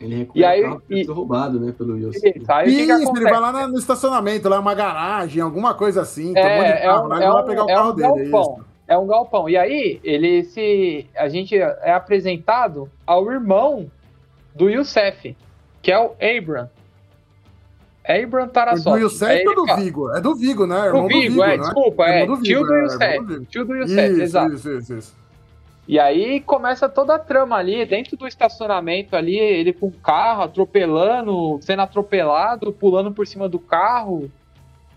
Ele 0.02 0.18
recupera 0.18 0.46
e 0.46 0.50
aí, 0.50 0.60
o 0.60 0.72
carro 0.72 0.84
e... 0.90 1.04
roubado, 1.06 1.60
né, 1.62 1.72
pelo 1.72 1.94
Wilson. 1.94 2.28
Isso, 2.28 2.52
aí 2.52 2.68
Isso 2.68 3.16
ele 3.16 3.24
vai 3.24 3.40
lá 3.40 3.68
no 3.70 3.78
estacionamento, 3.78 4.50
lá 4.50 4.58
é 4.58 4.60
uma 4.60 4.76
garagem, 4.76 5.42
alguma 5.42 5.74
coisa 5.74 6.02
assim, 6.02 6.34
é, 6.36 6.84
é 6.84 6.94
um, 6.94 7.08
lá, 7.08 7.24
é 7.24 7.32
um, 7.32 7.46
pegar 7.46 7.64
o 7.64 7.70
é 7.70 7.74
carro 7.74 7.92
um 7.92 7.96
dele. 7.96 8.30
Galpão, 8.30 8.66
é, 8.86 8.94
é 8.94 8.98
um 8.98 9.08
galpão. 9.08 9.50
E 9.50 9.56
aí, 9.56 10.02
ele 10.04 10.44
se... 10.44 11.08
A 11.16 11.30
gente 11.30 11.56
é 11.56 11.94
apresentado 11.94 12.92
ao 13.08 13.32
irmão 13.32 13.90
do 14.54 14.70
Youssef, 14.70 15.38
que 15.82 15.90
é 15.90 15.98
o 15.98 16.12
Abram. 16.20 16.70
Abram 18.06 18.50
Tarasov. 18.50 18.98
Do 18.98 19.06
Youssef 19.06 19.42
é 19.42 19.48
ou 19.48 19.56
do 19.56 19.76
Vigo? 19.78 20.12
É 20.12 20.20
do 20.20 20.36
Vigo, 20.36 20.68
né? 20.68 20.88
Irmão 20.88 21.04
do 21.04 21.08
Vigo, 21.08 21.22
do 21.22 21.30
Vigo 21.30 21.44
é, 21.44 21.58
desculpa, 21.58 22.04
é. 22.08 22.26
Tio 22.26 22.66
do 22.66 22.76
Youssef. 22.76 23.46
Tio 23.46 23.64
do 23.64 23.76
Youssef, 23.78 24.22
exato. 24.22 24.54
Isso, 24.56 24.70
isso, 24.70 24.94
isso. 24.96 25.23
E 25.88 26.00
aí 26.00 26.40
começa 26.40 26.88
toda 26.88 27.16
a 27.16 27.20
trama 27.20 27.58
ali, 27.58 27.86
dentro 27.86 28.16
do 28.16 28.26
estacionamento 28.26 29.16
ali, 29.16 29.38
ele 29.38 29.74
com 29.74 29.88
o 29.88 29.92
carro, 29.92 30.44
atropelando, 30.44 31.60
sendo 31.62 31.82
atropelado, 31.82 32.72
pulando 32.72 33.12
por 33.12 33.28
cima 33.28 33.50
do 33.50 33.60
carro. 33.60 34.32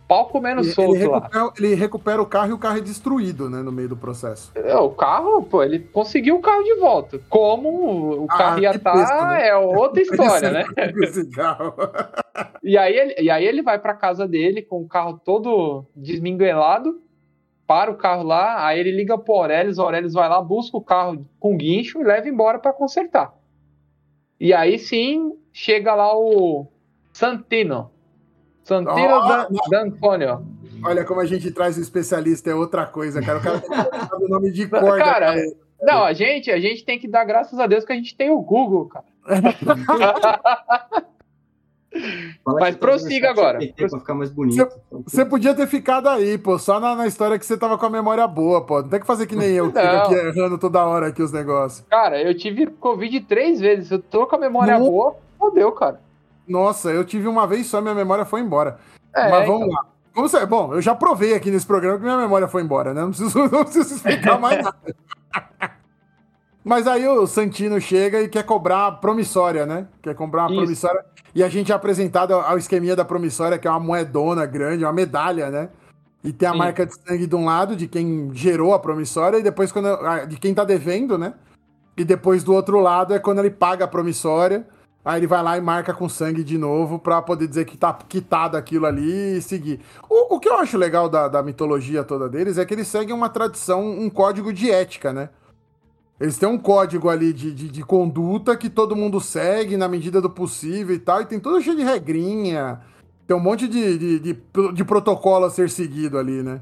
Pau 0.07 0.27
comendo 0.27 0.61
ele, 0.61 0.71
solto 0.71 0.95
ele 0.95 1.03
recupera, 1.03 1.45
lá. 1.45 1.53
Ele 1.59 1.75
recupera 1.75 2.23
o 2.23 2.27
carro 2.27 2.51
e 2.51 2.53
o 2.53 2.59
carro 2.59 2.79
é 2.79 2.81
destruído, 2.81 3.51
né, 3.51 3.61
no 3.61 3.73
meio 3.73 3.89
do 3.89 3.97
processo. 3.97 4.53
É, 4.55 4.77
o 4.77 4.91
carro, 4.91 5.43
pô, 5.43 5.65
ele 5.65 5.81
conseguiu 5.81 6.37
o 6.37 6.41
carro 6.41 6.63
de 6.63 6.75
volta. 6.77 7.21
Como 7.29 8.23
o 8.23 8.27
ah, 8.31 8.39
carro 8.39 8.61
ia 8.61 8.71
estar 8.71 8.93
tá, 8.93 9.31
né? 9.31 9.49
é 9.49 9.57
outra 9.57 9.99
história, 10.01 10.51
né? 10.53 10.65
e, 12.63 12.79
aí 12.79 12.97
ele, 12.97 13.17
e 13.19 13.29
aí 13.29 13.45
ele 13.45 13.63
vai 13.63 13.81
para 13.81 13.95
casa 13.95 14.29
dele 14.29 14.63
com 14.63 14.81
o 14.81 14.87
carro 14.87 15.21
todo 15.25 15.85
desminguelado 15.97 17.01
para 17.67 17.91
o 17.91 17.97
carro 17.97 18.23
lá, 18.23 18.65
aí 18.65 18.79
ele 18.79 18.93
liga 18.93 19.19
pro 19.19 19.35
Aurelius, 19.35 19.79
o 19.79 19.83
Aurelius 19.83 20.15
vai 20.15 20.29
lá, 20.29 20.41
busca 20.41 20.77
o 20.77 20.83
carro 20.83 21.27
com 21.41 21.57
guincho 21.57 22.01
e 22.01 22.05
leva 22.05 22.29
embora 22.29 22.59
para 22.59 22.73
consertar. 22.73 23.35
E 24.39 24.55
aí 24.55 24.79
sim, 24.79 25.37
chega 25.53 25.95
lá 25.95 26.17
o 26.17 26.67
Santino. 27.13 27.91
Santino 28.63 29.21
oh, 29.21 29.71
D'Antonio. 29.71 30.47
Olha 30.85 31.05
como 31.05 31.21
a 31.21 31.27
gente 31.27 31.51
traz 31.51 31.79
o 31.79 31.81
especialista, 31.81 32.51
é 32.51 32.55
outra 32.55 32.87
coisa, 32.87 33.23
cara. 33.23 33.39
O 33.39 33.43
cara 33.43 33.61
que 33.61 34.25
o 34.25 34.29
nome 34.29 34.51
de 34.51 34.67
cor. 34.69 34.99
Cara, 34.99 35.35
não, 35.81 36.05
a 36.05 36.13
gente, 36.13 36.51
a 36.51 36.61
gente 36.61 36.85
tem 36.85 36.99
que 36.99 37.09
dar 37.09 37.25
graças 37.25 37.59
a 37.59 37.67
Deus 37.67 37.85
que 37.85 37.93
a 37.93 37.97
gente 37.97 38.17
tem 38.17 38.31
o 38.31 38.41
Google, 38.41 38.87
cara. 38.87 39.07
Mas 42.45 42.77
prossiga 42.77 43.31
agora. 43.31 43.59
Pra 43.77 43.89
ficar 43.89 44.15
mais 44.15 44.31
bonito. 44.31 44.69
Você 45.05 45.25
podia 45.25 45.55
ter 45.55 45.67
ficado 45.67 46.09
aí, 46.09 46.39
pô, 46.39 46.59
só 46.59 46.79
na, 46.79 46.95
na, 46.95 47.07
história 47.07 47.39
que 47.39 47.47
você 47.47 47.57
tava 47.57 47.77
com 47.79 47.87
a 47.87 47.91
memória 47.91 48.27
boa, 48.27 48.65
pô. 48.65 48.83
Não 48.83 48.89
tem 48.89 49.01
que 49.01 49.07
fazer 49.07 49.27
que 49.27 49.37
nem 49.37 49.51
eu, 49.51 49.73
que 49.73 49.81
fico 49.81 49.95
aqui 49.95 50.15
errando 50.15 50.59
toda 50.59 50.85
hora 50.85 51.09
aqui 51.09 51.23
os 51.23 51.33
negócios. 51.33 51.85
Cara, 51.89 52.21
eu 52.21 52.37
tive 52.37 52.67
Covid 52.67 53.21
três 53.23 53.61
vezes. 53.61 53.91
Eu 53.91 53.99
tô 53.99 54.27
com 54.27 54.37
a 54.37 54.39
memória 54.39 54.79
boa, 54.79 55.17
fodeu, 55.39 55.73
cara. 55.73 56.01
Nossa, 56.47 56.91
eu 56.91 57.05
tive 57.05 57.27
uma 57.27 57.47
vez 57.47 57.67
só, 57.67 57.81
minha 57.81 57.95
memória 57.95 58.25
foi 58.25 58.41
embora. 58.41 58.79
É, 59.15 59.31
Mas 59.31 59.47
vamos 59.47 59.67
então. 59.67 59.75
lá. 59.75 59.87
Como 60.15 60.29
você, 60.29 60.47
bom, 60.47 60.73
eu 60.73 60.81
já 60.81 60.95
provei 60.95 61.35
aqui 61.35 61.51
nesse 61.51 61.67
programa 61.67 61.99
que 61.99 62.05
minha 62.05 62.17
memória 62.17 62.49
foi 62.49 62.63
embora, 62.63 62.95
né? 62.95 63.03
Não 63.03 63.11
preciso, 63.11 63.39
não 63.53 63.65
preciso 63.65 63.97
explicar 63.97 64.41
mais 64.41 64.65
nada. 64.65 64.97
Mas 66.67 66.89
aí 66.89 67.07
o 67.07 67.29
Santino 67.29 67.81
chega 67.81 68.21
e 68.21 68.29
quer 68.29 68.43
cobrar 68.43 68.89
a 68.89 68.93
promissória, 68.93 69.65
né? 69.65 69.87
Quer 70.03 70.17
comprar 70.17 70.43
uma 70.43 70.51
Isso. 70.51 70.59
promissória. 70.59 71.05
E 71.33 71.45
a 71.45 71.49
gente 71.49 71.71
é 71.71 71.75
apresentado 71.77 72.35
ao 72.35 72.59
esqueminha 72.59 72.97
da 72.97 73.05
promissória, 73.05 73.57
que 73.57 73.69
é 73.69 73.71
uma 73.71 73.79
moedona 73.79 74.45
grande, 74.45 74.83
uma 74.83 74.93
medalha, 74.93 75.49
né? 75.49 75.69
E 76.25 76.33
tem 76.33 76.49
a 76.49 76.51
Sim. 76.51 76.59
marca 76.59 76.85
de 76.85 76.93
sangue 76.93 77.25
de 77.29 77.37
um 77.37 77.45
lado, 77.45 77.77
de 77.77 77.87
quem 77.87 78.33
gerou 78.35 78.75
a 78.75 78.81
promissória, 78.81 79.39
e 79.39 79.45
depois 79.45 79.71
quando, 79.71 79.97
de 80.27 80.37
quem 80.39 80.53
tá 80.53 80.65
devendo, 80.65 81.17
né? 81.17 81.35
E 81.97 82.05
depois 82.05 82.43
do 82.43 82.53
outro 82.53 82.81
lado 82.81 83.15
é 83.15 83.21
quando 83.21 83.39
ele 83.39 83.51
paga 83.51 83.85
a 83.85 83.89
promissória. 83.89 84.67
Aí 85.05 85.21
ele 85.21 85.29
vai 85.29 85.45
lá 85.45 85.57
e 85.57 85.61
marca 85.61 85.95
com 85.95 86.09
sangue 86.09 86.43
de 86.43 86.59
novo 86.59 86.99
para 86.99 87.23
poder 87.23 87.47
dizer 87.47 87.65
que 87.65 87.77
tá 87.77 87.97
quitado 88.09 88.57
aquilo 88.57 88.87
ali 88.87 89.37
e 89.37 89.41
seguir. 89.41 89.79
O, 90.11 90.35
o 90.35 90.41
que 90.41 90.49
eu 90.49 90.57
acho 90.59 90.77
legal 90.77 91.09
da, 91.09 91.29
da 91.29 91.45
mitologia 91.45 92.03
toda 92.03 92.29
deles 92.29 92.59
é 92.59 92.65
que 92.65 92.75
eles 92.75 92.89
seguem 92.89 93.15
uma 93.15 93.29
tradição, 93.29 93.89
um 93.89 94.11
código 94.11 94.53
de 94.53 94.69
ética, 94.69 95.13
né? 95.13 95.29
Eles 96.19 96.39
têm 96.39 96.49
um 96.49 96.59
código 96.59 97.11
ali 97.11 97.33
de, 97.33 97.53
de, 97.53 97.69
de, 97.69 97.83
conduta 97.83 98.57
que 98.57 98.71
todo 98.71 98.97
mundo 98.97 99.21
segue 99.21 99.77
na 99.77 99.87
medida 99.87 100.21
do 100.21 100.31
possível 100.31 100.95
e 100.95 100.99
tal, 100.99 101.21
e 101.21 101.27
tem 101.27 101.39
tudo 101.39 101.61
cheio 101.61 101.77
de 101.77 101.83
regrinha. 101.83 102.81
Tem 103.27 103.37
um 103.37 103.41
monte 103.41 103.69
de, 103.69 103.99
de, 103.99 104.19
de, 104.21 104.39
de 104.73 104.85
protocolo 104.85 105.45
a 105.45 105.51
ser 105.51 105.69
seguido 105.69 106.19
ali, 106.19 106.43
né? 106.43 106.61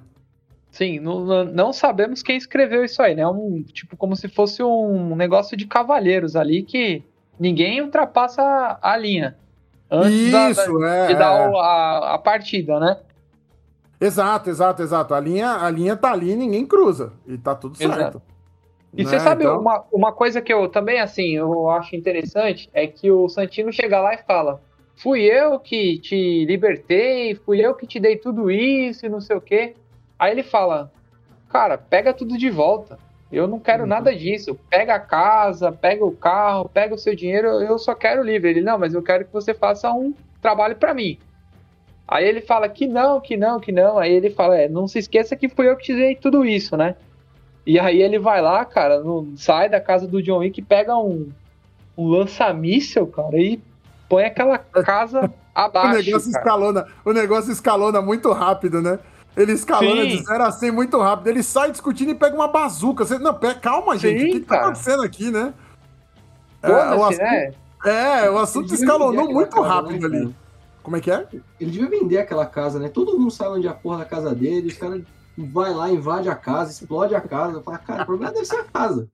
Sim, 0.73 0.99
não, 0.99 1.45
não, 1.45 1.73
sabemos 1.73 2.21
quem 2.21 2.37
escreveu 2.37 2.85
isso 2.85 3.01
aí, 3.01 3.15
né? 3.15 3.25
Um, 3.29 3.63
tipo, 3.63 3.97
como 3.97 4.17
se 4.17 4.27
fosse 4.27 4.61
um 4.61 5.15
negócio 5.15 5.57
de 5.57 5.69
cavalheiros 5.69 6.35
ali 6.35 6.65
que 6.65 7.05
ninguém 7.39 7.81
ultrapassa 7.81 8.77
a 8.83 8.97
linha. 8.97 9.37
Antes 9.89 10.59
isso, 10.59 10.79
da, 10.81 10.89
é. 10.89 11.07
De 11.07 11.15
dar 11.15 11.33
é. 11.33 11.57
a, 11.57 12.15
a 12.15 12.19
partida, 12.19 12.81
né? 12.81 12.97
Exato, 14.01 14.51
exato, 14.51 14.83
exato. 14.83 15.15
A 15.15 15.21
linha, 15.21 15.53
a 15.65 15.71
linha 15.71 15.97
tá 15.97 16.11
ali 16.11 16.35
ninguém 16.35 16.67
cruza. 16.67 17.13
E 17.25 17.39
tá 17.39 17.55
tudo 17.55 17.79
certo. 17.79 18.21
E 18.97 19.05
você 19.05 19.19
sabe 19.19 19.45
então... 19.45 19.61
uma, 19.61 19.85
uma 19.93 20.13
coisa 20.13 20.41
que 20.41 20.53
eu 20.53 20.69
também, 20.69 21.01
assim, 21.01 21.37
eu 21.37 21.69
acho 21.71 21.97
interessante 21.97 22.71
é 22.73 22.87
que 22.87 23.11
o 23.11 23.29
Santino 23.29 23.73
chega 23.73 24.01
lá 24.01 24.15
e 24.15 24.19
fala: 24.19 24.61
fui 24.97 25.23
eu 25.23 25.59
que 25.59 25.99
te 25.99 26.45
libertei, 26.45 27.35
fui 27.35 27.61
eu 27.61 27.75
que 27.75 27.87
te 27.87 27.99
dei 27.99 28.17
tudo 28.17 28.51
isso 28.51 29.05
e 29.05 29.09
não 29.09 29.21
sei 29.21 29.37
o 29.37 29.41
quê. 29.41 29.75
Aí 30.19 30.31
ele 30.31 30.45
fala: 30.45 30.93
cara, 31.49 31.77
pega 31.77 32.15
tudo 32.15 32.39
de 32.39 32.51
volta. 32.51 32.99
Eu 33.33 33.49
não 33.49 33.59
quero 33.59 33.83
uhum. 33.83 33.89
nada 33.89 34.15
disso. 34.15 34.57
Pega 34.71 34.95
a 34.95 35.01
casa, 35.01 35.73
pega 35.73 36.05
o 36.05 36.13
carro, 36.13 36.69
pega 36.69 36.95
o 36.95 36.99
seu 36.99 37.17
dinheiro, 37.17 37.49
eu 37.49 37.79
só 37.79 37.95
quero 37.95 38.23
livre. 38.23 38.51
Ele: 38.51 38.61
não, 38.61 38.79
mas 38.79 38.95
eu 38.95 39.03
quero 39.03 39.25
que 39.25 39.33
você 39.33 39.53
faça 39.53 39.93
um 39.93 40.15
trabalho 40.41 40.77
para 40.77 40.95
mim. 40.95 41.19
Aí 42.07 42.25
ele 42.29 42.43
fala 42.43 42.69
que 42.69 42.87
não, 42.87 43.21
que 43.21 43.37
não, 43.37 43.59
que 43.59 43.73
não. 43.73 43.99
Aí 43.99 44.13
ele 44.13 44.31
fala: 44.31 44.57
é, 44.57 44.69
não 44.69 44.87
se 44.87 45.01
esqueça 45.01 45.35
que 45.35 45.49
fui 45.49 45.69
eu 45.69 45.77
que 45.77 45.85
te 45.85 45.95
dei 45.95 46.15
tudo 46.15 46.45
isso, 46.45 46.77
né? 46.77 46.95
E 47.67 47.79
aí 47.79 48.03
ele 48.03 48.19
vai 48.19 48.43
lá, 48.43 48.65
cara, 48.65 49.01
no, 49.01 49.33
sai 49.37 49.69
da 49.69 49.81
casa 49.81 50.07
do 50.07 50.23
John 50.23 50.39
Wick, 50.39 50.61
pega 50.61 50.97
um, 50.97 51.31
um 51.97 52.09
lança-míssel, 52.09 53.07
cara, 53.07 53.39
e 53.39 53.61
põe 54.09 54.25
aquela 54.25 54.59
casa 54.59 55.33
abaixo. 55.55 56.01
o, 56.01 56.03
negócio 56.03 56.31
escalona, 56.31 56.87
o 57.05 57.13
negócio 57.13 57.53
escalona 57.53 58.03
muito 58.03 58.31
rápido, 58.33 58.83
né? 58.83 58.99
Ele 59.37 59.53
escalona 59.53 60.03
Sim. 60.03 60.09
de 60.09 60.25
0 60.25 60.45
a 60.45 60.53
100 60.53 60.71
muito 60.71 61.01
rápido. 61.01 61.27
Ele 61.27 61.43
sai 61.43 61.73
discutindo 61.73 62.11
e 62.11 62.15
pega 62.15 62.37
uma 62.37 62.47
bazuca. 62.47 63.05
Você, 63.05 63.19
não, 63.19 63.35
pera, 63.35 63.55
calma, 63.55 63.99
gente. 63.99 64.21
Sim, 64.21 64.29
o 64.29 64.33
que, 64.33 64.41
que 64.41 64.47
tá 64.47 64.61
acontecendo 64.61 65.03
aqui, 65.03 65.31
né? 65.31 65.53
É, 66.63 66.71
o 66.71 67.05
assunto, 67.05 67.23
né? 67.23 67.51
é, 67.85 68.31
o 68.31 68.39
assunto 68.39 68.75
escalonou 68.75 69.33
muito 69.33 69.57
casa, 69.57 69.69
rápido 69.69 70.09
né, 70.09 70.19
ali. 70.19 70.35
Como 70.83 70.97
é 70.97 71.01
que 71.01 71.11
é? 71.11 71.27
Ele 71.61 71.71
devia 71.71 71.89
vender 71.89 72.19
aquela 72.19 72.47
casa, 72.47 72.79
né? 72.79 72.89
Todo 72.89 73.19
mundo 73.19 73.31
sabe 73.31 73.57
onde 73.57 73.67
é 73.67 73.71
a 73.71 73.75
porra 73.75 73.99
da 73.99 74.05
casa 74.05 74.35
dele. 74.35 74.69
Os 74.69 74.75
caras 74.75 75.03
vai 75.37 75.73
lá, 75.73 75.91
invade 75.91 76.29
a 76.29 76.35
casa, 76.35 76.71
explode 76.71 77.15
a 77.15 77.21
casa. 77.21 77.59
Eu 77.59 77.63
falo, 77.63 77.79
cara, 77.79 78.03
o 78.03 78.07
problema 78.07 78.33
deve 78.33 78.47
ser 78.47 78.57
a 78.57 78.65
casa. 78.65 79.09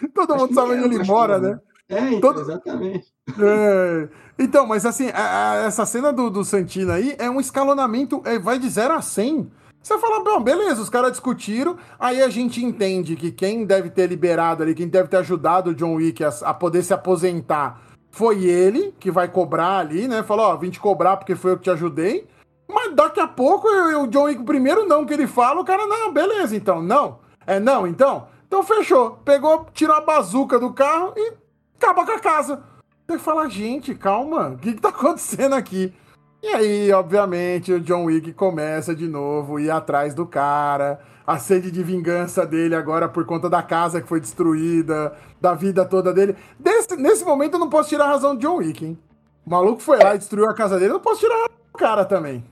Todo 0.14 0.36
mundo 0.36 0.54
sabe 0.54 0.72
onde 0.72 0.96
ele 0.96 1.04
mora, 1.04 1.38
né? 1.38 1.60
É, 1.88 2.00
então, 2.08 2.32
Todo... 2.32 2.40
exatamente. 2.40 3.06
É. 3.38 4.08
Então, 4.38 4.66
mas 4.66 4.84
assim, 4.84 5.08
a, 5.14 5.52
a, 5.52 5.54
essa 5.66 5.86
cena 5.86 6.12
do, 6.12 6.28
do 6.28 6.44
Santino 6.44 6.92
aí 6.92 7.14
é 7.18 7.30
um 7.30 7.40
escalonamento, 7.40 8.20
é, 8.24 8.38
vai 8.38 8.58
de 8.58 8.68
0 8.68 8.94
a 8.94 9.02
100. 9.02 9.50
Você 9.82 9.96
fala, 9.98 10.22
bom, 10.22 10.42
beleza, 10.42 10.82
os 10.82 10.90
caras 10.90 11.12
discutiram, 11.12 11.76
aí 11.98 12.20
a 12.20 12.28
gente 12.28 12.62
entende 12.64 13.14
que 13.14 13.30
quem 13.30 13.64
deve 13.64 13.88
ter 13.88 14.08
liberado 14.08 14.62
ali, 14.62 14.74
quem 14.74 14.88
deve 14.88 15.08
ter 15.08 15.18
ajudado 15.18 15.70
o 15.70 15.74
John 15.74 15.94
Wick 15.94 16.24
a, 16.24 16.28
a 16.42 16.52
poder 16.52 16.82
se 16.82 16.92
aposentar 16.92 17.80
foi 18.10 18.44
ele, 18.44 18.92
que 18.98 19.10
vai 19.10 19.28
cobrar 19.28 19.78
ali, 19.78 20.08
né? 20.08 20.22
Falou, 20.22 20.46
ó, 20.46 20.56
vim 20.56 20.70
te 20.70 20.80
cobrar 20.80 21.16
porque 21.16 21.36
foi 21.36 21.52
eu 21.52 21.56
que 21.56 21.64
te 21.64 21.70
ajudei. 21.70 22.26
Mas 22.68 22.94
daqui 22.94 23.20
a 23.20 23.28
pouco 23.28 23.68
o 23.68 24.06
John 24.08 24.24
Wick, 24.24 24.42
primeiro 24.42 24.86
não 24.86 25.04
que 25.04 25.14
ele 25.14 25.26
fala, 25.26 25.60
o 25.60 25.64
cara, 25.64 25.86
não, 25.86 26.12
beleza, 26.12 26.56
então, 26.56 26.82
não. 26.82 27.20
É 27.46 27.60
não, 27.60 27.86
então? 27.86 28.28
Então 28.46 28.62
fechou. 28.62 29.18
Pegou, 29.24 29.66
tirou 29.72 29.96
a 29.96 30.00
bazuca 30.00 30.58
do 30.58 30.72
carro 30.72 31.12
e 31.16 31.32
acaba 31.76 32.04
com 32.04 32.12
a 32.12 32.18
casa. 32.18 32.62
Você 33.06 33.18
fala, 33.18 33.48
gente, 33.48 33.94
calma, 33.94 34.48
o 34.48 34.58
que, 34.58 34.74
que 34.74 34.80
tá 34.80 34.88
acontecendo 34.90 35.54
aqui? 35.54 35.94
E 36.42 36.48
aí, 36.48 36.92
obviamente, 36.92 37.72
o 37.72 37.80
John 37.80 38.04
Wick 38.04 38.32
começa 38.32 38.94
de 38.94 39.08
novo, 39.08 39.58
ir 39.58 39.70
atrás 39.70 40.14
do 40.14 40.26
cara, 40.26 41.00
a 41.26 41.38
sede 41.38 41.70
de 41.70 41.82
vingança 41.82 42.46
dele 42.46 42.74
agora 42.74 43.08
por 43.08 43.24
conta 43.24 43.48
da 43.48 43.62
casa 43.62 44.00
que 44.00 44.08
foi 44.08 44.20
destruída, 44.20 45.16
da 45.40 45.54
vida 45.54 45.84
toda 45.84 46.12
dele. 46.12 46.36
Desse, 46.58 46.96
nesse 46.96 47.24
momento 47.24 47.54
eu 47.54 47.60
não 47.60 47.70
posso 47.70 47.88
tirar 47.88 48.04
a 48.04 48.08
razão 48.08 48.34
do 48.34 48.40
John 48.40 48.56
Wick, 48.56 48.84
hein? 48.84 48.98
O 49.44 49.50
maluco 49.50 49.80
foi 49.80 49.98
lá 49.98 50.14
e 50.14 50.18
destruiu 50.18 50.48
a 50.48 50.54
casa 50.54 50.78
dele, 50.78 50.90
eu 50.90 50.94
não 50.94 51.00
posso 51.00 51.20
tirar 51.20 51.46
a 51.46 51.78
cara 51.78 52.04
também. 52.04 52.44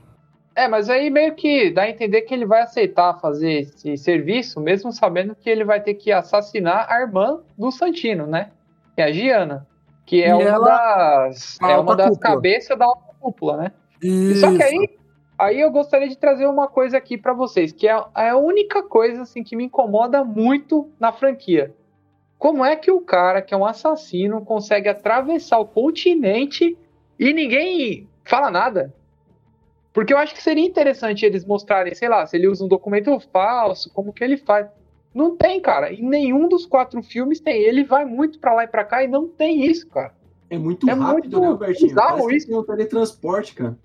É, 0.55 0.69
mas 0.69 0.89
aí 0.89 1.09
meio 1.09 1.35
que 1.35 1.69
dá 1.69 1.81
a 1.81 1.89
entender 1.89 2.21
que 2.21 2.33
ele 2.33 2.45
vai 2.45 2.61
aceitar 2.61 3.19
fazer 3.19 3.59
esse 3.59 3.97
serviço, 3.97 4.61
mesmo 4.61 4.89
sabendo 4.91 5.35
que 5.35 5.49
ele 5.49 5.65
vai 5.65 5.81
ter 5.81 5.95
que 5.95 6.13
assassinar 6.13 6.87
a 6.89 7.01
irmã 7.01 7.41
do 7.57 7.69
Santino, 7.71 8.25
né? 8.25 8.51
Que 8.95 9.01
é 9.01 9.05
a 9.05 9.11
Giana. 9.11 9.67
Que 10.05 10.23
é 10.23 10.29
e 10.29 10.33
uma 10.33 10.59
das, 10.59 11.57
é 11.61 11.77
uma 11.77 11.95
das 11.95 12.17
cabeças 12.17 12.77
da 12.77 12.85
alta 12.85 13.13
cúpula, 13.19 13.57
né? 13.57 13.71
Isso. 14.01 14.39
Só 14.39 14.55
que 14.55 14.63
aí, 14.63 14.89
aí 15.37 15.59
eu 15.59 15.69
gostaria 15.71 16.07
de 16.07 16.17
trazer 16.17 16.45
uma 16.45 16.69
coisa 16.69 16.97
aqui 16.97 17.17
para 17.17 17.33
vocês, 17.33 17.73
que 17.73 17.87
é, 17.87 18.01
é 18.15 18.29
a 18.29 18.37
única 18.37 18.81
coisa 18.81 19.23
assim 19.23 19.43
que 19.43 19.57
me 19.57 19.65
incomoda 19.65 20.23
muito 20.23 20.89
na 20.97 21.11
franquia. 21.11 21.75
Como 22.37 22.63
é 22.63 22.77
que 22.77 22.91
o 22.91 23.01
cara, 23.01 23.41
que 23.41 23.53
é 23.53 23.57
um 23.57 23.65
assassino, 23.65 24.45
consegue 24.45 24.87
atravessar 24.87 25.57
o 25.59 25.65
continente 25.65 26.77
e 27.19 27.33
ninguém 27.33 28.07
fala 28.23 28.49
nada? 28.49 28.93
Porque 29.95 30.13
eu 30.13 30.17
acho 30.17 30.35
que 30.35 30.43
seria 30.43 30.65
interessante 30.65 31.25
eles 31.25 31.45
mostrarem, 31.45 31.95
sei 31.95 32.09
lá, 32.09 32.27
se 32.27 32.35
ele 32.35 32.49
usa 32.49 32.65
um 32.65 32.67
documento 32.67 33.17
falso, 33.31 33.89
como 33.93 34.11
que 34.11 34.25
ele 34.25 34.35
faz. 34.35 34.67
Não 35.13 35.37
tem, 35.37 35.61
cara. 35.61 35.93
Em 35.93 36.03
nenhum 36.03 36.49
dos 36.49 36.65
quatro 36.65 37.01
filmes 37.01 37.39
tem. 37.39 37.61
Ele 37.61 37.85
vai 37.85 38.03
muito 38.03 38.37
para 38.37 38.53
lá 38.53 38.65
e 38.65 38.67
para 38.67 38.83
cá 38.83 39.05
e 39.05 39.07
não 39.07 39.25
tem 39.25 39.65
isso, 39.65 39.87
cara. 39.87 40.13
É 40.49 40.57
muito 40.57 40.89
é 40.89 40.91
rápido, 40.91 41.39
muito 41.39 41.39
né, 41.39 41.67
Bertinho? 41.67 41.95
Parece 41.95 42.35
isso. 42.35 42.47
tem 42.47 42.57
um 42.57 42.63
teletransporte, 42.63 43.55
cara. 43.55 43.77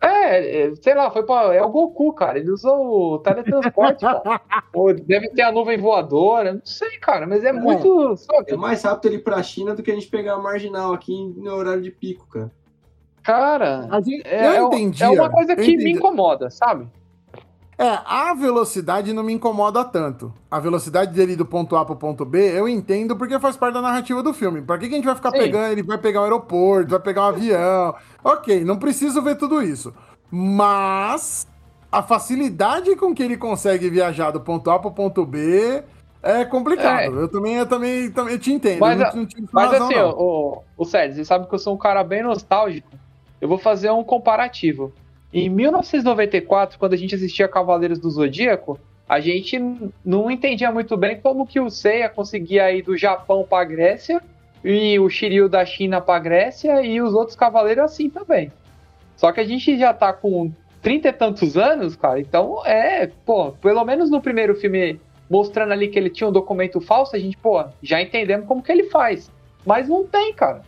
É, 0.00 0.62
é, 0.62 0.74
sei 0.76 0.94
lá, 0.94 1.10
foi 1.10 1.22
pra, 1.24 1.54
é 1.54 1.62
o 1.62 1.68
Goku, 1.68 2.14
cara. 2.14 2.38
Ele 2.38 2.50
usou 2.50 3.12
o 3.12 3.18
teletransporte, 3.18 4.00
cara. 4.22 4.40
Ou 4.72 4.94
deve 4.94 5.28
ter 5.28 5.42
a 5.42 5.52
nuvem 5.52 5.76
voadora, 5.76 6.54
não 6.54 6.64
sei, 6.64 6.96
cara, 6.98 7.26
mas 7.26 7.44
é, 7.44 7.48
é 7.48 7.52
muito. 7.52 8.14
É 8.46 8.56
mais 8.56 8.82
rápido 8.82 9.12
ele 9.12 9.16
ir 9.20 9.22
pra 9.22 9.42
China 9.42 9.74
do 9.74 9.82
que 9.82 9.90
a 9.90 9.94
gente 9.94 10.08
pegar 10.08 10.34
a 10.34 10.38
marginal 10.38 10.94
aqui 10.94 11.34
no 11.36 11.52
horário 11.52 11.82
de 11.82 11.90
pico, 11.90 12.26
cara. 12.28 12.50
Cara, 13.24 13.88
gente, 14.04 14.28
é, 14.28 14.58
eu 14.58 14.66
entendi. 14.66 15.02
É 15.02 15.08
uma 15.08 15.30
coisa 15.30 15.56
que 15.56 15.76
me 15.76 15.92
incomoda, 15.92 16.50
sabe? 16.50 16.86
É, 17.76 17.98
a 18.04 18.34
velocidade 18.34 19.12
não 19.12 19.22
me 19.22 19.32
incomoda 19.32 19.82
tanto. 19.82 20.32
A 20.48 20.60
velocidade 20.60 21.12
dele 21.12 21.34
do 21.34 21.44
ponto 21.44 21.74
A 21.74 21.84
pro 21.84 21.96
ponto 21.96 22.24
B, 22.24 22.38
eu 22.56 22.68
entendo 22.68 23.16
porque 23.16 23.40
faz 23.40 23.56
parte 23.56 23.74
da 23.74 23.82
narrativa 23.82 24.22
do 24.22 24.32
filme. 24.32 24.62
Pra 24.62 24.78
que, 24.78 24.88
que 24.88 24.94
a 24.94 24.96
gente 24.96 25.06
vai 25.06 25.16
ficar 25.16 25.32
Sim. 25.32 25.38
pegando? 25.38 25.72
Ele 25.72 25.82
vai 25.82 25.98
pegar 25.98 26.20
um 26.20 26.24
aeroporto, 26.24 26.90
vai 26.90 27.00
pegar 27.00 27.22
um 27.22 27.28
avião. 27.28 27.94
ok, 28.22 28.62
não 28.64 28.78
preciso 28.78 29.20
ver 29.22 29.36
tudo 29.36 29.60
isso. 29.60 29.92
Mas 30.30 31.48
a 31.90 32.02
facilidade 32.02 32.94
com 32.94 33.14
que 33.14 33.22
ele 33.22 33.36
consegue 33.36 33.90
viajar 33.90 34.30
do 34.30 34.40
ponto 34.40 34.70
A 34.70 34.78
pro 34.78 34.92
ponto 34.92 35.24
B 35.24 35.82
é 36.22 36.44
complicado. 36.44 37.18
É. 37.18 37.22
Eu 37.22 37.28
também, 37.28 37.54
eu 37.54 37.66
também, 37.66 38.10
também 38.10 38.38
te 38.38 38.52
entendo. 38.52 38.80
Mas, 38.80 38.98
não, 38.98 39.22
não 39.22 39.28
mas 39.50 39.70
razão, 39.72 39.88
assim, 39.88 39.98
o, 39.98 40.62
o 40.76 40.84
Sérgio, 40.84 41.16
você 41.16 41.24
sabe 41.24 41.48
que 41.48 41.54
eu 41.54 41.58
sou 41.58 41.74
um 41.74 41.78
cara 41.78 42.04
bem 42.04 42.22
nostálgico. 42.22 42.88
Eu 43.44 43.48
vou 43.48 43.58
fazer 43.58 43.90
um 43.90 44.02
comparativo. 44.02 44.90
Em 45.30 45.50
1994, 45.50 46.78
quando 46.78 46.94
a 46.94 46.96
gente 46.96 47.14
assistia 47.14 47.46
Cavaleiros 47.46 47.98
do 47.98 48.08
Zodíaco, 48.08 48.80
a 49.06 49.20
gente 49.20 49.60
não 50.02 50.30
entendia 50.30 50.72
muito 50.72 50.96
bem 50.96 51.20
como 51.20 51.46
que 51.46 51.60
o 51.60 51.68
Seiya 51.68 52.08
conseguia 52.08 52.72
ir 52.72 52.80
do 52.80 52.96
Japão 52.96 53.46
para 53.46 53.60
a 53.60 53.66
Grécia 53.66 54.22
e 54.64 54.98
o 54.98 55.10
Shiryu 55.10 55.46
da 55.46 55.62
China 55.66 56.00
para 56.00 56.16
a 56.16 56.20
Grécia 56.20 56.80
e 56.80 57.02
os 57.02 57.12
outros 57.12 57.36
cavaleiros 57.36 57.84
assim 57.84 58.08
também. 58.08 58.50
Só 59.14 59.30
que 59.30 59.40
a 59.40 59.44
gente 59.44 59.78
já 59.78 59.92
tá 59.92 60.10
com 60.10 60.50
trinta 60.80 61.08
e 61.08 61.12
tantos 61.12 61.54
anos, 61.58 61.96
cara, 61.96 62.18
então 62.18 62.64
é, 62.64 63.08
pô, 63.26 63.52
pelo 63.52 63.84
menos 63.84 64.10
no 64.10 64.22
primeiro 64.22 64.54
filme 64.54 64.98
mostrando 65.28 65.72
ali 65.74 65.88
que 65.88 65.98
ele 65.98 66.08
tinha 66.08 66.30
um 66.30 66.32
documento 66.32 66.80
falso, 66.80 67.14
a 67.14 67.18
gente, 67.18 67.36
pô, 67.36 67.62
já 67.82 68.00
entendemos 68.00 68.48
como 68.48 68.62
que 68.62 68.72
ele 68.72 68.84
faz. 68.84 69.30
Mas 69.66 69.86
não 69.86 70.06
tem, 70.06 70.32
cara. 70.32 70.62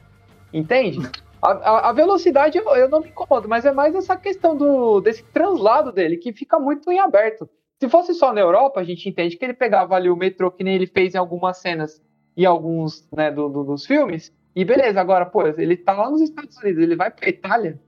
Entende? 0.52 0.98
A, 1.46 1.52
a, 1.52 1.90
a 1.90 1.92
velocidade 1.92 2.58
eu, 2.58 2.64
eu, 2.74 2.88
não 2.88 3.00
me 3.00 3.08
incomodo, 3.08 3.48
mas 3.48 3.64
é 3.64 3.72
mais 3.72 3.94
essa 3.94 4.16
questão 4.16 4.56
do, 4.56 5.00
desse 5.00 5.22
translado 5.22 5.92
dele, 5.92 6.16
que 6.16 6.32
fica 6.32 6.58
muito 6.58 6.90
em 6.90 6.98
aberto. 6.98 7.48
Se 7.78 7.88
fosse 7.88 8.14
só 8.14 8.32
na 8.32 8.40
Europa, 8.40 8.80
a 8.80 8.84
gente 8.84 9.08
entende 9.08 9.36
que 9.36 9.44
ele 9.44 9.54
pegava 9.54 9.94
ali 9.94 10.10
o 10.10 10.16
metrô, 10.16 10.50
que 10.50 10.64
nem 10.64 10.74
ele 10.74 10.86
fez 10.86 11.14
em 11.14 11.18
algumas 11.18 11.58
cenas, 11.58 12.02
em 12.36 12.44
alguns 12.44 13.06
né, 13.14 13.30
do, 13.30 13.48
do, 13.48 13.62
dos 13.62 13.86
filmes, 13.86 14.32
e 14.56 14.64
beleza, 14.64 15.00
agora, 15.00 15.24
pô, 15.24 15.46
ele 15.46 15.76
tá 15.76 15.92
lá 15.92 16.10
nos 16.10 16.20
Estados 16.20 16.56
Unidos, 16.56 16.82
ele 16.82 16.96
vai 16.96 17.10
pra 17.10 17.28
Itália, 17.28 17.78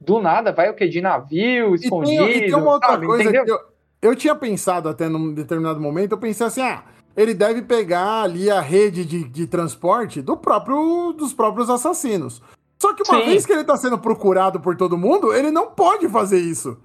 do 0.00 0.20
nada, 0.20 0.50
vai 0.50 0.70
o 0.70 0.74
quê? 0.74 0.88
De 0.88 1.00
navio, 1.00 1.74
escondido. 1.74 2.24
E 2.24 2.32
tem, 2.32 2.36
e 2.38 2.40
tem 2.46 2.54
uma 2.54 2.72
outra 2.72 2.90
sabe, 2.90 3.06
coisa 3.06 3.22
entendeu? 3.22 3.44
que 3.44 3.50
eu, 3.52 3.58
eu 4.02 4.16
tinha 4.16 4.34
pensado 4.34 4.88
até 4.88 5.08
num 5.08 5.32
determinado 5.32 5.78
momento, 5.78 6.12
eu 6.12 6.18
pensei 6.18 6.46
assim, 6.46 6.62
ah, 6.62 6.84
ele 7.16 7.34
deve 7.34 7.62
pegar 7.62 8.22
ali 8.22 8.50
a 8.50 8.60
rede 8.60 9.04
de, 9.04 9.28
de 9.28 9.46
transporte 9.46 10.22
do 10.22 10.36
próprio, 10.36 11.12
dos 11.12 11.34
próprios 11.34 11.68
assassinos. 11.68 12.42
Só 12.80 12.94
que 12.94 13.02
uma 13.02 13.20
Sim. 13.20 13.26
vez 13.26 13.44
que 13.44 13.52
ele 13.52 13.62
tá 13.62 13.76
sendo 13.76 13.98
procurado 13.98 14.58
por 14.58 14.74
todo 14.74 14.96
mundo, 14.96 15.34
ele 15.34 15.50
não 15.50 15.66
pode 15.66 16.08
fazer 16.08 16.38
isso. 16.38 16.78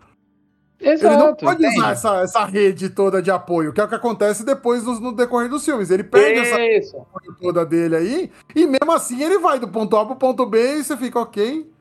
Exato, 0.77 1.13
ele 1.13 1.23
não 1.23 1.33
pode 1.33 1.65
usar 1.65 1.91
essa, 1.91 2.21
essa 2.21 2.45
rede 2.45 2.89
toda 2.89 3.21
de 3.21 3.31
apoio, 3.31 3.71
que 3.71 3.79
é 3.79 3.83
o 3.85 3.87
que 3.87 3.95
acontece 3.95 4.45
depois 4.45 4.83
no, 4.83 4.99
no 4.99 5.11
decorrer 5.13 5.49
dos 5.49 5.63
filmes. 5.63 5.89
Ele 5.89 6.03
perde 6.03 6.41
Isso. 6.41 6.53
essa 6.53 6.57
rede 6.57 7.39
toda 7.41 7.65
dele 7.65 7.95
aí, 7.95 8.31
e 8.53 8.67
mesmo 8.67 8.91
assim 8.91 9.23
ele 9.23 9.39
vai 9.39 9.57
do 9.57 9.69
ponto 9.69 9.95
A 9.95 10.05
pro 10.05 10.17
ponto 10.17 10.45
B 10.45 10.79
e 10.79 10.83
você 10.83 10.97
fica 10.97 11.17
ok. 11.17 11.71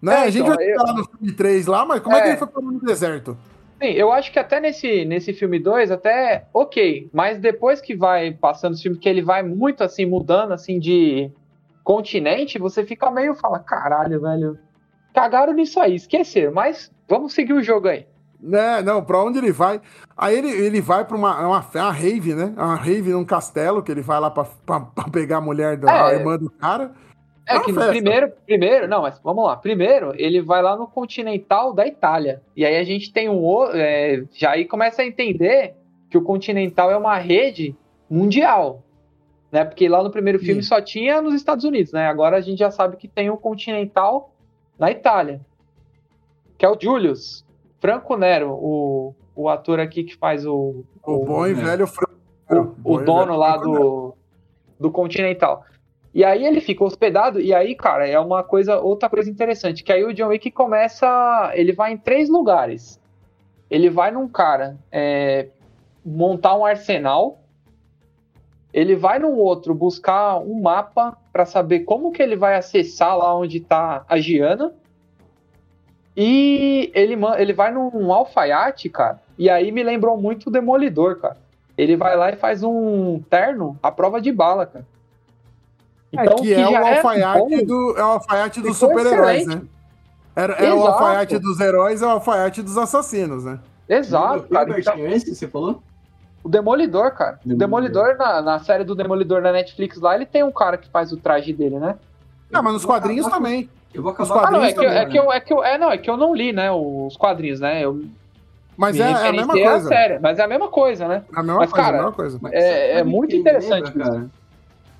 Né? 0.00 0.14
É, 0.14 0.16
a 0.22 0.30
gente 0.30 0.44
então, 0.44 0.54
vai 0.54 0.64
ficar 0.64 0.80
eu... 0.80 0.86
lá 0.86 0.92
no 0.94 1.04
filme 1.04 1.32
3 1.32 1.66
lá, 1.66 1.84
mas 1.84 2.00
como 2.00 2.16
é, 2.16 2.20
é 2.20 2.22
que 2.22 2.28
ele 2.28 2.36
foi 2.38 2.46
pro 2.46 2.62
no 2.62 2.80
deserto? 2.80 3.36
Sim, 3.82 3.90
eu 3.90 4.10
acho 4.10 4.32
que 4.32 4.38
até 4.38 4.60
nesse, 4.60 5.04
nesse 5.04 5.34
filme 5.34 5.58
2, 5.58 5.90
até 5.90 6.46
ok. 6.54 7.10
Mas 7.12 7.38
depois 7.38 7.80
que 7.82 7.94
vai 7.94 8.32
passando 8.32 8.74
o 8.74 8.78
filme, 8.78 8.96
que 8.96 9.08
ele 9.08 9.22
vai 9.22 9.42
muito 9.42 9.84
assim, 9.84 10.06
mudando 10.06 10.52
assim 10.52 10.78
de 10.78 11.30
continente, 11.88 12.58
você 12.58 12.84
fica 12.84 13.10
meio 13.10 13.34
fala, 13.34 13.60
caralho, 13.60 14.20
velho. 14.20 14.58
Cagaram 15.14 15.54
nisso 15.54 15.80
aí, 15.80 15.94
esquecer. 15.94 16.50
Mas 16.50 16.92
vamos 17.08 17.32
seguir 17.32 17.54
o 17.54 17.62
jogo 17.62 17.88
aí. 17.88 18.06
Né, 18.38 18.82
não, 18.82 19.02
pra 19.02 19.24
onde 19.24 19.38
ele 19.38 19.50
vai? 19.50 19.80
Aí 20.14 20.36
ele, 20.36 20.50
ele 20.50 20.82
vai 20.82 21.06
pra 21.06 21.16
uma, 21.16 21.40
uma, 21.40 21.66
uma 21.74 21.90
rave, 21.90 22.34
né? 22.34 22.52
Uma 22.54 22.76
rave 22.76 23.10
num 23.10 23.24
castelo, 23.24 23.82
que 23.82 23.90
ele 23.90 24.02
vai 24.02 24.20
lá 24.20 24.30
pra, 24.30 24.44
pra, 24.66 24.80
pra 24.80 25.04
pegar 25.04 25.38
a 25.38 25.40
mulher 25.40 25.78
da 25.78 26.10
é, 26.10 26.16
irmã 26.16 26.36
do 26.36 26.50
cara. 26.50 26.92
É, 27.46 27.56
é 27.56 27.60
que 27.60 27.72
primeiro, 27.72 28.32
primeiro, 28.44 28.86
não, 28.86 29.00
mas 29.00 29.18
vamos 29.24 29.46
lá. 29.46 29.56
Primeiro, 29.56 30.12
ele 30.14 30.42
vai 30.42 30.60
lá 30.60 30.76
no 30.76 30.86
Continental 30.86 31.72
da 31.72 31.86
Itália. 31.86 32.42
E 32.54 32.66
aí 32.66 32.76
a 32.76 32.84
gente 32.84 33.10
tem 33.10 33.30
um 33.30 33.42
outro. 33.42 33.78
É, 33.78 34.24
já 34.34 34.50
aí 34.50 34.66
começa 34.66 35.00
a 35.00 35.06
entender 35.06 35.74
que 36.10 36.18
o 36.18 36.22
Continental 36.22 36.90
é 36.90 36.98
uma 36.98 37.16
rede 37.16 37.74
mundial. 38.10 38.84
Né? 39.50 39.64
Porque 39.64 39.88
lá 39.88 40.02
no 40.02 40.10
primeiro 40.10 40.38
filme 40.38 40.62
Sim. 40.62 40.68
só 40.68 40.80
tinha 40.80 41.22
nos 41.22 41.34
Estados 41.34 41.64
Unidos, 41.64 41.92
né? 41.92 42.06
Agora 42.06 42.36
a 42.36 42.40
gente 42.40 42.58
já 42.58 42.70
sabe 42.70 42.96
que 42.96 43.08
tem 43.08 43.30
o 43.30 43.36
Continental 43.36 44.32
na 44.78 44.90
Itália. 44.90 45.40
Que 46.56 46.66
é 46.66 46.68
o 46.68 46.78
Julius. 46.80 47.44
Franco 47.80 48.16
Nero, 48.16 48.50
o, 48.50 49.14
o 49.34 49.48
ator 49.48 49.80
aqui 49.80 50.02
que 50.02 50.16
faz 50.16 50.44
o. 50.44 50.84
O, 51.04 51.12
o 51.12 51.24
bom 51.24 51.46
e 51.46 51.54
velho 51.54 51.86
Franco. 51.86 52.76
O, 52.84 52.94
o 52.94 53.04
dono 53.04 53.36
lá 53.36 53.56
do, 53.56 54.14
do 54.78 54.90
Continental. 54.90 55.64
E 56.12 56.24
aí 56.24 56.44
ele 56.44 56.60
fica 56.60 56.82
hospedado, 56.82 57.40
e 57.40 57.54
aí, 57.54 57.74
cara, 57.74 58.08
é 58.08 58.18
uma 58.18 58.42
coisa, 58.42 58.80
outra 58.80 59.08
coisa 59.08 59.30
interessante, 59.30 59.84
que 59.84 59.92
aí 59.92 60.02
o 60.04 60.12
John 60.12 60.28
Wick 60.28 60.50
começa. 60.50 61.52
Ele 61.54 61.72
vai 61.72 61.92
em 61.92 61.96
três 61.98 62.28
lugares. 62.28 63.00
Ele 63.70 63.90
vai 63.90 64.10
num 64.10 64.26
cara 64.26 64.76
é, 64.90 65.48
montar 66.04 66.56
um 66.56 66.64
arsenal. 66.64 67.38
Ele 68.72 68.94
vai 68.94 69.18
num 69.18 69.36
outro 69.36 69.74
buscar 69.74 70.38
um 70.38 70.60
mapa 70.60 71.16
para 71.32 71.46
saber 71.46 71.80
como 71.80 72.12
que 72.12 72.22
ele 72.22 72.36
vai 72.36 72.56
acessar 72.56 73.16
lá 73.16 73.34
onde 73.34 73.60
tá 73.60 74.04
a 74.08 74.18
Giana. 74.18 74.72
E 76.16 76.90
ele, 76.94 77.16
ele 77.38 77.52
vai 77.52 77.72
num 77.72 78.12
alfaiate, 78.12 78.88
cara. 78.88 79.22
E 79.38 79.48
aí 79.48 79.70
me 79.70 79.82
lembrou 79.82 80.20
muito 80.20 80.48
o 80.48 80.50
Demolidor, 80.50 81.20
cara. 81.20 81.36
Ele 81.76 81.96
vai 81.96 82.16
lá 82.16 82.30
e 82.30 82.36
faz 82.36 82.62
um 82.62 83.20
terno 83.30 83.78
à 83.80 83.90
prova 83.90 84.20
de 84.20 84.32
bala, 84.32 84.66
cara. 84.66 84.84
É, 86.12 86.22
então, 86.22 86.38
é, 86.38 86.40
que, 86.40 86.54
que 86.54 86.60
é, 86.60 86.68
o 86.68 86.86
alfaiate 86.86 87.54
é 87.54 87.64
do, 87.64 87.94
é 87.96 88.02
o 88.02 88.06
alfaiate 88.06 88.60
dos 88.60 88.76
super-heróis, 88.76 89.46
né? 89.46 89.62
Era, 90.34 90.54
é 90.54 90.72
o 90.72 90.86
alfaiate 90.86 91.38
dos 91.38 91.60
heróis, 91.60 92.02
é 92.02 92.06
o 92.06 92.10
alfaiate 92.10 92.62
dos 92.62 92.76
assassinos, 92.76 93.44
né? 93.44 93.58
Exato, 93.88 94.44
o 94.44 94.48
cara. 94.48 94.78
Então, 94.78 94.94
é 94.94 95.14
esse 95.14 95.34
você 95.34 95.46
falou? 95.48 95.82
O 96.42 96.48
Demolidor, 96.48 97.12
cara. 97.12 97.40
Demolidor. 97.44 97.56
O 97.56 97.58
Demolidor, 97.58 98.16
na, 98.16 98.42
na 98.42 98.58
série 98.60 98.84
do 98.84 98.94
Demolidor 98.94 99.42
na 99.42 99.52
Netflix 99.52 100.00
lá, 100.00 100.14
ele 100.14 100.26
tem 100.26 100.42
um 100.42 100.52
cara 100.52 100.76
que 100.76 100.88
faz 100.88 101.12
o 101.12 101.16
traje 101.16 101.52
dele, 101.52 101.78
né? 101.78 101.96
Ah, 102.52 102.62
mas 102.62 102.72
nos 102.72 102.84
quadrinhos 102.84 103.26
também. 103.26 103.68
Eu 103.92 104.02
vou 104.02 104.12
acabar 104.12 104.46
ah, 104.46 104.50
não, 104.50 104.62
é 104.62 104.68
que, 104.68 104.74
também, 104.74 104.90
é, 104.90 105.06
que 105.06 105.18
eu, 105.18 105.32
é, 105.32 105.40
que 105.40 105.52
eu, 105.52 105.64
é, 105.64 105.78
não, 105.78 105.90
é 105.90 105.98
que 105.98 106.08
eu 106.10 106.16
não 106.16 106.34
li, 106.34 106.52
né, 106.52 106.70
os 106.70 107.16
quadrinhos, 107.16 107.58
né? 107.60 107.84
Eu 107.84 108.04
mas 108.78 108.96
é, 109.00 109.10
é, 109.10 109.28
a 109.28 109.32
mesma 109.32 109.52
coisa. 109.54 109.74
A 109.74 109.80
série, 109.80 110.18
mas 110.20 110.38
é 110.38 110.42
a 110.44 110.46
mesma 110.46 110.68
coisa, 110.68 111.08
né? 111.08 111.24
É 111.34 111.40
a 111.40 111.42
mesma 111.42 111.58
mas, 111.58 111.70
coisa, 111.70 111.84
cara, 111.84 111.96
a 111.96 112.00
mesma 112.00 112.12
coisa. 112.12 112.40
É, 112.52 112.98
é 112.98 113.02
muito 113.02 113.34
interessante. 113.34 113.88
Lembra, 113.88 114.04
cara? 114.04 114.30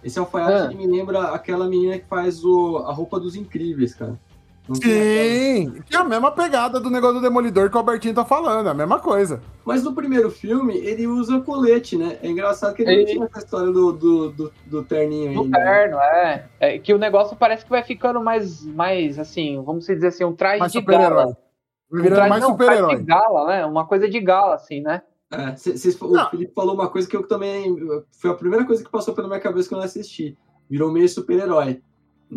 Esse 0.03 0.18
alfaiate 0.18 0.74
ah. 0.74 0.76
me 0.76 0.84
lembra 0.84 1.28
aquela 1.28 1.68
menina 1.68 1.97
que 1.97 2.05
faz 2.07 2.45
o, 2.45 2.78
a 2.78 2.93
roupa 2.93 3.20
dos 3.20 3.36
incríveis, 3.36 3.95
cara. 3.95 4.14
Sim, 4.74 5.82
que 5.86 5.96
é 5.96 5.98
a 5.98 6.04
mesma 6.04 6.30
pegada 6.30 6.78
do 6.78 6.90
negócio 6.90 7.16
do 7.16 7.22
Demolidor 7.22 7.70
que 7.70 7.76
o 7.76 7.78
Albertinho 7.78 8.14
tá 8.14 8.24
falando, 8.24 8.66
é 8.66 8.70
a 8.70 8.74
mesma 8.74 8.98
coisa. 8.98 9.40
Mas 9.64 9.82
no 9.82 9.94
primeiro 9.94 10.30
filme, 10.30 10.76
ele 10.76 11.06
usa 11.06 11.40
colete, 11.40 11.96
né? 11.96 12.18
É 12.22 12.28
engraçado 12.28 12.74
que 12.74 12.82
ele, 12.82 12.92
ele... 12.92 13.00
não 13.00 13.06
tinha 13.06 13.24
essa 13.26 13.38
história 13.38 13.72
do, 13.72 13.92
do, 13.92 14.30
do, 14.30 14.52
do 14.66 14.84
terninho 14.84 15.32
do 15.32 15.42
ainda. 15.42 15.58
terno, 15.58 15.98
é. 15.98 16.46
é. 16.60 16.78
Que 16.78 16.92
o 16.92 16.98
negócio 16.98 17.36
parece 17.36 17.64
que 17.64 17.70
vai 17.70 17.82
ficando 17.82 18.22
mais, 18.22 18.64
mais 18.64 19.18
assim, 19.18 19.62
vamos 19.62 19.86
dizer 19.86 20.08
assim, 20.08 20.24
um 20.24 20.34
traje 20.34 20.60
mais 20.60 20.72
de 20.72 20.80
gala. 20.80 21.36
Um 21.90 22.28
mais 22.28 22.44
super-herói. 22.44 22.94
Um 22.94 22.98
de 22.98 23.04
gala, 23.04 23.46
né? 23.46 23.66
Uma 23.66 23.86
coisa 23.86 24.08
de 24.08 24.20
gala, 24.20 24.54
assim, 24.54 24.80
né? 24.80 25.02
É, 25.30 25.54
cês, 25.56 26.00
o 26.00 26.30
Felipe 26.30 26.52
falou 26.54 26.74
uma 26.74 26.88
coisa 26.88 27.08
que 27.08 27.16
eu 27.16 27.26
também. 27.26 27.76
Foi 28.12 28.30
a 28.30 28.34
primeira 28.34 28.64
coisa 28.64 28.82
que 28.82 28.90
passou 28.90 29.14
pela 29.14 29.28
minha 29.28 29.40
cabeça 29.40 29.68
quando 29.68 29.82
eu 29.82 29.86
assisti. 29.86 30.36
Virou 30.68 30.92
meio 30.92 31.08
super-herói. 31.08 31.82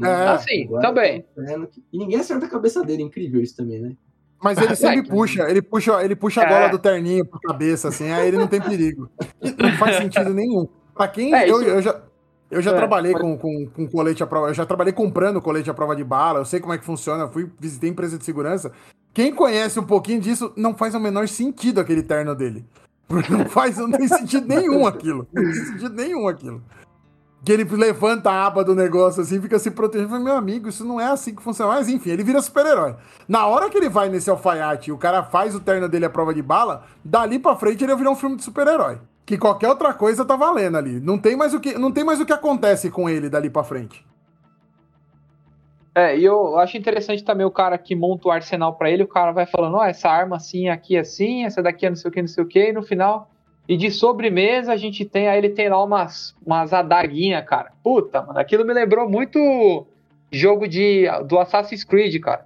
É, 0.03 0.27
assim, 0.29 0.69
também. 0.81 1.25
E 1.91 1.97
ninguém 1.97 2.19
acerta 2.19 2.45
a 2.45 2.49
cabeça 2.49 2.83
dele, 2.83 3.03
incrível 3.03 3.41
isso 3.41 3.55
também, 3.55 3.81
né? 3.81 3.95
Mas 4.41 4.57
ele 4.57 4.75
sempre 4.75 5.07
puxa, 5.07 5.47
ele 5.49 5.61
puxa, 5.61 6.03
ele 6.03 6.15
puxa 6.15 6.41
a 6.41 6.47
bola 6.47 6.65
é. 6.65 6.69
do 6.69 6.79
terninho 6.79 7.25
pra 7.25 7.39
cabeça, 7.39 7.89
assim, 7.89 8.09
aí 8.09 8.27
ele 8.27 8.37
não 8.37 8.47
tem 8.47 8.59
perigo. 8.59 9.09
Não 9.57 9.71
faz 9.77 9.97
sentido 9.97 10.33
nenhum. 10.33 10.67
Pra 10.95 11.07
quem. 11.07 11.33
É, 11.33 11.47
eu, 11.47 11.61
eu, 11.61 11.81
já, 11.81 12.01
eu 12.49 12.61
já 12.61 12.71
é, 12.71 12.75
trabalhei 12.75 13.13
com, 13.13 13.37
com, 13.37 13.67
com 13.67 13.87
colete 13.87 14.23
à 14.23 14.27
prova, 14.27 14.47
eu 14.47 14.53
já 14.53 14.65
trabalhei 14.65 14.93
comprando 14.93 15.41
colete 15.41 15.69
à 15.69 15.73
prova 15.73 15.95
de 15.95 16.03
bala, 16.03 16.39
eu 16.39 16.45
sei 16.45 16.59
como 16.59 16.73
é 16.73 16.77
que 16.77 16.85
funciona, 16.85 17.27
fui, 17.27 17.51
visitei 17.59 17.89
empresa 17.89 18.17
de 18.17 18.25
segurança. 18.25 18.71
Quem 19.13 19.33
conhece 19.33 19.79
um 19.79 19.83
pouquinho 19.83 20.21
disso, 20.21 20.51
não 20.55 20.75
faz 20.75 20.95
o 20.95 20.99
menor 20.99 21.27
sentido 21.27 21.79
aquele 21.79 22.01
terno 22.01 22.33
dele. 22.33 22.65
Não 23.29 23.45
faz, 23.45 23.77
não 23.77 23.91
tem 23.91 24.07
sentido 24.07 24.47
nenhum 24.47 24.87
aquilo. 24.87 25.27
Não 25.33 25.43
tem 25.43 25.53
sentido 25.53 25.93
nenhum 25.93 26.29
aquilo. 26.29 26.63
Que 27.43 27.51
ele 27.51 27.63
levanta 27.63 28.29
a 28.29 28.45
aba 28.45 28.63
do 28.63 28.75
negócio 28.75 29.21
assim, 29.21 29.41
fica 29.41 29.57
se 29.57 29.71
protegendo. 29.71 30.19
Meu 30.19 30.35
amigo, 30.35 30.69
isso 30.69 30.85
não 30.85 30.99
é 30.99 31.05
assim 31.05 31.33
que 31.33 31.41
funciona. 31.41 31.73
Mas 31.73 31.89
enfim, 31.89 32.11
ele 32.11 32.23
vira 32.23 32.41
super-herói. 32.41 32.95
Na 33.27 33.47
hora 33.47 33.69
que 33.69 33.77
ele 33.77 33.89
vai 33.89 34.09
nesse 34.09 34.29
alfaiate 34.29 34.89
e 34.89 34.93
o 34.93 34.97
cara 34.97 35.23
faz 35.23 35.55
o 35.55 35.59
terno 35.59 35.89
dele 35.89 36.05
à 36.05 36.09
prova 36.09 36.33
de 36.33 36.41
bala, 36.41 36.85
dali 37.03 37.39
pra 37.39 37.55
frente 37.55 37.83
ele 37.83 37.95
virar 37.95 38.11
um 38.11 38.15
filme 38.15 38.35
de 38.35 38.43
super-herói. 38.43 38.99
Que 39.25 39.37
qualquer 39.37 39.69
outra 39.69 39.93
coisa 39.93 40.23
tá 40.23 40.35
valendo 40.35 40.77
ali. 40.77 40.99
Não 40.99 41.17
tem 41.17 41.35
mais 41.35 41.53
o 41.53 41.59
que, 41.59 41.77
não 41.77 41.91
tem 41.91 42.03
mais 42.03 42.19
o 42.19 42.25
que 42.25 42.33
acontece 42.33 42.91
com 42.91 43.09
ele 43.09 43.29
dali 43.29 43.49
pra 43.49 43.63
frente. 43.63 44.05
É, 45.93 46.17
e 46.17 46.23
eu 46.23 46.57
acho 46.57 46.77
interessante 46.77 47.23
também 47.23 47.45
o 47.45 47.51
cara 47.51 47.77
que 47.77 47.95
monta 47.95 48.27
o 48.27 48.31
arsenal 48.31 48.75
para 48.75 48.89
ele, 48.89 49.03
o 49.03 49.07
cara 49.07 49.31
vai 49.31 49.45
falando, 49.45 49.75
ó, 49.75 49.79
oh, 49.79 49.83
essa 49.83 50.09
arma 50.09 50.37
assim, 50.37 50.69
aqui 50.69 50.97
assim, 50.97 51.43
essa 51.43 51.61
daqui 51.61 51.85
é 51.85 51.89
não 51.89 51.97
sei 51.97 52.09
o 52.09 52.11
que, 52.13 52.21
não 52.21 52.29
sei 52.29 52.43
o 52.43 52.47
que, 52.47 52.69
e 52.69 52.73
no 52.73 52.81
final 52.81 53.30
e 53.71 53.77
de 53.77 53.89
sobremesa 53.89 54.73
a 54.73 54.75
gente 54.75 55.05
tem, 55.05 55.29
aí 55.29 55.37
ele 55.37 55.51
tem 55.51 55.69
lá 55.69 55.81
umas, 55.81 56.35
umas 56.45 56.73
adaguinhas, 56.73 57.45
cara. 57.45 57.71
Puta, 57.81 58.21
mano, 58.21 58.37
aquilo 58.37 58.65
me 58.65 58.73
lembrou 58.73 59.09
muito 59.09 59.87
jogo 60.29 60.67
de, 60.67 61.05
do 61.25 61.39
Assassin's 61.39 61.85
Creed, 61.85 62.21
cara. 62.21 62.45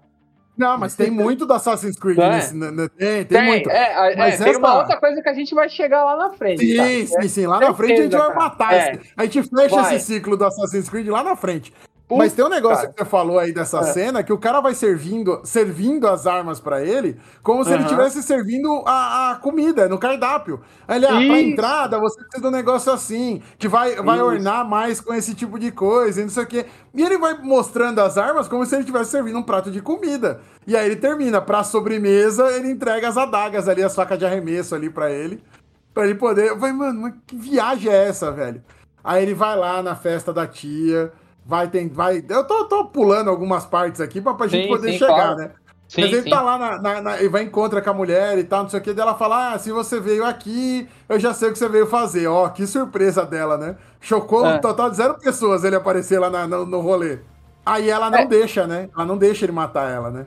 Não, 0.55 0.77
mas 0.77 0.95
tem 0.95 1.09
muito 1.09 1.47
do 1.47 1.51
Assassin's 1.53 1.97
Creed 1.97 2.19
é. 2.19 2.29
nesse, 2.29 2.55
né, 2.55 2.69
né, 2.69 2.87
tem, 2.95 3.07
tem, 3.07 3.25
tem, 3.25 3.43
muito. 3.43 3.69
É, 3.71 4.13
é, 4.13 4.15
mas 4.15 4.39
é, 4.39 4.43
tem 4.43 4.55
uma 4.55 4.77
outra 4.77 4.97
coisa 4.97 5.19
que 5.19 5.27
a 5.27 5.33
gente 5.33 5.55
vai 5.55 5.67
chegar 5.67 6.05
lá 6.05 6.15
na 6.15 6.33
frente. 6.33 6.63
Sim, 6.63 6.77
tá? 6.77 7.21
sim, 7.21 7.27
sim. 7.27 7.47
Lá 7.47 7.59
na 7.59 7.73
frente 7.73 7.93
a 7.93 8.03
gente 8.03 8.15
vai 8.15 8.35
matar. 8.35 8.73
É. 8.75 8.99
A 9.17 9.23
gente 9.23 9.49
fecha 9.49 9.81
vai. 9.81 9.95
esse 9.95 10.05
ciclo 10.05 10.37
do 10.37 10.45
Assassin's 10.45 10.87
Creed 10.87 11.07
lá 11.07 11.23
na 11.23 11.35
frente. 11.35 11.73
Puta, 12.07 12.19
Mas 12.19 12.33
tem 12.33 12.45
um 12.45 12.49
negócio 12.49 12.83
cara. 12.83 12.93
que 12.93 13.03
você 13.03 13.09
falou 13.09 13.39
aí 13.39 13.51
dessa 13.51 13.79
é. 13.79 13.83
cena 13.85 14.23
que 14.23 14.31
o 14.31 14.37
cara 14.37 14.61
vai 14.61 14.75
servindo, 14.75 15.41
servindo 15.43 16.07
as 16.07 16.27
armas 16.27 16.59
para 16.59 16.83
ele, 16.83 17.17
como 17.41 17.63
se 17.63 17.71
uhum. 17.71 17.77
ele 17.77 17.83
estivesse 17.85 18.21
servindo 18.21 18.83
a, 18.85 19.31
a, 19.31 19.35
comida 19.37 19.89
no 19.89 19.97
cardápio. 19.97 20.61
Aí 20.87 20.97
ele, 20.97 21.07
ah, 21.07 21.09
pra 21.09 21.41
entrada, 21.41 21.99
você 21.99 22.21
precisa 22.21 22.43
de 22.43 22.47
um 22.47 22.51
negócio 22.51 22.93
assim, 22.93 23.41
que 23.57 23.67
vai, 23.67 23.95
vai 23.95 24.21
ornar 24.21 24.63
mais 24.69 25.01
com 25.01 25.15
esse 25.15 25.33
tipo 25.33 25.57
de 25.57 25.71
coisa, 25.71 26.21
e 26.21 26.25
não 26.25 26.29
sei 26.29 26.43
o 26.43 26.47
quê. 26.47 26.67
E 26.93 27.01
ele 27.01 27.17
vai 27.17 27.41
mostrando 27.41 27.97
as 27.97 28.19
armas 28.19 28.47
como 28.47 28.63
se 28.67 28.75
ele 28.75 28.81
estivesse 28.81 29.09
servindo 29.09 29.39
um 29.39 29.43
prato 29.43 29.71
de 29.71 29.81
comida. 29.81 30.41
E 30.67 30.77
aí 30.77 30.85
ele 30.85 30.97
termina, 30.97 31.41
pra 31.41 31.63
sobremesa, 31.63 32.51
ele 32.51 32.69
entrega 32.69 33.09
as 33.09 33.17
adagas 33.17 33.67
ali, 33.67 33.81
as 33.81 33.95
facas 33.95 34.19
de 34.19 34.25
arremesso 34.27 34.75
ali 34.75 34.91
para 34.91 35.09
ele. 35.09 35.43
Pra 35.91 36.05
ele 36.05 36.13
poder. 36.13 36.49
Eu 36.49 36.59
falei, 36.59 36.73
mano, 36.73 37.01
mas 37.01 37.13
que 37.25 37.35
viagem 37.35 37.91
é 37.91 38.09
essa, 38.09 38.31
velho? 38.31 38.61
Aí 39.03 39.23
ele 39.23 39.33
vai 39.33 39.55
lá 39.57 39.81
na 39.81 39.95
festa 39.95 40.31
da 40.31 40.45
tia 40.45 41.11
vai, 41.45 41.67
tem, 41.67 41.87
vai. 41.87 42.23
Eu 42.27 42.43
tô, 42.45 42.65
tô 42.65 42.85
pulando 42.85 43.29
algumas 43.29 43.65
partes 43.65 44.01
aqui 44.01 44.19
pra 44.19 44.35
sim, 44.43 44.49
gente 44.49 44.67
poder 44.67 44.91
sim, 44.93 44.97
chegar, 44.97 45.15
claro. 45.15 45.37
né? 45.37 45.51
Sim, 45.87 46.01
Mas 46.01 46.13
ele 46.13 46.23
sim. 46.23 46.29
tá 46.31 46.41
lá 46.41 46.57
na, 46.57 46.81
na, 46.81 47.01
na, 47.01 47.21
e 47.21 47.29
vai 47.29 47.43
encontrar 47.43 47.79
com 47.81 47.91
a 47.91 47.93
mulher 47.93 48.39
e 48.39 48.43
tal, 48.43 48.63
não 48.63 48.69
sei 48.69 48.79
o 48.79 48.83
que, 48.83 48.91
dela 48.91 49.13
fala: 49.13 49.53
Ah, 49.53 49.59
se 49.59 49.71
você 49.71 49.99
veio 49.99 50.25
aqui, 50.25 50.89
eu 51.07 51.19
já 51.19 51.31
sei 51.31 51.49
o 51.49 51.53
que 51.53 51.59
você 51.59 51.69
veio 51.69 51.85
fazer. 51.85 52.27
Ó, 52.27 52.49
que 52.49 52.65
surpresa 52.65 53.23
dela, 53.23 53.55
né? 53.55 53.77
Chocou 54.01 54.45
é. 54.45 54.55
um 54.55 54.59
total 54.59 54.89
de 54.89 54.97
zero 54.97 55.19
pessoas 55.19 55.63
ele 55.63 55.75
aparecer 55.75 56.19
lá 56.19 56.29
na, 56.29 56.47
no, 56.47 56.65
no 56.65 56.81
rolê. 56.81 57.19
Aí 57.63 57.89
ela 57.89 58.09
não 58.09 58.19
é. 58.19 58.25
deixa, 58.25 58.65
né? 58.65 58.89
Ela 58.95 59.05
não 59.05 59.17
deixa 59.17 59.45
ele 59.45 59.51
matar 59.51 59.91
ela, 59.91 60.09
né? 60.09 60.25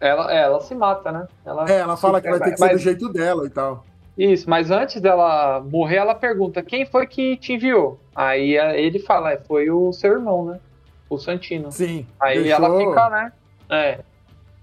Ela, 0.00 0.32
é, 0.32 0.42
ela 0.42 0.60
se 0.60 0.74
mata, 0.74 1.10
né? 1.10 1.26
Ela 1.44 1.68
é, 1.68 1.78
ela 1.78 1.96
fala 1.96 2.20
que 2.20 2.30
vai 2.30 2.38
ter 2.38 2.52
que 2.52 2.58
ser 2.58 2.72
do 2.72 2.78
jeito 2.78 3.08
dela 3.08 3.46
e 3.46 3.50
tal. 3.50 3.84
Isso, 4.18 4.50
mas 4.50 4.68
antes 4.68 5.00
dela 5.00 5.60
morrer, 5.60 5.98
ela 5.98 6.14
pergunta: 6.14 6.60
quem 6.60 6.84
foi 6.84 7.06
que 7.06 7.36
te 7.36 7.52
enviou? 7.52 8.00
Aí 8.12 8.56
ele 8.56 8.98
fala: 8.98 9.32
é, 9.32 9.38
foi 9.38 9.70
o 9.70 9.92
seu 9.92 10.14
irmão, 10.14 10.44
né? 10.44 10.58
O 11.08 11.16
Santino. 11.18 11.70
Sim. 11.70 12.04
Aí 12.20 12.42
deixou... 12.42 12.64
ela 12.64 12.78
fica, 12.78 13.10
né? 13.10 13.32
É. 13.70 14.00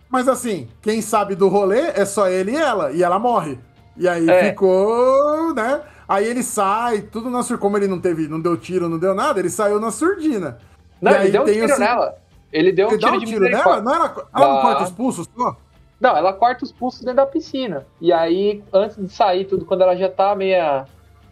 Mas 0.10 0.28
assim, 0.28 0.68
quem 0.82 1.01
sabe 1.01 1.36
do 1.36 1.47
rolê 1.47 1.80
é 1.95 2.03
só 2.03 2.28
ele 2.28 2.51
e 2.51 2.58
ela, 2.58 2.91
e 2.91 3.01
ela 3.01 3.18
morre. 3.18 3.58
E 3.95 4.10
aí 4.10 4.30
é. 4.30 4.49
ficou, 4.49 5.53
né? 5.53 5.82
Aí 6.08 6.26
ele 6.28 6.43
sai, 6.43 7.01
tudo 7.03 7.30
na 7.30 7.41
surdina. 7.41 7.62
Como 7.62 7.78
ele 7.78 7.88
não 7.88 7.99
teve, 7.99 8.28
não 8.28 8.41
deu 8.41 8.58
tiro, 8.58 8.89
não 8.89 8.99
deu 8.99 9.16
nada, 9.16 9.39
ele 9.39 9.49
saiu 9.49 9.80
na 9.80 9.89
surdina. 9.89 10.60
Não, 11.01 11.14
e 11.14 11.16
ele 11.16 11.32
deu 11.32 11.41
um 11.43 11.45
tiro 11.45 11.66
assim... 11.66 11.80
nela. 11.80 12.16
Ele 12.51 12.72
deu 12.74 12.88
um 12.88 12.91
ele 12.91 12.99
tiro, 12.99 13.16
um 13.16 13.20
tiro 13.20 13.45
nela? 13.45 13.82
Não 13.82 13.95
era, 13.95 14.14
ela 14.36 14.53
não 14.53 14.62
corta 14.62 14.84
os 14.84 14.91
pulsos 14.91 15.30
só? 15.36 15.56
Não, 16.00 16.16
ela 16.16 16.34
corta 16.34 16.64
os 16.64 16.72
pulsos 16.72 17.02
dentro 17.02 17.18
da 17.18 17.26
piscina. 17.26 17.86
E 18.02 18.12
aí, 18.12 18.64
antes 18.74 18.98
de 18.98 19.10
sair 19.10 19.46
tudo, 19.46 19.66
quando 19.66 19.82
ela 19.82 19.96
já 19.96 20.10
tá 20.10 20.36
meia 20.36 20.86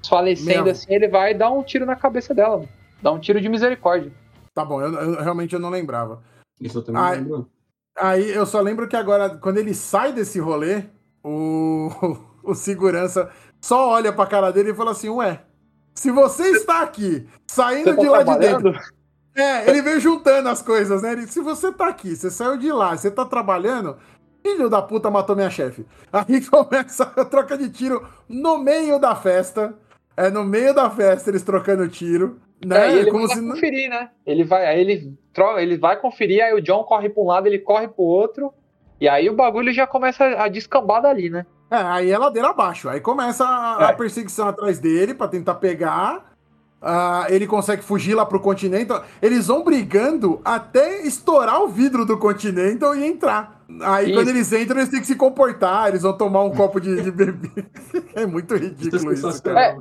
falecendo 0.07 0.70
assim, 0.70 0.93
ele 0.93 1.07
vai 1.07 1.34
dar 1.34 1.51
um 1.51 1.64
tiro 1.64 1.86
na 1.86 1.95
cabeça 1.95 2.34
dela. 2.34 2.64
Dá 3.01 3.11
um 3.11 3.20
tiro 3.20 3.39
de 3.41 3.49
misericórdia. 3.49 4.11
Tá 4.53 4.64
bom, 4.64 4.82
eu, 4.82 4.93
eu 4.93 5.22
realmente 5.22 5.53
eu 5.53 5.59
não 5.59 5.70
lembrava. 5.70 6.22
Isso 6.59 6.80
eu 6.80 6.84
também 6.84 7.01
aí, 7.01 7.18
lembro. 7.18 7.49
Aí 7.97 8.32
eu 8.32 8.45
só 8.45 8.61
lembro 8.61 8.88
que 8.88 8.95
agora, 8.95 9.30
quando 9.38 9.57
ele 9.57 9.74
sai 9.74 10.14
desse 10.14 10.39
rolê, 10.39 10.84
o, 11.24 11.89
o 12.43 12.53
segurança 12.53 13.30
só 13.61 13.89
olha 13.89 14.11
pra 14.14 14.28
cara 14.28 14.51
dele 14.51 14.72
e 14.72 14.76
fala 14.76 14.91
assim: 14.91 15.09
Ué, 15.09 15.41
se 15.95 16.11
você 16.11 16.49
está 16.51 16.82
aqui, 16.82 17.28
saindo 17.47 17.95
tá 17.95 18.01
de 18.01 18.09
lá 18.09 18.24
de 18.24 18.38
dentro. 18.38 18.74
É, 19.36 19.68
ele 19.68 19.82
veio 19.82 19.99
juntando 19.99 20.47
as 20.47 20.61
coisas, 20.61 21.01
né? 21.01 21.14
Ele, 21.14 21.26
se 21.26 21.41
você 21.41 21.72
tá 21.72 21.88
aqui, 21.88 22.16
você 22.16 22.30
saiu 22.30 22.55
de 22.55 22.72
lá, 22.72 22.95
você 22.95 23.09
tá 23.09 23.26
trabalhando, 23.26 23.97
filho 24.43 24.69
da 24.69 24.81
puta 24.81 25.09
matou 25.09 25.35
minha 25.35 25.49
chefe. 25.49 25.85
Aí 26.11 26.41
começa 26.45 27.03
a 27.03 27.25
troca 27.25 27.57
de 27.57 27.69
tiro 27.69 28.05
no 28.27 28.57
meio 28.57 28.99
da 28.99 29.15
festa. 29.15 29.73
É, 30.15 30.29
no 30.29 30.43
meio 30.43 30.73
da 30.73 30.89
festa 30.89 31.31
eles 31.31 31.41
trocando 31.41 31.87
tiro. 31.87 32.39
Né? 32.63 32.87
É, 32.87 32.93
ele 32.93 33.11
Como 33.11 33.27
vai 33.27 33.37
se... 33.37 33.47
conferir, 33.47 33.89
né? 33.89 34.09
Ele 34.25 34.43
vai, 34.43 34.65
aí 34.65 34.79
ele, 34.79 35.17
troca, 35.33 35.61
ele 35.61 35.77
vai 35.77 35.99
conferir, 35.99 36.43
aí 36.43 36.53
o 36.53 36.61
John 36.61 36.83
corre 36.83 37.09
pra 37.09 37.23
um 37.23 37.27
lado, 37.27 37.47
ele 37.47 37.59
corre 37.59 37.87
pro 37.87 38.03
outro. 38.03 38.53
E 39.01 39.07
aí 39.07 39.29
o 39.29 39.35
bagulho 39.35 39.73
já 39.73 39.87
começa 39.87 40.23
a 40.23 40.47
descambar 40.47 41.01
dali, 41.01 41.29
né? 41.29 41.45
É, 41.69 41.77
aí 41.77 42.11
é 42.11 42.17
ladeira 42.17 42.49
abaixo. 42.49 42.87
Aí 42.87 43.01
começa 43.01 43.43
a, 43.43 43.77
é. 43.81 43.85
a 43.85 43.93
perseguição 43.93 44.47
atrás 44.47 44.79
dele 44.79 45.13
para 45.13 45.27
tentar 45.27 45.55
pegar. 45.55 46.32
Uh, 46.84 47.31
ele 47.31 47.47
consegue 47.47 47.81
fugir 47.81 48.13
lá 48.13 48.25
pro 48.25 48.41
Continental. 48.41 49.05
Eles 49.21 49.47
vão 49.47 49.63
brigando 49.63 50.41
até 50.43 51.01
estourar 51.03 51.63
o 51.63 51.69
vidro 51.69 52.05
do 52.05 52.17
Continental 52.17 52.93
e 52.93 53.05
entrar. 53.05 53.63
Aí 53.81 54.07
isso. 54.07 54.13
quando 54.15 54.27
eles 54.27 54.51
entram, 54.51 54.79
eles 54.79 54.89
têm 54.89 54.99
que 54.99 55.07
se 55.07 55.15
comportar, 55.15 55.88
eles 55.88 56.01
vão 56.01 56.11
tomar 56.11 56.43
um 56.43 56.51
copo 56.51 56.81
de, 56.81 57.01
de 57.01 57.09
bebida. 57.09 57.65
é 58.13 58.25
muito 58.25 58.53
ridículo 58.55 59.13
isso, 59.13 59.29
É. 59.49 59.77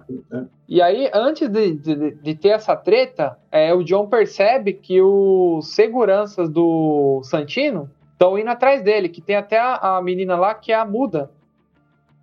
E 0.69 0.81
aí, 0.81 1.11
antes 1.13 1.49
de, 1.49 1.73
de, 1.73 2.11
de, 2.13 2.35
ter 2.37 2.51
essa 2.51 2.77
treta, 2.77 3.37
é, 3.51 3.75
o 3.75 3.83
John 3.83 4.07
percebe 4.07 4.73
que 4.73 5.03
os 5.03 5.75
seguranças 5.75 6.49
do 6.49 7.21
Santino 7.25 7.91
estão 8.13 8.39
indo 8.39 8.49
atrás 8.49 8.81
dele, 8.81 9.09
que 9.09 9.21
tem 9.21 9.35
até 9.35 9.59
a, 9.59 9.97
a 9.97 10.03
menina 10.03 10.37
lá 10.37 10.55
que 10.55 10.71
é 10.71 10.77
a 10.77 10.85
muda 10.85 11.29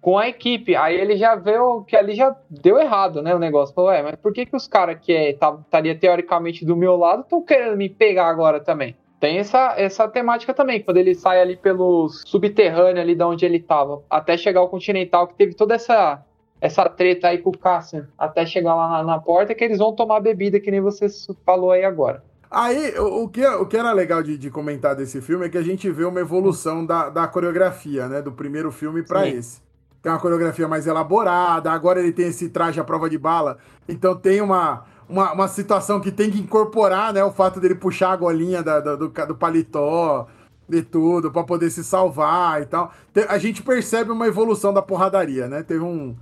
com 0.01 0.17
a 0.17 0.27
equipe. 0.27 0.75
Aí 0.75 0.99
ele 0.99 1.17
já 1.17 1.35
vê 1.35 1.57
o, 1.57 1.83
que 1.83 1.95
ali 1.95 2.15
já 2.15 2.35
deu 2.49 2.79
errado, 2.79 3.21
né? 3.21 3.35
O 3.35 3.39
negócio. 3.39 3.75
Falou, 3.75 3.91
é, 3.91 4.01
mas 4.01 4.15
por 4.15 4.33
que, 4.33 4.45
que 4.45 4.55
os 4.55 4.67
caras 4.67 4.97
que 5.01 5.11
estaria 5.11 5.91
é, 5.91 5.95
tá, 5.95 5.99
teoricamente 5.99 6.65
do 6.65 6.75
meu 6.75 6.95
lado 6.95 7.21
estão 7.21 7.41
querendo 7.41 7.77
me 7.77 7.89
pegar 7.89 8.27
agora 8.27 8.59
também? 8.59 8.95
Tem 9.19 9.37
essa, 9.37 9.73
essa 9.77 10.07
temática 10.07 10.53
também, 10.53 10.81
quando 10.81 10.95
ele 10.95 11.13
sai 11.13 11.41
ali 11.41 11.57
pelos 11.57 12.23
subterrâneos 12.25 12.99
ali 12.99 13.15
de 13.15 13.23
onde 13.23 13.45
ele 13.45 13.57
estava, 13.57 14.01
até 14.09 14.37
chegar 14.37 14.61
ao 14.61 14.69
Continental, 14.69 15.27
que 15.27 15.35
teve 15.35 15.53
toda 15.53 15.75
essa 15.75 16.23
essa 16.61 16.89
treta 16.89 17.29
aí 17.29 17.37
com 17.37 17.51
o 17.51 17.57
Cassian, 17.57 18.09
até 18.17 18.45
chegar 18.45 18.75
lá 18.75 18.89
na, 18.89 19.03
na 19.03 19.19
porta, 19.19 19.55
que 19.55 19.63
eles 19.63 19.77
vão 19.77 19.95
tomar 19.95 20.19
bebida, 20.19 20.59
que 20.59 20.69
nem 20.69 20.81
você 20.81 21.07
falou 21.45 21.71
aí 21.71 21.85
agora. 21.85 22.21
Aí, 22.51 22.99
o 22.99 23.29
que, 23.29 23.45
o 23.45 23.65
que 23.65 23.77
era 23.77 23.93
legal 23.93 24.21
de, 24.21 24.37
de 24.37 24.51
comentar 24.51 24.93
desse 24.93 25.21
filme 25.21 25.45
é 25.45 25.49
que 25.49 25.57
a 25.57 25.61
gente 25.61 25.89
vê 25.89 26.03
uma 26.03 26.19
evolução 26.19 26.85
da, 26.85 27.09
da 27.09 27.27
coreografia, 27.29 28.09
né? 28.09 28.21
Do 28.21 28.33
primeiro 28.33 28.73
filme 28.73 29.03
para 29.03 29.25
esse 29.25 29.61
tem 30.01 30.11
uma 30.11 30.19
coreografia 30.19 30.67
mais 30.67 30.87
elaborada, 30.87 31.71
agora 31.71 31.99
ele 31.99 32.11
tem 32.11 32.27
esse 32.27 32.49
traje 32.49 32.79
à 32.79 32.83
prova 32.83 33.09
de 33.09 33.17
bala, 33.17 33.57
então 33.87 34.15
tem 34.15 34.41
uma, 34.41 34.85
uma, 35.07 35.33
uma 35.33 35.47
situação 35.47 35.99
que 35.99 36.11
tem 36.11 36.31
que 36.31 36.39
incorporar, 36.39 37.13
né, 37.13 37.23
o 37.23 37.31
fato 37.31 37.59
dele 37.59 37.75
puxar 37.75 38.13
a 38.13 38.15
golinha 38.15 38.63
da, 38.63 38.79
da, 38.79 38.95
do, 38.95 39.09
do 39.09 39.35
paletó 39.35 40.27
e 40.69 40.81
tudo, 40.81 41.31
para 41.31 41.43
poder 41.43 41.69
se 41.69 41.83
salvar 41.83 42.61
e 42.61 42.65
tal. 42.65 42.93
A 43.27 43.37
gente 43.37 43.63
percebe 43.63 44.11
uma 44.11 44.27
evolução 44.27 44.73
da 44.73 44.81
porradaria, 44.81 45.47
né? 45.47 45.63
Teve 45.63 45.83
um, 45.83 46.15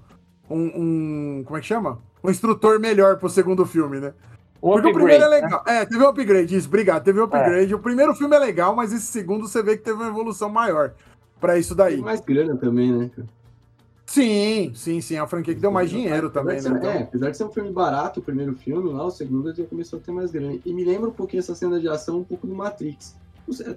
um, 0.50 0.72
um 1.40 1.44
como 1.44 1.58
é 1.58 1.62
que 1.62 1.68
chama? 1.68 2.00
Um 2.24 2.30
instrutor 2.30 2.80
melhor 2.80 3.18
pro 3.18 3.30
segundo 3.30 3.66
filme, 3.66 4.00
né? 4.00 4.14
Um 4.62 4.72
Porque 4.72 4.90
upgrade, 4.90 4.90
o 4.90 4.94
primeiro 4.94 5.24
é 5.24 5.28
legal. 5.28 5.64
Né? 5.68 5.82
É, 5.82 5.86
teve 5.86 6.04
um 6.04 6.08
upgrade, 6.08 6.56
isso, 6.56 6.68
obrigado. 6.68 7.04
Teve 7.04 7.20
um 7.20 7.24
upgrade. 7.24 7.72
É. 7.72 7.76
O 7.76 7.80
primeiro 7.80 8.16
filme 8.16 8.36
é 8.36 8.40
legal, 8.40 8.76
mas 8.76 8.92
esse 8.92 9.06
segundo 9.06 9.48
você 9.48 9.62
vê 9.62 9.78
que 9.78 9.84
teve 9.84 9.98
uma 9.98 10.08
evolução 10.08 10.50
maior 10.50 10.94
para 11.40 11.58
isso 11.58 11.76
daí. 11.76 11.96
Tem 11.96 12.04
mais 12.04 12.22
grana 12.22 12.56
também, 12.56 12.92
né? 12.92 13.12
Sim, 14.08 14.72
sim, 14.74 15.02
sim. 15.02 15.16
É 15.16 15.20
a 15.20 15.28
franquia 15.28 15.54
que 15.54 15.60
deu 15.60 15.70
mais 15.70 15.90
dinheiro 15.90 16.30
também, 16.30 16.60
ser, 16.60 16.72
né? 16.72 16.78
Então... 16.80 16.92
É, 16.92 17.04
apesar 17.04 17.30
de 17.30 17.38
ser 17.38 17.44
um 17.44 17.52
filme 17.52 17.72
barato, 17.72 18.22
o 18.22 18.24
primeiro 18.24 18.56
filme, 18.56 18.90
lá, 18.92 19.06
o 19.06 19.12
segundo 19.12 19.54
já 19.54 19.66
começou 19.66 20.00
a 20.00 20.02
ter 20.02 20.12
mais 20.14 20.32
grana. 20.32 20.58
E 20.66 20.74
me 20.74 20.84
lembra 20.86 21.10
um 21.10 21.14
pouquinho 21.14 21.42
essa 21.42 21.54
cena 21.54 21.78
de 21.80 21.90
ação, 21.90 22.20
um 22.20 22.24
pouco 22.24 22.48
do 22.48 22.56
Matrix. 22.56 23.16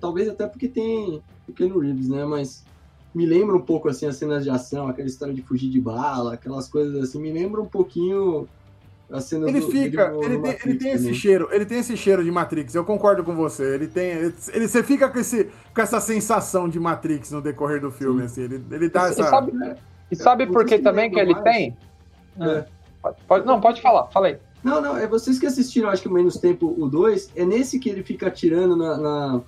Talvez 0.00 0.28
até 0.28 0.46
porque 0.46 0.68
tem 0.68 1.20
pequeno 1.46 1.80
Reeves, 1.80 2.08
né? 2.08 2.24
Mas 2.24 2.64
me 3.12 3.26
lembra 3.26 3.56
um 3.56 3.60
pouco, 3.60 3.88
assim, 3.88 4.06
as 4.06 4.16
cenas 4.16 4.44
de 4.44 4.50
ação, 4.50 4.86
aquela 4.86 5.08
história 5.08 5.34
de 5.34 5.42
fugir 5.42 5.68
de 5.68 5.80
bala, 5.80 6.34
aquelas 6.34 6.68
coisas 6.68 7.02
assim. 7.02 7.20
Me 7.20 7.32
lembra 7.32 7.60
um 7.60 7.66
pouquinho 7.66 8.48
a 9.10 9.20
cena 9.20 9.48
ele 9.48 9.58
do, 9.58 9.68
fica, 9.68 10.12
ele, 10.22 10.38
tem, 10.38 10.58
ele 10.64 10.78
tem 10.78 10.92
esse 10.92 11.12
cheiro, 11.12 11.48
ele 11.50 11.66
tem 11.66 11.80
esse 11.80 11.96
cheiro 11.96 12.22
de 12.22 12.30
Matrix. 12.30 12.72
Eu 12.76 12.84
concordo 12.84 13.24
com 13.24 13.34
você. 13.34 13.74
Ele 13.74 13.88
tem, 13.88 14.10
ele, 14.10 14.34
ele 14.52 14.68
você 14.68 14.84
fica 14.84 15.08
com 15.08 15.18
esse, 15.18 15.48
com 15.74 15.80
essa 15.80 16.00
sensação 16.00 16.68
de 16.68 16.78
Matrix 16.78 17.32
no 17.32 17.42
decorrer 17.42 17.80
do 17.80 17.90
filme, 17.90 18.20
Sim. 18.20 18.26
assim. 18.26 18.42
Ele, 18.42 18.64
ele 18.70 18.88
dá 18.88 19.08
essa. 19.08 19.28
Sabe, 19.28 19.52
e 20.10 20.16
sabe 20.16 20.46
por 20.46 20.64
que 20.64 20.78
também 20.78 21.10
que 21.10 21.18
ele 21.18 21.32
mais. 21.32 21.44
tem? 21.44 21.76
É. 22.40 22.64
Pode, 23.26 23.46
não, 23.46 23.60
pode 23.60 23.80
falar, 23.80 24.08
falei. 24.08 24.38
Não, 24.62 24.80
não, 24.80 24.96
é 24.96 25.06
vocês 25.06 25.38
que 25.38 25.46
assistiram, 25.46 25.88
acho 25.88 26.02
que 26.02 26.08
menos 26.08 26.36
tempo 26.36 26.74
o 26.78 26.86
2, 26.86 27.32
é 27.34 27.44
nesse 27.44 27.78
que 27.78 27.88
ele 27.88 28.02
fica 28.02 28.26
atirando 28.26 28.76
na, 28.76 28.98
na, 28.98 29.42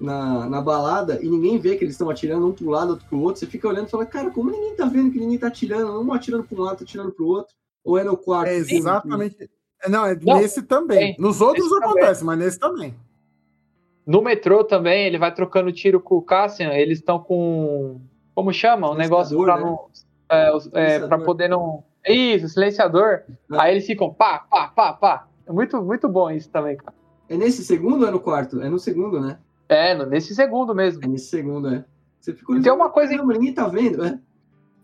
na, 0.00 0.48
na 0.48 0.60
balada 0.60 1.18
e 1.20 1.28
ninguém 1.28 1.58
vê 1.58 1.76
que 1.76 1.84
eles 1.84 1.94
estão 1.94 2.08
atirando 2.08 2.46
um 2.46 2.52
pro 2.52 2.70
lado, 2.70 2.90
outro 2.90 3.06
pro 3.08 3.20
outro. 3.20 3.40
Você 3.40 3.46
fica 3.46 3.66
olhando 3.66 3.88
e 3.88 3.90
fala, 3.90 4.06
cara, 4.06 4.30
como 4.30 4.50
ninguém 4.50 4.76
tá 4.76 4.84
vendo 4.86 5.10
que 5.10 5.18
ninguém 5.18 5.38
tá 5.38 5.48
atirando? 5.48 6.00
Um 6.00 6.12
atirando 6.12 6.44
pro 6.44 6.60
um 6.60 6.64
lado, 6.64 6.82
atirando 6.82 7.10
pro 7.10 7.26
outro. 7.26 7.54
Ou 7.84 7.98
é 7.98 8.04
no 8.04 8.16
quarto? 8.16 8.48
É 8.48 8.56
exatamente. 8.56 9.50
Não, 9.88 10.06
é 10.06 10.14
não, 10.14 10.38
nesse 10.38 10.62
também. 10.62 11.16
Nos 11.18 11.40
outros 11.40 11.72
acontece, 11.72 12.20
também. 12.20 12.36
mas 12.36 12.38
nesse 12.38 12.58
também. 12.58 12.94
No 14.06 14.22
metrô 14.22 14.62
também, 14.62 15.06
ele 15.06 15.18
vai 15.18 15.34
trocando 15.34 15.72
tiro 15.72 16.00
com 16.00 16.16
o 16.16 16.22
Cassian, 16.22 16.72
eles 16.72 16.98
estão 16.98 17.18
com 17.18 18.00
como 18.34 18.52
chama? 18.52 18.90
Um 18.90 18.94
negócio 18.94 19.40
pra 19.42 19.56
né? 19.56 19.62
não. 19.62 19.88
É, 20.30 20.50
é, 20.74 20.98
pra 21.06 21.18
poder 21.18 21.48
não. 21.48 21.84
Isso, 22.06 22.48
silenciador. 22.48 23.22
É. 23.52 23.58
Aí 23.58 23.72
eles 23.72 23.86
ficam 23.86 24.12
pá, 24.12 24.38
pá, 24.38 24.68
pá, 24.68 24.92
pá. 24.92 25.28
É 25.46 25.52
muito, 25.52 25.80
muito 25.82 26.08
bom 26.08 26.30
isso 26.30 26.50
também, 26.50 26.76
cara. 26.76 26.94
É 27.28 27.36
nesse 27.36 27.64
segundo 27.64 28.02
ou 28.02 28.08
é 28.08 28.10
no 28.10 28.20
quarto? 28.20 28.60
É 28.60 28.68
no 28.68 28.78
segundo, 28.78 29.20
né? 29.20 29.38
É, 29.68 29.94
nesse 30.06 30.34
segundo 30.34 30.74
mesmo. 30.74 31.04
É 31.04 31.06
nesse 31.06 31.26
segundo, 31.26 31.68
é. 31.68 31.84
Você 32.20 32.32
ficou 32.34 32.60
tem 32.60 32.72
uma 32.72 32.90
coisa. 32.90 33.16
Não, 33.16 33.26
ninguém 33.26 33.52
tá 33.52 33.66
vendo, 33.68 34.04
é. 34.04 34.18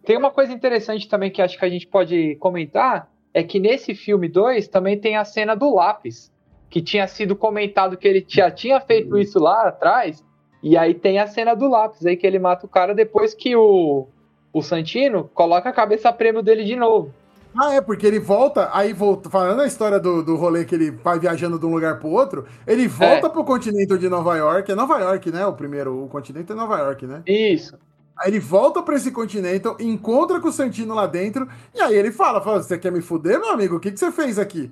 Tem 0.04 0.16
uma 0.16 0.30
coisa 0.30 0.52
interessante 0.52 1.08
também 1.08 1.30
que 1.30 1.42
acho 1.42 1.58
que 1.58 1.64
a 1.64 1.68
gente 1.68 1.86
pode 1.86 2.36
comentar. 2.36 3.10
É 3.34 3.42
que 3.42 3.60
nesse 3.60 3.94
filme 3.94 4.28
2 4.28 4.68
também 4.68 4.98
tem 4.98 5.16
a 5.16 5.24
cena 5.24 5.54
do 5.54 5.74
lápis. 5.74 6.32
Que 6.70 6.82
tinha 6.82 7.06
sido 7.06 7.36
comentado 7.36 7.96
que 7.96 8.08
ele 8.08 8.24
já 8.26 8.50
tinha 8.50 8.80
feito 8.80 9.12
uhum. 9.12 9.18
isso 9.18 9.38
lá 9.38 9.68
atrás. 9.68 10.24
E 10.62 10.76
aí 10.76 10.94
tem 10.94 11.18
a 11.18 11.26
cena 11.26 11.54
do 11.54 11.68
lápis 11.68 12.04
aí 12.04 12.16
que 12.16 12.26
ele 12.26 12.38
mata 12.38 12.66
o 12.66 12.68
cara 12.68 12.94
depois 12.94 13.34
que 13.34 13.54
o, 13.54 14.06
o 14.52 14.62
Santino 14.62 15.30
coloca 15.34 15.68
a 15.68 15.72
cabeça 15.72 16.12
prêmio 16.12 16.42
dele 16.42 16.64
de 16.64 16.76
novo. 16.76 17.12
Ah, 17.56 17.74
é, 17.74 17.80
porque 17.80 18.06
ele 18.06 18.20
volta, 18.20 18.68
aí 18.72 18.92
volta, 18.92 19.30
falando 19.30 19.60
a 19.60 19.66
história 19.66 19.98
do, 19.98 20.22
do 20.22 20.36
rolê 20.36 20.64
que 20.64 20.74
ele 20.74 20.90
vai 20.90 21.18
viajando 21.18 21.58
de 21.58 21.66
um 21.66 21.74
lugar 21.74 21.98
pro 21.98 22.08
outro, 22.08 22.46
ele 22.66 22.86
volta 22.86 23.26
é. 23.26 23.30
pro 23.30 23.42
continente 23.42 23.96
de 23.98 24.08
Nova 24.08 24.36
York, 24.36 24.70
é 24.70 24.74
Nova 24.74 24.98
York, 24.98 25.30
né? 25.32 25.46
O 25.46 25.54
primeiro, 25.54 26.04
o 26.04 26.08
continente 26.08 26.52
é 26.52 26.54
Nova 26.54 26.78
York, 26.78 27.06
né? 27.06 27.22
Isso. 27.26 27.76
Aí 28.16 28.30
ele 28.30 28.40
volta 28.40 28.82
pra 28.82 28.96
esse 28.96 29.10
continente, 29.10 29.64
encontra 29.80 30.40
com 30.40 30.48
o 30.48 30.52
Santino 30.52 30.94
lá 30.94 31.06
dentro, 31.06 31.48
e 31.74 31.80
aí 31.80 31.94
ele 31.94 32.12
fala, 32.12 32.40
fala, 32.40 32.62
você 32.62 32.76
quer 32.76 32.92
me 32.92 33.00
fuder, 33.00 33.40
meu 33.40 33.50
amigo? 33.50 33.76
O 33.76 33.80
que, 33.80 33.92
que 33.92 33.98
você 33.98 34.12
fez 34.12 34.38
aqui? 34.38 34.70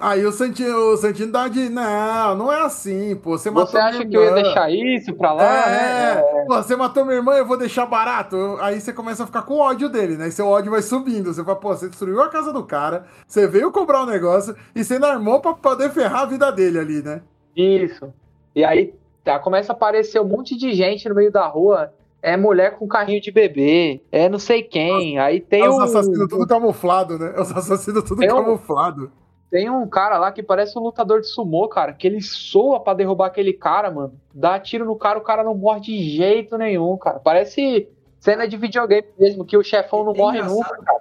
Aí 0.00 0.24
o 0.24 0.30
Santino, 0.30 0.92
o 0.92 0.96
Santino 0.96 1.32
dá 1.32 1.48
de. 1.48 1.68
Não, 1.68 2.36
não 2.36 2.52
é 2.52 2.62
assim, 2.62 3.16
pô. 3.16 3.36
Você, 3.36 3.50
você 3.50 3.76
acha 3.76 4.06
que 4.06 4.16
eu 4.16 4.22
ia 4.22 4.32
deixar 4.32 4.70
isso 4.70 5.12
pra 5.12 5.32
lá? 5.32 5.42
É, 5.42 5.70
né? 5.70 6.22
é. 6.22 6.44
Pô, 6.46 6.54
você 6.54 6.76
matou 6.76 7.04
minha 7.04 7.16
irmã, 7.16 7.32
eu 7.34 7.44
vou 7.44 7.58
deixar 7.58 7.84
barato. 7.84 8.56
Aí 8.60 8.80
você 8.80 8.92
começa 8.92 9.24
a 9.24 9.26
ficar 9.26 9.42
com 9.42 9.58
ódio 9.58 9.88
dele, 9.88 10.16
né? 10.16 10.28
E 10.28 10.30
seu 10.32 10.46
ódio 10.46 10.70
vai 10.70 10.82
subindo. 10.82 11.34
Você 11.34 11.42
fala, 11.42 11.56
pô, 11.56 11.74
você 11.74 11.88
destruiu 11.88 12.22
a 12.22 12.28
casa 12.28 12.52
do 12.52 12.62
cara, 12.62 13.06
você 13.26 13.48
veio 13.48 13.72
cobrar 13.72 14.02
o 14.02 14.04
um 14.04 14.06
negócio 14.06 14.54
e 14.72 14.84
você 14.84 14.94
ainda 14.94 15.08
armou 15.08 15.40
pra 15.40 15.52
poder 15.54 15.90
ferrar 15.90 16.22
a 16.22 16.26
vida 16.26 16.52
dele 16.52 16.78
ali, 16.78 17.02
né? 17.02 17.20
Isso. 17.56 18.14
E 18.54 18.64
aí 18.64 18.94
tá, 19.24 19.40
começa 19.40 19.72
a 19.72 19.74
aparecer 19.74 20.20
um 20.20 20.28
monte 20.28 20.56
de 20.56 20.74
gente 20.74 21.08
no 21.08 21.14
meio 21.16 21.32
da 21.32 21.44
rua 21.48 21.92
é 22.22 22.36
mulher 22.36 22.76
com 22.78 22.86
carrinho 22.86 23.20
de 23.20 23.30
bebê, 23.30 24.00
é 24.10 24.28
não 24.28 24.38
sei 24.38 24.62
quem. 24.62 25.18
Aí 25.18 25.40
tem 25.40 25.62
é 25.62 25.68
os 25.68 25.78
assassinos 25.80 26.28
tudo 26.28 26.46
camuflado, 26.46 27.18
né? 27.18 27.32
É 27.36 27.40
os 27.40 27.50
assassinos 27.50 28.04
tudo 28.04 28.20
tem 28.20 28.28
camuflado. 28.28 29.04
Um... 29.04 29.27
Tem 29.50 29.70
um 29.70 29.86
cara 29.88 30.18
lá 30.18 30.30
que 30.30 30.42
parece 30.42 30.78
um 30.78 30.82
lutador 30.82 31.20
de 31.20 31.28
sumô, 31.28 31.68
cara, 31.68 31.92
que 31.92 32.06
ele 32.06 32.20
soa 32.20 32.80
para 32.80 32.98
derrubar 32.98 33.26
aquele 33.26 33.52
cara, 33.52 33.90
mano. 33.90 34.12
Dá 34.32 34.60
tiro 34.60 34.84
no 34.84 34.94
cara, 34.94 35.18
o 35.18 35.22
cara 35.22 35.42
não 35.42 35.54
morre 35.54 35.80
de 35.80 36.02
jeito 36.02 36.58
nenhum, 36.58 36.96
cara. 36.98 37.18
Parece 37.18 37.88
cena 38.20 38.46
de 38.46 38.56
videogame 38.56 39.08
mesmo, 39.18 39.44
que 39.44 39.56
o 39.56 39.62
chefão 39.62 40.04
não 40.04 40.12
é 40.12 40.18
morre 40.18 40.42
nunca, 40.42 40.76
cara. 40.76 41.00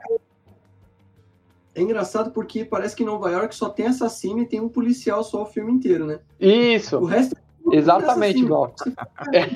É 1.76 1.82
engraçado 1.82 2.32
porque 2.32 2.66
parece 2.66 2.96
que 2.96 3.04
em 3.04 3.06
Nova 3.06 3.30
York 3.30 3.54
só 3.54 3.70
tem 3.70 3.88
assassino 3.88 4.42
e 4.42 4.48
tem 4.48 4.60
um 4.60 4.70
policial 4.70 5.24
só 5.24 5.44
o 5.44 5.46
filme 5.46 5.72
inteiro, 5.72 6.08
né? 6.08 6.20
Isso. 6.40 6.98
O 6.98 7.06
resto 7.06 7.36
Exatamente 7.72 8.40
igual. 8.40 8.74
É. 9.34 9.50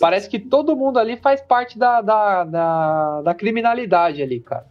Parece 0.00 0.28
que 0.28 0.38
todo 0.38 0.76
mundo 0.76 0.98
ali 0.98 1.16
faz 1.16 1.42
parte 1.42 1.78
da, 1.78 2.00
da, 2.00 2.44
da, 2.44 3.22
da 3.22 3.34
criminalidade 3.34 4.22
ali, 4.22 4.40
cara. 4.40 4.66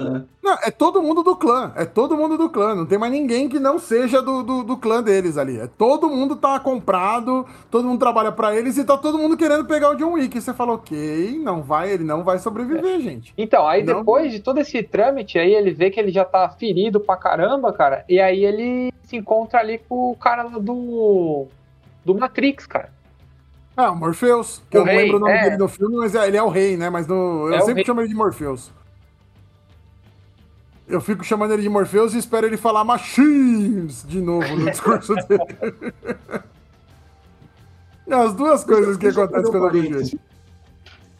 É. 0.00 0.22
Não, 0.42 0.58
é 0.62 0.70
todo 0.70 1.02
mundo 1.02 1.22
do 1.22 1.36
clã. 1.36 1.72
É 1.76 1.84
todo 1.84 2.16
mundo 2.16 2.38
do 2.38 2.48
clã. 2.48 2.74
Não 2.74 2.86
tem 2.86 2.98
mais 2.98 3.12
ninguém 3.12 3.48
que 3.48 3.58
não 3.58 3.78
seja 3.78 4.22
do, 4.22 4.42
do, 4.42 4.62
do 4.62 4.76
clã 4.76 5.02
deles 5.02 5.36
ali. 5.36 5.58
É 5.58 5.66
todo 5.66 6.08
mundo 6.08 6.36
tá 6.36 6.58
comprado, 6.58 7.46
todo 7.70 7.86
mundo 7.86 7.98
trabalha 7.98 8.32
para 8.32 8.56
eles 8.56 8.76
e 8.76 8.84
tá 8.84 8.96
todo 8.96 9.18
mundo 9.18 9.36
querendo 9.36 9.64
pegar 9.64 9.90
o 9.90 9.94
John 9.96 10.12
Wick. 10.12 10.36
E 10.36 10.40
você 10.40 10.54
fala, 10.54 10.72
ok, 10.72 11.38
não 11.42 11.62
vai, 11.62 11.92
ele 11.92 12.04
não 12.04 12.24
vai 12.24 12.38
sobreviver, 12.38 12.96
é. 12.96 13.00
gente. 13.00 13.34
Então, 13.36 13.66
aí 13.66 13.82
não 13.82 13.98
depois 13.98 14.32
de 14.32 14.40
todo 14.40 14.58
esse 14.58 14.82
trâmite, 14.82 15.38
aí 15.38 15.54
ele 15.54 15.70
vê 15.70 15.90
que 15.90 16.00
ele 16.00 16.10
já 16.10 16.24
tá 16.24 16.48
ferido 16.48 17.00
pra 17.00 17.16
caramba, 17.16 17.72
cara. 17.72 18.04
E 18.08 18.20
aí 18.20 18.44
ele 18.44 18.92
se 19.02 19.16
encontra 19.16 19.60
ali 19.60 19.78
com 19.78 20.10
o 20.10 20.16
cara 20.16 20.44
do 20.44 21.46
do 22.04 22.14
Matrix, 22.14 22.66
cara. 22.66 22.90
Ah, 23.76 23.92
o 23.92 23.96
Morpheus, 23.96 24.62
que 24.70 24.76
o 24.76 24.80
eu 24.80 24.84
rei, 24.84 24.94
não 24.94 25.02
lembro 25.02 25.16
o 25.16 25.20
nome 25.20 25.32
é. 25.32 25.42
dele 25.44 25.56
no 25.56 25.68
filme, 25.68 25.96
mas 25.96 26.14
é, 26.14 26.26
ele 26.26 26.36
é 26.36 26.42
o 26.42 26.48
rei, 26.48 26.76
né? 26.76 26.90
Mas 26.90 27.06
no, 27.06 27.48
eu 27.48 27.54
é 27.54 27.60
sempre 27.62 27.84
chamo 27.84 28.00
ele 28.00 28.08
de 28.08 28.14
Morpheus. 28.14 28.70
Eu 30.90 31.00
fico 31.00 31.24
chamando 31.24 31.52
ele 31.52 31.62
de 31.62 31.68
Morpheus 31.68 32.14
e 32.14 32.18
espero 32.18 32.46
ele 32.46 32.56
falar 32.56 32.84
Machines 32.84 34.04
de 34.06 34.20
novo 34.20 34.56
no 34.56 34.70
discurso 34.70 35.14
dele. 35.14 35.94
As 38.10 38.34
duas 38.34 38.64
coisas 38.64 38.96
que 38.96 39.06
acontecem 39.06 39.50
quando 39.52 39.76
eu 39.76 39.92
vejo 39.92 40.18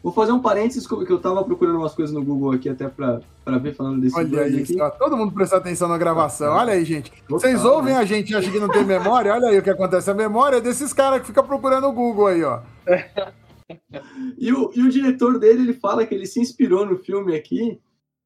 Vou 0.03 0.11
fazer 0.11 0.31
um 0.31 0.39
parênteses, 0.39 0.87
que 0.87 0.93
eu 0.93 1.19
tava 1.19 1.43
procurando 1.43 1.77
umas 1.77 1.93
coisas 1.93 2.13
no 2.13 2.23
Google 2.23 2.53
aqui, 2.53 2.67
até 2.67 2.89
pra, 2.89 3.21
pra 3.45 3.59
ver, 3.59 3.75
falando 3.75 4.01
desse 4.01 4.17
Olha 4.17 4.41
aí, 4.41 4.61
aqui. 4.61 4.81
Ó, 4.81 4.89
todo 4.89 5.15
mundo 5.15 5.31
presta 5.31 5.57
atenção 5.57 5.87
na 5.87 5.97
gravação. 5.97 6.55
Olha 6.55 6.73
aí, 6.73 6.83
gente. 6.83 7.11
Vocês 7.29 7.63
ouvem 7.63 7.95
a 7.95 8.03
gente 8.03 8.31
e 8.31 8.35
acham 8.35 8.51
que 8.51 8.59
não 8.59 8.67
tem 8.67 8.83
memória? 8.83 9.31
Olha 9.31 9.49
aí 9.49 9.59
o 9.59 9.61
que 9.61 9.69
acontece. 9.69 10.09
A 10.09 10.15
memória 10.15 10.57
é 10.57 10.61
desses 10.61 10.91
caras 10.91 11.21
que 11.21 11.27
ficam 11.27 11.45
procurando 11.45 11.87
o 11.87 11.91
Google 11.91 12.27
aí, 12.27 12.43
ó. 12.43 12.61
e, 14.39 14.51
o, 14.51 14.71
e 14.75 14.81
o 14.81 14.89
diretor 14.89 15.37
dele, 15.37 15.61
ele 15.61 15.73
fala 15.73 16.03
que 16.03 16.15
ele 16.15 16.25
se 16.25 16.39
inspirou 16.39 16.83
no 16.83 16.97
filme 16.97 17.35
aqui, 17.35 17.79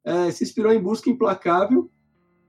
é, 0.05 0.31
se 0.31 0.43
inspirou 0.43 0.71
em 0.71 0.79
Busca 0.79 1.09
Implacável 1.09 1.89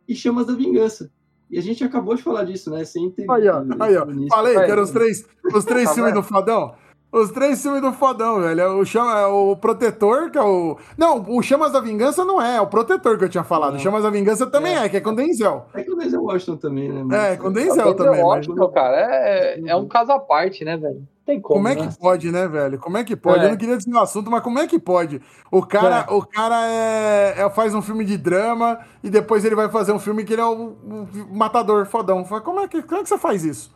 e 0.07 0.15
Chamas 0.15 0.47
da 0.47 0.55
Vingança. 0.55 1.11
E 1.51 1.59
a 1.59 1.63
gente 1.63 1.83
acabou 1.83 2.15
de 2.15 2.23
falar 2.23 2.45
disso, 2.45 2.71
né? 2.71 2.85
Sem 2.85 3.11
ter... 3.11 3.25
Aí, 3.31 3.49
ó. 3.49 3.63
Aí, 3.81 3.97
ó. 3.97 4.07
Falei 4.29 4.55
que 4.55 4.71
eram 4.71 4.83
os 4.83 4.91
três, 4.91 5.25
os 5.55 5.65
três 5.65 5.89
tá 5.89 5.95
filmes 5.95 6.13
do 6.13 6.23
Fadão. 6.23 6.75
Os 7.13 7.31
três 7.31 7.63
filmes 7.63 7.81
do 7.81 7.93
fodão, 7.93 8.41
velho. 8.41 8.61
É 8.61 8.69
o, 8.69 8.85
chama, 8.85 9.19
é 9.19 9.27
o 9.27 9.57
Protetor, 9.57 10.31
que 10.31 10.37
é 10.37 10.43
o. 10.43 10.77
Não, 10.99 11.25
o 11.29 11.41
Chamas 11.41 11.73
da 11.73 11.81
Vingança 11.81 12.25
não 12.25 12.43
é, 12.43 12.57
é 12.57 12.61
o 12.61 12.67
Protetor 12.67 13.17
que 13.17 13.25
eu 13.25 13.29
tinha 13.29 13.45
falado. 13.45 13.75
Não. 13.75 13.79
Chamas 13.79 14.03
da 14.03 14.11
Vingança 14.11 14.47
também 14.47 14.75
é. 14.75 14.85
é, 14.85 14.89
que 14.89 14.97
é 14.97 15.01
com 15.01 15.15
Denzel. 15.15 15.67
É 15.73 15.83
com 15.83 15.93
o 15.93 15.97
Denzel 15.97 16.23
Washington 16.23 16.57
também, 16.57 16.93
né? 16.93 17.05
Mas... 17.05 17.19
É, 17.19 17.37
com 17.37 17.49
o 17.49 17.53
Denzel 17.53 17.95
também. 17.95 18.23
Washington, 18.23 18.65
mas... 18.65 18.75
cara, 18.75 18.97
é, 18.99 19.61
é 19.67 19.77
um 19.77 19.87
caso 19.87 20.13
à 20.13 20.19
parte, 20.19 20.65
né, 20.65 20.77
velho? 20.77 21.07
Tem 21.27 21.41
como, 21.41 21.57
como 21.57 21.69
é 21.69 21.75
né? 21.75 21.89
que 21.89 21.99
pode, 21.99 22.31
né, 22.31 22.47
velho? 22.47 22.79
Como 22.79 22.97
é 22.97 23.03
que 23.03 23.17
pode? 23.17 23.41
É. 23.41 23.47
Eu 23.47 23.51
não 23.51 23.57
queria 23.57 23.77
dizer 23.77 23.93
o 23.93 23.99
assunto, 23.99 24.31
mas 24.31 24.45
como 24.45 24.61
é 24.61 24.67
que 24.69 24.79
pode? 24.79 25.21
O 25.51 25.61
cara, 25.61 26.07
é. 26.09 26.15
o 26.15 26.25
cara 26.25 26.69
é, 26.69 27.35
é, 27.41 27.51
faz 27.51 27.75
um 27.75 27.83
filme 27.83 28.05
de 28.05 28.17
drama 28.17 28.79
e 29.03 29.11
depois 29.11 29.45
ele 29.45 29.57
vai 29.57 29.69
fazer 29.69 29.91
um 29.91 29.99
filme 29.99 30.25
que 30.25 30.35
ele 30.35 30.43
é 30.43 30.45
o, 30.45 30.77
o 30.85 31.37
matador 31.37 31.85
fodão. 31.85 32.23
Como 32.23 32.61
é, 32.61 32.69
que, 32.69 32.81
como 32.81 33.01
é 33.01 33.03
que 33.03 33.09
você 33.09 33.19
faz 33.19 33.45
isso? 33.45 33.75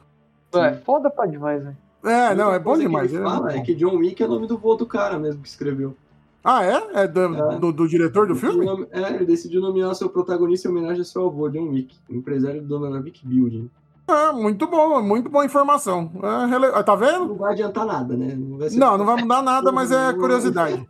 É, 0.54 0.74
foda 0.74 1.10
pra 1.10 1.26
demais, 1.26 1.64
né? 1.64 1.74
É, 2.04 2.36
não, 2.36 2.54
é 2.54 2.58
bom 2.60 2.78
demais. 2.78 3.10
Que 3.10 3.16
ele 3.16 3.26
é 3.26 3.28
fala 3.28 3.52
é, 3.52 3.60
que 3.62 3.74
John 3.74 3.96
Wick 3.96 4.22
é 4.22 4.26
o 4.26 4.28
nome 4.28 4.46
do 4.46 4.56
vô 4.56 4.76
do 4.76 4.86
cara 4.86 5.18
mesmo 5.18 5.42
que 5.42 5.48
escreveu. 5.48 5.96
Ah, 6.44 6.64
é? 6.64 7.02
É 7.02 7.08
do, 7.08 7.20
é. 7.20 7.58
do, 7.58 7.72
do 7.72 7.88
diretor 7.88 8.28
do 8.28 8.36
filme? 8.36 8.64
Nome, 8.64 8.86
é, 8.92 9.12
ele 9.12 9.26
decidiu 9.26 9.60
nomear 9.60 9.92
seu 9.96 10.08
protagonista 10.08 10.68
em 10.68 10.70
homenagem 10.70 11.00
ao 11.00 11.04
seu 11.04 11.26
avô, 11.26 11.48
John 11.50 11.68
Wick, 11.68 11.96
empresário 12.08 12.62
do 12.62 12.78
Dona 12.78 13.00
Vic 13.00 13.26
Building. 13.26 13.68
É, 14.10 14.32
muito 14.32 14.66
bom, 14.66 15.02
muito 15.02 15.30
boa 15.30 15.44
informação. 15.44 16.10
É, 16.22 16.46
rele... 16.46 16.66
Ah, 16.74 16.82
tá 16.82 16.94
vendo? 16.94 17.28
Não 17.28 17.36
vai 17.36 17.52
adiantar 17.52 17.86
nada, 17.86 18.16
né? 18.16 18.34
Não, 18.36 18.58
vai, 18.58 18.68
não, 18.70 18.98
não 18.98 19.06
vai 19.06 19.16
mudar 19.22 19.42
nada, 19.42 19.70
mas 19.70 19.92
é 19.92 20.12
curiosidade. 20.12 20.86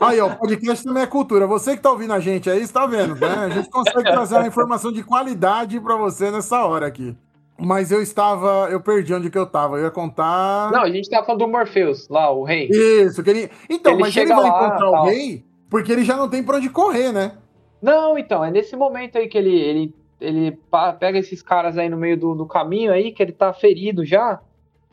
Aí, 0.00 0.20
ó, 0.20 0.26
o 0.26 0.36
podcast 0.36 0.84
também 0.84 1.02
é 1.02 1.06
cultura. 1.06 1.46
Você 1.46 1.76
que 1.76 1.82
tá 1.82 1.90
ouvindo 1.90 2.12
a 2.12 2.20
gente 2.20 2.50
aí, 2.50 2.60
está 2.60 2.86
vendo, 2.86 3.14
né? 3.14 3.46
A 3.46 3.48
gente 3.48 3.70
consegue 3.70 4.04
trazer 4.04 4.36
uma 4.36 4.46
informação 4.46 4.92
de 4.92 5.02
qualidade 5.02 5.80
para 5.80 5.96
você 5.96 6.30
nessa 6.30 6.64
hora 6.66 6.86
aqui. 6.86 7.16
Mas 7.58 7.90
eu 7.90 8.02
estava. 8.02 8.68
Eu 8.70 8.80
perdi 8.80 9.14
onde 9.14 9.30
que 9.30 9.38
eu 9.38 9.44
estava. 9.44 9.78
Eu 9.78 9.84
ia 9.84 9.90
contar. 9.90 10.70
Não, 10.72 10.82
a 10.82 10.88
gente 10.88 11.04
estava 11.04 11.24
falando 11.24 11.40
do 11.40 11.48
Morpheus, 11.48 12.08
lá, 12.08 12.30
o 12.30 12.44
rei. 12.44 12.68
Isso, 12.68 13.22
que 13.22 13.30
ele. 13.30 13.50
Então, 13.70 13.92
ele 13.92 14.02
mas 14.02 14.16
ele 14.16 14.26
vai 14.26 14.42
lá, 14.42 14.48
encontrar 14.48 14.78
tal. 14.78 14.92
o 14.92 15.04
rei 15.06 15.44
porque 15.72 15.90
ele 15.90 16.04
já 16.04 16.18
não 16.18 16.28
tem 16.28 16.42
pra 16.42 16.58
onde 16.58 16.68
correr, 16.68 17.12
né? 17.12 17.32
Não, 17.80 18.18
então, 18.18 18.44
é 18.44 18.50
nesse 18.50 18.76
momento 18.76 19.16
aí 19.16 19.26
que 19.26 19.38
ele, 19.38 19.58
ele, 19.58 19.94
ele 20.22 20.58
pega 20.98 21.18
esses 21.18 21.42
caras 21.42 21.76
aí 21.76 21.88
no 21.88 21.96
meio 21.96 22.16
do, 22.16 22.34
do 22.34 22.46
caminho 22.46 22.92
aí, 22.92 23.12
que 23.12 23.22
ele 23.22 23.32
tá 23.32 23.52
ferido 23.52 24.04
já. 24.04 24.40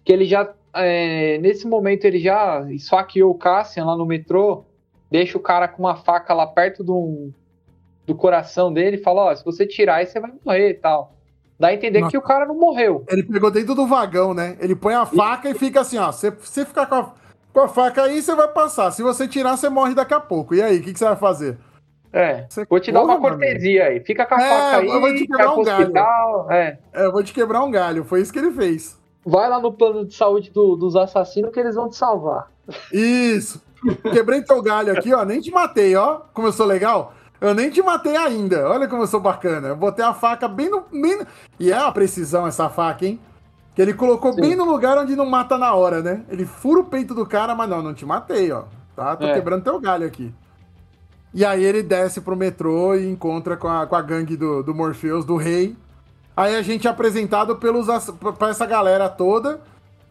Que 0.04 0.12
ele 0.12 0.26
já. 0.26 0.52
É, 0.74 1.38
nesse 1.40 1.68
momento 1.68 2.06
ele 2.06 2.20
já 2.20 2.66
esfaqueou 2.72 3.32
o 3.32 3.38
Cassian 3.38 3.86
lá 3.86 3.96
no 3.96 4.06
metrô, 4.06 4.66
deixa 5.10 5.38
o 5.38 5.42
cara 5.42 5.68
com 5.68 5.82
uma 5.82 5.96
faca 5.96 6.32
lá 6.34 6.46
perto 6.46 6.84
do, 6.84 7.32
do 8.06 8.16
coração 8.16 8.72
dele 8.72 8.98
e 8.98 9.02
fala: 9.02 9.32
Ó, 9.32 9.36
se 9.36 9.44
você 9.44 9.66
tirar 9.66 9.96
aí, 9.96 10.06
você 10.06 10.20
vai 10.20 10.32
morrer 10.46 10.70
e 10.70 10.74
tal. 10.76 11.16
Dá 11.60 11.70
a 11.70 11.74
entender 11.74 12.08
que 12.08 12.18
o 12.18 12.22
cara 12.22 12.46
não 12.46 12.56
morreu. 12.56 13.04
Ele 13.10 13.22
pegou 13.22 13.52
dentro 13.52 13.76
do 13.76 13.86
vagão, 13.86 14.34
né? 14.34 14.56
Ele 14.62 14.76
põe 14.76 14.94
a 14.94 15.06
faca 15.06 15.50
e, 15.50 15.52
e 15.52 15.56
fica 15.56 15.82
assim, 15.82 15.98
ó. 15.98 16.10
Se 16.12 16.30
você 16.30 16.66
ficar 16.66 16.86
com 16.86 16.96
a, 16.96 17.14
com 17.52 17.60
a 17.60 17.68
faca 17.68 18.04
aí, 18.04 18.22
você 18.22 18.34
vai 18.34 18.48
passar. 18.48 18.92
Se 18.92 19.04
você 19.04 19.28
tirar, 19.28 19.58
você 19.58 19.68
morre 19.68 19.94
daqui 19.94 20.14
a 20.14 20.22
pouco. 20.22 20.56
E 20.56 20.62
aí, 20.62 20.80
o 20.80 20.82
que, 20.82 20.94
que 20.94 21.00
você 21.00 21.04
vai 21.04 21.18
fazer? 21.18 21.58
É, 22.12 22.46
você 22.50 22.66
vou 22.66 22.80
te 22.80 22.92
dar 22.92 23.04
uma 23.04 23.20
cortesia 23.20 23.86
aí. 23.86 24.00
Fica 24.00 24.26
com 24.26 24.36
a 24.36 24.42
é, 24.42 24.50
faca 24.50 24.78
aí. 24.78 24.90
Eu 24.90 25.00
vou 25.00 25.16
te 25.16 25.28
quebrar 25.28 25.54
um 25.54 25.64
galho. 25.64 25.94
É. 26.50 26.78
é, 26.94 27.06
eu 27.06 27.12
vou 27.12 27.24
te 27.24 27.34
quebrar 27.34 27.64
um 27.64 27.72
galho. 27.72 28.04
Foi 28.04 28.22
isso 28.22 28.34
que 28.34 28.40
ele 28.40 28.52
fez. 28.52 29.00
Vai 29.26 29.48
lá 29.48 29.60
no 29.60 29.72
plano 29.72 30.06
de 30.06 30.16
saúde 30.16 30.50
do, 30.50 30.76
dos 30.76 30.96
assassinos 30.96 31.52
que 31.52 31.60
eles 31.60 31.76
vão 31.76 31.90
te 31.90 31.96
salvar. 31.96 32.48
Isso. 32.92 33.62
Quebrei 34.12 34.42
teu 34.42 34.62
galho 34.62 34.92
aqui, 34.98 35.14
ó. 35.14 35.24
Nem 35.24 35.40
te 35.40 35.52
matei, 35.52 35.96
ó. 35.96 36.22
Como 36.34 36.48
eu 36.48 36.52
sou 36.52 36.66
legal. 36.66 37.14
Eu 37.40 37.54
nem 37.54 37.70
te 37.70 37.82
matei 37.82 38.18
ainda. 38.18 38.68
Olha 38.68 38.88
como 38.88 39.04
eu 39.04 39.08
sou 39.08 39.20
bacana. 39.20 39.70
Eu 39.70 39.76
botei 39.76 40.04
a 40.04 40.14
faca 40.14 40.48
bem 40.48 40.70
no. 40.70 40.82
Bem 40.92 41.18
no... 41.18 41.28
E 41.60 41.72
é 41.72 41.80
uma 41.80 41.92
precisão 41.92 42.48
essa 42.48 42.70
faca, 42.70 43.06
hein? 43.06 43.20
Que 43.76 43.82
ele 43.82 43.94
colocou 43.94 44.34
Sim. 44.34 44.42
bem 44.42 44.56
no 44.56 44.66
lugar 44.66 44.98
onde 44.98 45.16
não 45.16 45.26
mata 45.26 45.58
na 45.58 45.74
hora, 45.74 46.02
né? 46.02 46.24
Ele 46.30 46.46
fura 46.46 46.82
o 46.82 46.86
peito 46.86 47.14
do 47.14 47.26
cara, 47.26 47.54
mas 47.54 47.70
não, 47.70 47.84
não 47.84 47.94
te 47.94 48.06
matei, 48.06 48.52
ó. 48.52 48.64
Tá? 48.96 49.16
Tô 49.16 49.26
é. 49.26 49.34
quebrando 49.34 49.64
teu 49.64 49.80
galho 49.80 50.06
aqui. 50.06 50.34
E 51.34 51.46
aí 51.46 51.64
ele 51.64 51.84
desce 51.84 52.22
pro 52.22 52.36
metrô 52.36 52.96
e 52.96 53.10
encontra 53.10 53.56
com 53.56 53.68
a, 53.68 53.86
com 53.86 53.96
a 53.96 54.02
gangue 54.02 54.36
do, 54.36 54.64
do 54.64 54.74
Morpheus, 54.74 55.26
do 55.26 55.36
rei. 55.36 55.76
Aí 56.36 56.56
a 56.56 56.62
gente 56.62 56.88
é 56.88 56.90
apresentado 56.90 57.56
pelos, 57.58 57.88
pra 58.38 58.50
essa 58.50 58.66
galera 58.66 59.10
toda, 59.10 59.62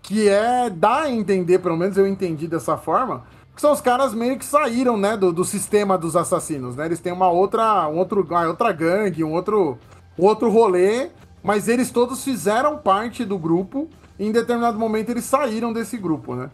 que 0.03 0.29
é. 0.29 0.71
dá 0.71 1.03
a 1.03 1.11
entender, 1.11 1.59
pelo 1.59 1.77
menos 1.77 1.97
eu 1.97 2.07
entendi 2.07 2.47
dessa 2.47 2.77
forma 2.77 3.25
que 3.59 3.63
são 3.63 3.73
os 3.73 3.81
caras 3.81 4.15
meio 4.15 4.39
que 4.39 4.45
saíram, 4.45 4.97
né, 4.97 5.17
do, 5.17 5.33
do 5.33 5.45
sistema 5.45 5.99
dos 5.99 6.15
assassinos, 6.15 6.77
né? 6.77 6.87
Eles 6.87 7.01
têm 7.01 7.13
uma 7.13 7.29
outra, 7.29 7.89
um 7.89 7.99
outro, 7.99 8.23
uma 8.23 8.47
outra 8.47 8.71
gangue, 8.71 9.25
um 9.25 9.33
outro, 9.33 9.77
outro 10.17 10.49
rolê, 10.49 11.11
mas 11.43 11.67
eles 11.67 11.91
todos 11.91 12.23
fizeram 12.23 12.79
parte 12.79 13.25
do 13.25 13.37
grupo 13.37 13.89
e 14.17 14.25
em 14.25 14.31
determinado 14.31 14.79
momento 14.79 15.09
eles 15.09 15.25
saíram 15.25 15.73
desse 15.73 15.97
grupo, 15.97 16.37
né? 16.37 16.51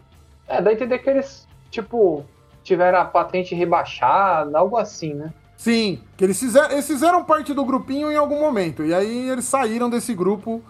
É, 0.47 0.59
dá 0.59 0.71
a 0.71 0.73
entender 0.73 0.97
que 0.97 1.07
eles, 1.07 1.47
tipo, 1.69 2.25
tiveram 2.65 2.99
a 2.99 3.05
patente 3.05 3.55
rebaixada, 3.55 4.57
algo 4.57 4.75
assim, 4.75 5.13
né? 5.13 5.31
Sim, 5.55 6.01
que 6.17 6.23
eles 6.23 6.37
fizeram, 6.37 6.71
eles 6.71 6.85
fizeram 6.85 7.23
parte 7.23 7.53
do 7.53 7.63
grupinho 7.63 8.11
em 8.11 8.17
algum 8.17 8.39
momento, 8.41 8.83
e 8.83 8.93
aí 8.93 9.29
eles 9.29 9.45
saíram 9.45 9.89
desse 9.89 10.13
grupo 10.13 10.61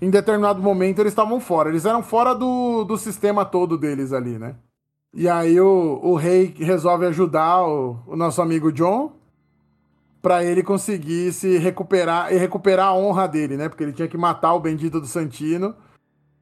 em 0.00 0.08
determinado 0.08 0.62
momento 0.62 1.00
eles 1.00 1.12
estavam 1.12 1.38
fora. 1.38 1.68
Eles 1.68 1.84
eram 1.84 2.02
fora 2.02 2.34
do, 2.34 2.84
do 2.84 2.96
sistema 2.96 3.44
todo 3.44 3.76
deles 3.76 4.12
ali, 4.14 4.38
né? 4.38 4.54
E 5.12 5.28
aí 5.28 5.60
o, 5.60 6.00
o 6.02 6.14
rei 6.14 6.54
resolve 6.58 7.04
ajudar 7.06 7.62
o, 7.64 7.98
o 8.06 8.16
nosso 8.16 8.40
amigo 8.40 8.72
John. 8.72 9.12
para 10.22 10.44
ele 10.44 10.62
conseguir 10.62 11.32
se 11.32 11.58
recuperar 11.58 12.32
e 12.32 12.38
recuperar 12.38 12.88
a 12.88 12.94
honra 12.94 13.26
dele, 13.26 13.56
né? 13.56 13.68
Porque 13.68 13.82
ele 13.82 13.92
tinha 13.92 14.08
que 14.08 14.16
matar 14.16 14.54
o 14.54 14.60
bendito 14.60 15.00
do 15.00 15.06
Santino 15.06 15.74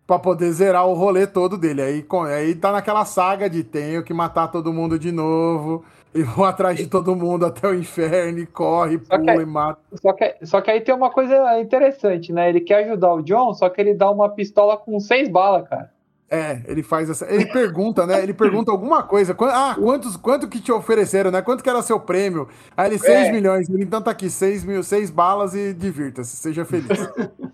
para 0.08 0.18
poder 0.18 0.50
zerar 0.52 0.86
o 0.86 0.94
rolê 0.94 1.26
todo 1.26 1.58
dele. 1.58 1.82
Aí, 1.82 2.06
aí 2.34 2.54
tá 2.54 2.72
naquela 2.72 3.04
saga 3.04 3.48
de 3.48 3.62
tenho 3.62 4.02
que 4.02 4.14
matar 4.14 4.48
todo 4.48 4.72
mundo 4.72 4.98
de 4.98 5.12
novo 5.12 5.84
e 6.14 6.22
vou 6.22 6.46
atrás 6.46 6.78
de 6.78 6.86
todo 6.86 7.14
mundo 7.14 7.44
até 7.44 7.68
o 7.68 7.74
inferno 7.74 8.38
e 8.38 8.46
corre, 8.46 8.98
só 9.04 9.18
pula 9.18 9.36
que, 9.36 9.42
e 9.42 9.44
mata. 9.44 9.80
Só 10.00 10.12
que, 10.14 10.36
só 10.44 10.60
que 10.62 10.70
aí 10.70 10.80
tem 10.80 10.94
uma 10.94 11.10
coisa 11.10 11.60
interessante, 11.60 12.32
né? 12.32 12.48
Ele 12.48 12.62
quer 12.62 12.86
ajudar 12.86 13.12
o 13.12 13.22
John, 13.22 13.52
só 13.52 13.68
que 13.68 13.82
ele 13.82 13.92
dá 13.92 14.10
uma 14.10 14.30
pistola 14.30 14.78
com 14.78 14.98
seis 14.98 15.28
balas, 15.28 15.68
cara. 15.68 15.92
É, 16.30 16.62
ele 16.66 16.82
faz 16.82 17.10
essa. 17.10 17.30
Ele 17.30 17.44
pergunta, 17.44 18.06
né? 18.06 18.22
Ele 18.22 18.32
pergunta 18.32 18.70
alguma 18.70 19.02
coisa. 19.02 19.36
Ah, 19.40 19.76
quantos, 19.78 20.16
quanto 20.16 20.48
que 20.48 20.60
te 20.60 20.72
ofereceram, 20.72 21.30
né? 21.30 21.42
Quanto 21.42 21.62
que 21.62 21.68
era 21.68 21.82
seu 21.82 22.00
prêmio? 22.00 22.48
Aí 22.74 22.88
ele, 22.88 22.98
6 22.98 23.28
é. 23.28 23.32
milhões. 23.32 23.68
Ele, 23.68 23.84
então 23.84 24.00
tá 24.00 24.10
aqui, 24.10 24.30
6 24.30 24.64
mil, 24.64 24.82
6 24.82 25.10
balas 25.10 25.54
e 25.54 25.74
divirta-se, 25.74 26.36
seja 26.36 26.64
feliz. 26.64 26.88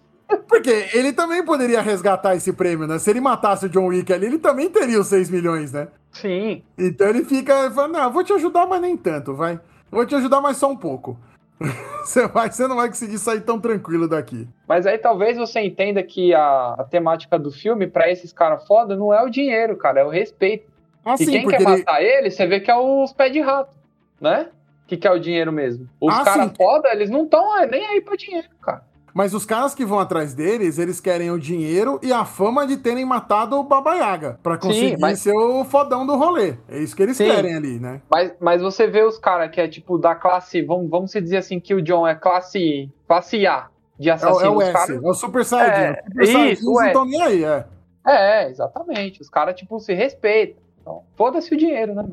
Porque 0.54 0.88
ele 0.96 1.12
também 1.12 1.44
poderia 1.44 1.80
resgatar 1.80 2.36
esse 2.36 2.52
prêmio, 2.52 2.86
né? 2.86 2.96
Se 3.00 3.10
ele 3.10 3.20
matasse 3.20 3.66
o 3.66 3.68
John 3.68 3.88
Wick 3.88 4.12
ali, 4.12 4.26
ele 4.26 4.38
também 4.38 4.70
teria 4.70 5.00
os 5.00 5.08
6 5.08 5.28
milhões, 5.28 5.72
né? 5.72 5.88
Sim. 6.12 6.62
Então 6.78 7.08
ele 7.08 7.24
fica, 7.24 7.68
fala, 7.72 7.88
não, 7.88 8.12
vou 8.12 8.22
te 8.22 8.32
ajudar, 8.32 8.64
mas 8.64 8.80
nem 8.80 8.96
tanto, 8.96 9.34
vai. 9.34 9.58
Vou 9.90 10.06
te 10.06 10.14
ajudar, 10.14 10.40
mas 10.40 10.56
só 10.56 10.70
um 10.70 10.76
pouco. 10.76 11.18
você, 12.04 12.28
vai, 12.28 12.52
você 12.52 12.68
não 12.68 12.76
vai 12.76 12.86
conseguir 12.86 13.18
sair 13.18 13.40
tão 13.40 13.58
tranquilo 13.58 14.06
daqui. 14.06 14.46
Mas 14.68 14.86
aí 14.86 14.96
talvez 14.96 15.36
você 15.36 15.58
entenda 15.60 16.00
que 16.04 16.32
a, 16.32 16.74
a 16.78 16.84
temática 16.84 17.36
do 17.36 17.50
filme, 17.50 17.88
para 17.88 18.08
esses 18.08 18.32
caras 18.32 18.64
foda, 18.64 18.94
não 18.94 19.12
é 19.12 19.24
o 19.24 19.28
dinheiro, 19.28 19.76
cara, 19.76 20.02
é 20.02 20.04
o 20.04 20.08
respeito. 20.08 20.70
Ah, 21.04 21.14
e 21.14 21.24
sim, 21.24 21.32
quem 21.32 21.48
quer 21.48 21.62
ele... 21.62 21.64
matar 21.68 22.00
ele, 22.00 22.30
você 22.30 22.46
vê 22.46 22.60
que 22.60 22.70
é 22.70 22.76
os 22.76 23.12
pés 23.12 23.32
de 23.32 23.40
rato, 23.40 23.74
né? 24.20 24.50
Que 24.86 24.96
quer 24.96 25.10
o 25.10 25.18
dinheiro 25.18 25.50
mesmo. 25.50 25.88
Os 26.00 26.14
ah, 26.14 26.22
caras 26.22 26.52
foda, 26.56 26.92
eles 26.92 27.10
não 27.10 27.24
estão 27.24 27.58
é, 27.58 27.66
nem 27.66 27.84
aí 27.86 28.00
pra 28.00 28.14
dinheiro, 28.14 28.46
cara. 28.62 28.93
Mas 29.14 29.32
os 29.32 29.46
caras 29.46 29.76
que 29.76 29.84
vão 29.84 30.00
atrás 30.00 30.34
deles, 30.34 30.76
eles 30.76 31.00
querem 31.00 31.30
o 31.30 31.38
dinheiro 31.38 32.00
e 32.02 32.12
a 32.12 32.24
fama 32.24 32.66
de 32.66 32.76
terem 32.76 33.04
matado 33.04 33.56
o 33.56 33.62
Baba 33.62 33.94
Yaga 33.94 34.40
pra 34.42 34.58
conseguir 34.58 34.96
Sim, 34.96 34.96
mas... 35.00 35.20
ser 35.20 35.32
o 35.32 35.64
fodão 35.64 36.04
do 36.04 36.16
rolê. 36.16 36.56
É 36.68 36.80
isso 36.80 36.96
que 36.96 37.02
eles 37.04 37.16
Sim. 37.16 37.26
querem 37.26 37.54
ali, 37.54 37.78
né? 37.78 38.02
Mas, 38.10 38.32
mas 38.40 38.60
você 38.60 38.88
vê 38.88 39.04
os 39.04 39.16
caras 39.16 39.52
que 39.52 39.60
é 39.60 39.68
tipo 39.68 39.96
da 39.96 40.16
classe, 40.16 40.60
vamos, 40.62 40.90
vamos 40.90 41.12
dizer 41.12 41.36
assim, 41.36 41.60
que 41.60 41.72
o 41.72 41.80
John 41.80 42.08
é 42.08 42.16
classe, 42.16 42.90
classe 43.06 43.46
A 43.46 43.68
de 43.96 44.10
assassino. 44.10 44.42
É, 44.42 44.46
é 44.46 44.50
o 44.50 44.60
S, 44.60 44.72
cara... 44.72 44.94
é 44.94 45.08
o 45.08 45.14
Super 45.14 45.44
Saiyajin. 45.44 45.80
É, 45.80 46.02
super 46.02 46.26
Saiyajin, 46.26 46.52
isso, 46.52 46.64
não 46.64 46.84
estão 46.84 47.04
nem 47.04 47.22
aí, 47.22 47.44
é. 47.44 47.66
É, 48.06 48.50
exatamente. 48.50 49.22
Os 49.22 49.30
caras, 49.30 49.54
tipo, 49.54 49.78
se 49.78 49.94
respeitam. 49.94 50.62
Então, 50.80 51.02
foda-se 51.16 51.54
o 51.54 51.56
dinheiro, 51.56 51.94
né? 51.94 52.04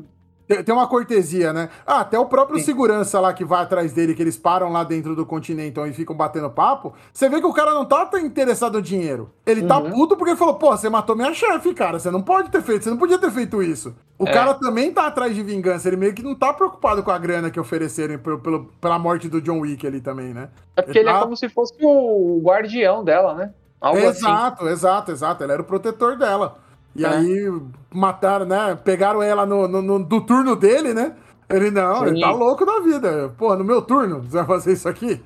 Tem 0.62 0.74
uma 0.74 0.86
cortesia, 0.86 1.52
né? 1.52 1.68
Ah, 1.86 2.00
até 2.00 2.18
o 2.18 2.26
próprio 2.26 2.58
Sim. 2.58 2.64
segurança 2.64 3.20
lá 3.20 3.32
que 3.32 3.44
vai 3.44 3.62
atrás 3.62 3.92
dele, 3.92 4.14
que 4.14 4.22
eles 4.22 4.36
param 4.36 4.70
lá 4.70 4.84
dentro 4.84 5.14
do 5.14 5.24
Continental 5.24 5.86
e 5.86 5.92
ficam 5.92 6.16
batendo 6.16 6.50
papo. 6.50 6.92
Você 7.12 7.28
vê 7.28 7.40
que 7.40 7.46
o 7.46 7.52
cara 7.52 7.72
não 7.72 7.84
tá 7.84 8.08
interessado 8.20 8.74
no 8.74 8.82
dinheiro. 8.82 9.30
Ele 9.46 9.62
tá 9.62 9.78
uhum. 9.78 9.90
puto 9.90 10.16
porque 10.16 10.30
ele 10.30 10.38
falou: 10.38 10.54
pô, 10.54 10.76
você 10.76 10.88
matou 10.88 11.16
minha 11.16 11.32
chefe, 11.32 11.72
cara. 11.74 11.98
Você 11.98 12.10
não 12.10 12.22
pode 12.22 12.50
ter 12.50 12.62
feito, 12.62 12.84
você 12.84 12.90
não 12.90 12.98
podia 12.98 13.18
ter 13.18 13.30
feito 13.30 13.62
isso. 13.62 13.94
O 14.18 14.26
é. 14.26 14.32
cara 14.32 14.54
também 14.54 14.92
tá 14.92 15.06
atrás 15.06 15.34
de 15.34 15.42
vingança. 15.42 15.88
Ele 15.88 15.96
meio 15.96 16.14
que 16.14 16.22
não 16.22 16.34
tá 16.34 16.52
preocupado 16.52 17.02
com 17.02 17.10
a 17.10 17.18
grana 17.18 17.50
que 17.50 17.58
ofereceram 17.58 18.18
pelo, 18.18 18.38
pelo 18.38 18.64
pela 18.80 18.98
morte 18.98 19.28
do 19.28 19.40
John 19.40 19.60
Wick 19.60 19.86
ali 19.86 20.00
também, 20.00 20.34
né? 20.34 20.48
É 20.76 20.82
porque 20.82 20.98
ele, 20.98 21.08
ele 21.08 21.10
é 21.10 21.12
tá... 21.12 21.18
é 21.18 21.22
como 21.22 21.36
se 21.36 21.48
fosse 21.48 21.74
o 21.80 22.40
guardião 22.42 23.04
dela, 23.04 23.34
né? 23.34 23.52
Algo 23.80 23.98
exato, 23.98 24.62
assim. 24.62 24.72
exato, 24.72 25.10
exato. 25.10 25.42
Ele 25.42 25.52
era 25.52 25.62
o 25.62 25.64
protetor 25.64 26.16
dela. 26.16 26.56
E 26.94 27.04
é. 27.04 27.08
aí 27.08 27.60
mataram, 27.92 28.46
né? 28.46 28.78
Pegaram 28.84 29.22
ela 29.22 29.46
no, 29.46 29.66
no, 29.66 29.82
no, 29.82 30.04
do 30.04 30.20
turno 30.20 30.54
dele, 30.54 30.92
né? 30.92 31.14
Ele, 31.48 31.70
não, 31.70 32.00
Sim. 32.00 32.06
ele 32.06 32.20
tá 32.20 32.30
louco 32.30 32.64
da 32.64 32.80
vida. 32.80 33.32
Pô, 33.36 33.54
no 33.56 33.64
meu 33.64 33.82
turno, 33.82 34.22
você 34.22 34.38
vai 34.38 34.46
fazer 34.46 34.72
isso 34.72 34.88
aqui? 34.88 35.20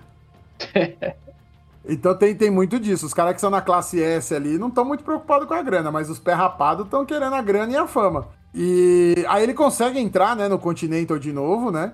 então 1.89 2.17
tem, 2.17 2.35
tem 2.35 2.51
muito 2.51 2.79
disso. 2.79 3.07
Os 3.07 3.15
caras 3.15 3.35
que 3.35 3.41
são 3.41 3.51
na 3.51 3.61
classe 3.61 4.03
S 4.03 4.35
ali 4.35 4.59
não 4.59 4.69
estão 4.69 4.85
muito 4.85 5.05
preocupados 5.05 5.47
com 5.47 5.55
a 5.55 5.63
grana, 5.63 5.91
mas 5.91 6.11
os 6.11 6.19
pé 6.19 6.33
rapados 6.33 6.85
estão 6.85 7.05
querendo 7.05 7.35
a 7.35 7.43
grana 7.43 7.73
e 7.73 7.77
a 7.77 7.87
fama. 7.87 8.29
E 8.55 9.25
aí 9.29 9.43
ele 9.43 9.55
consegue 9.55 9.99
entrar, 9.99 10.35
né, 10.35 10.49
no 10.49 10.59
Continental 10.59 11.19
de 11.19 11.33
novo, 11.33 11.71
né? 11.71 11.93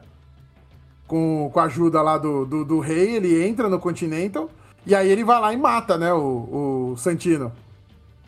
Com, 1.07 1.51
com 1.53 1.61
a 1.61 1.65
ajuda 1.65 2.01
lá 2.01 2.17
do, 2.17 2.47
do, 2.47 2.65
do 2.65 2.79
rei, 2.79 3.17
ele 3.17 3.45
entra 3.45 3.69
no 3.69 3.79
Continental. 3.79 4.49
E 4.87 4.95
aí 4.95 5.11
ele 5.11 5.25
vai 5.25 5.41
lá 5.41 5.53
e 5.53 5.57
mata, 5.57 5.99
né, 5.99 6.13
o, 6.13 6.93
o 6.93 6.97
Santino. 6.97 7.53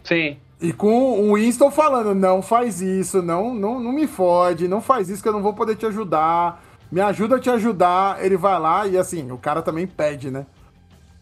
Sim. 0.03 0.37
E 0.61 0.73
com 0.73 1.21
o 1.21 1.35
Winston 1.35 1.71
falando, 1.71 2.15
não 2.15 2.41
faz 2.41 2.81
isso, 2.81 3.21
não, 3.21 3.55
não, 3.55 3.81
não 3.81 3.93
me 3.93 4.07
fode, 4.07 4.69
não 4.69 4.81
faz 4.81 5.09
isso 5.09 5.23
que 5.23 5.29
eu 5.29 5.33
não 5.33 5.43
vou 5.43 5.53
poder 5.53 5.77
te 5.77 5.87
ajudar. 5.87 6.63
Me 6.91 7.01
ajuda 7.01 7.37
a 7.37 7.41
te 7.41 7.51
ajudar. 7.51 8.25
Ele 8.25 8.37
vai 8.37 8.59
lá 8.59 8.87
e 8.87 8.97
assim, 8.97 9.31
o 9.33 9.39
cara 9.39 9.63
também 9.63 9.87
pede, 9.87 10.31
né? 10.31 10.47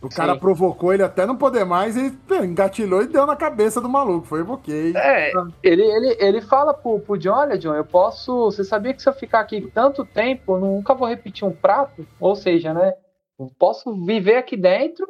O 0.02 0.10
Sim. 0.10 0.16
cara 0.16 0.36
provocou 0.36 0.92
ele 0.92 1.04
até 1.04 1.24
não 1.24 1.36
poder 1.36 1.64
mais 1.64 1.96
e 1.96 2.12
engatilhou 2.42 3.02
e 3.02 3.06
deu 3.06 3.24
na 3.24 3.36
cabeça 3.36 3.80
do 3.80 3.88
maluco. 3.88 4.26
Foi 4.26 4.42
ok. 4.42 4.92
É, 4.96 5.32
ele, 5.62 5.82
ele, 5.82 6.16
ele 6.18 6.40
fala 6.40 6.74
pro, 6.74 6.98
pro 6.98 7.16
John, 7.16 7.34
olha, 7.34 7.56
John, 7.56 7.74
eu 7.74 7.84
posso. 7.84 8.46
Você 8.46 8.64
sabia 8.64 8.92
que 8.92 9.00
se 9.00 9.08
eu 9.08 9.12
ficar 9.12 9.40
aqui 9.40 9.60
tanto 9.72 10.04
tempo, 10.04 10.56
eu 10.56 10.60
nunca 10.60 10.92
vou 10.92 11.08
repetir 11.08 11.46
um 11.46 11.52
prato? 11.52 12.04
Ou 12.18 12.34
seja, 12.34 12.74
né? 12.74 12.92
Eu 13.38 13.50
posso 13.56 13.94
viver 14.04 14.36
aqui 14.36 14.56
dentro 14.56 15.08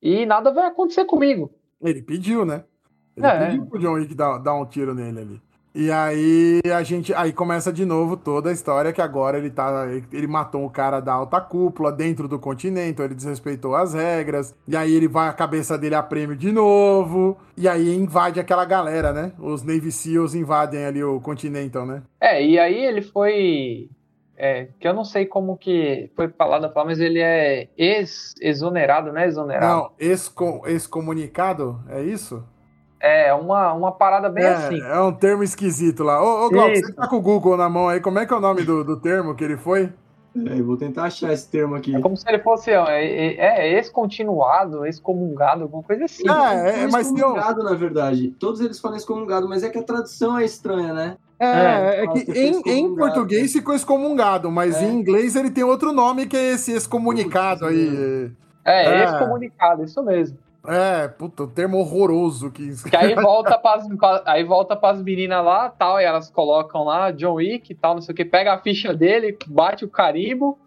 e 0.00 0.24
nada 0.24 0.52
vai 0.52 0.68
acontecer 0.68 1.04
comigo. 1.04 1.50
Ele 1.82 2.00
pediu, 2.00 2.44
né? 2.44 2.64
Ele 3.18 3.26
é. 3.26 3.46
pediu 3.46 3.66
pro 3.66 3.78
John 3.78 3.92
Wick 3.92 4.14
dar, 4.14 4.38
dar 4.38 4.54
um 4.54 4.64
tiro 4.64 4.94
nele 4.94 5.20
ali. 5.20 5.42
E 5.74 5.92
aí 5.92 6.60
a 6.74 6.82
gente. 6.82 7.14
Aí 7.14 7.32
começa 7.32 7.72
de 7.72 7.84
novo 7.84 8.16
toda 8.16 8.50
a 8.50 8.52
história 8.52 8.92
que 8.92 9.00
agora 9.00 9.38
ele 9.38 9.48
tá. 9.48 9.86
Ele 10.12 10.26
matou 10.26 10.64
o 10.64 10.70
cara 10.70 10.98
da 10.98 11.12
alta 11.12 11.40
cúpula 11.40 11.92
dentro 11.92 12.26
do 12.26 12.36
continente, 12.36 13.00
ele 13.00 13.14
desrespeitou 13.14 13.76
as 13.76 13.94
regras. 13.94 14.52
E 14.66 14.76
aí 14.76 14.92
ele 14.92 15.06
vai 15.06 15.28
a 15.28 15.32
cabeça 15.32 15.78
dele 15.78 15.94
a 15.94 16.02
prêmio 16.02 16.34
de 16.34 16.50
novo. 16.50 17.38
E 17.56 17.68
aí 17.68 17.94
invade 17.94 18.40
aquela 18.40 18.64
galera, 18.64 19.12
né? 19.12 19.32
Os 19.38 19.62
Navy 19.62 19.92
SEALs 19.92 20.34
invadem 20.34 20.84
ali 20.84 21.04
o 21.04 21.20
Continental, 21.20 21.86
né? 21.86 22.02
É, 22.20 22.44
e 22.44 22.58
aí 22.58 22.84
ele 22.84 23.02
foi. 23.02 23.88
É, 24.36 24.68
que 24.80 24.86
eu 24.86 24.94
não 24.94 25.04
sei 25.04 25.26
como 25.26 25.56
que 25.56 26.10
foi 26.14 26.28
falado 26.28 26.72
mas 26.86 26.98
ele 26.98 27.20
é 27.20 27.68
ex-exonerado, 27.76 29.12
né? 29.12 29.26
Exonerado. 29.26 29.66
Não, 29.66 29.90
ex-comunicado, 30.66 31.80
é 31.88 32.02
isso? 32.02 32.44
É, 33.00 33.32
uma, 33.32 33.72
uma 33.72 33.92
parada 33.92 34.28
bem 34.28 34.44
é, 34.44 34.54
assim. 34.54 34.80
É 34.80 35.00
um 35.00 35.12
termo 35.12 35.42
esquisito 35.42 36.02
lá. 36.02 36.22
Ô, 36.22 36.46
ô 36.46 36.50
Glauco, 36.50 36.74
você 36.74 36.92
tá 36.92 37.06
com 37.06 37.16
o 37.16 37.20
Google 37.20 37.56
na 37.56 37.68
mão 37.68 37.88
aí, 37.88 38.00
como 38.00 38.18
é 38.18 38.26
que 38.26 38.32
é 38.32 38.36
o 38.36 38.40
nome 38.40 38.62
do, 38.62 38.82
do 38.82 38.96
termo 38.98 39.34
que 39.34 39.44
ele 39.44 39.56
foi? 39.56 39.92
É, 40.46 40.60
eu 40.60 40.64
vou 40.64 40.76
tentar 40.76 41.04
achar 41.04 41.32
esse 41.32 41.48
termo 41.48 41.74
aqui. 41.74 41.94
É 41.94 42.00
como 42.00 42.16
se 42.16 42.28
ele 42.28 42.38
fosse 42.40 42.70
é, 42.70 42.74
é, 42.74 43.74
é 43.74 43.78
excomungado, 43.78 44.84
excomungado, 44.86 45.62
alguma 45.64 45.82
coisa 45.82 46.04
assim. 46.04 46.28
É, 46.28 46.84
é, 46.84 46.86
mas 46.88 47.10
excomungado, 47.10 47.62
na 47.62 47.74
verdade. 47.74 48.30
Todos 48.38 48.60
eles 48.60 48.78
falam 48.78 48.96
excomungado, 48.96 49.48
mas 49.48 49.62
é 49.62 49.68
que 49.68 49.78
a 49.78 49.82
tradução 49.82 50.38
é 50.38 50.44
estranha, 50.44 50.92
né? 50.92 51.16
É, 51.40 51.46
é, 51.46 52.04
é 52.04 52.06
que 52.08 52.32
em, 52.32 52.60
em 52.66 52.96
português 52.96 53.52
ficou 53.52 53.74
excomungado, 53.74 54.50
mas 54.50 54.76
é. 54.76 54.84
em 54.84 54.98
inglês 54.98 55.36
ele 55.36 55.50
tem 55.50 55.62
outro 55.62 55.92
nome 55.92 56.26
que 56.26 56.36
é 56.36 56.52
esse 56.52 56.72
excomunicado 56.72 57.64
aí. 57.66 58.32
É, 58.64 58.84
é, 58.84 59.04
excomunicado, 59.04 59.84
isso 59.84 60.02
mesmo. 60.02 60.36
É, 60.68 61.08
puta, 61.08 61.44
um 61.44 61.48
termo 61.48 61.78
horroroso 61.78 62.50
que 62.50 62.70
Que 62.90 62.96
aí 62.96 63.14
volta 63.14 63.56
pras, 63.58 63.86
aí 64.26 64.44
volta 64.44 64.76
pras 64.76 65.02
meninas 65.02 65.42
lá, 65.42 65.70
tal, 65.70 65.98
e 65.98 66.04
elas 66.04 66.30
colocam 66.30 66.84
lá 66.84 67.10
John 67.10 67.34
Wick 67.34 67.72
e 67.72 67.74
tal, 67.74 67.94
não 67.94 68.02
sei 68.02 68.12
o 68.12 68.16
que, 68.16 68.24
pega 68.24 68.52
a 68.52 68.58
ficha 68.58 68.92
dele, 68.92 69.36
bate 69.46 69.86
o 69.86 69.88
carimbo. 69.88 70.58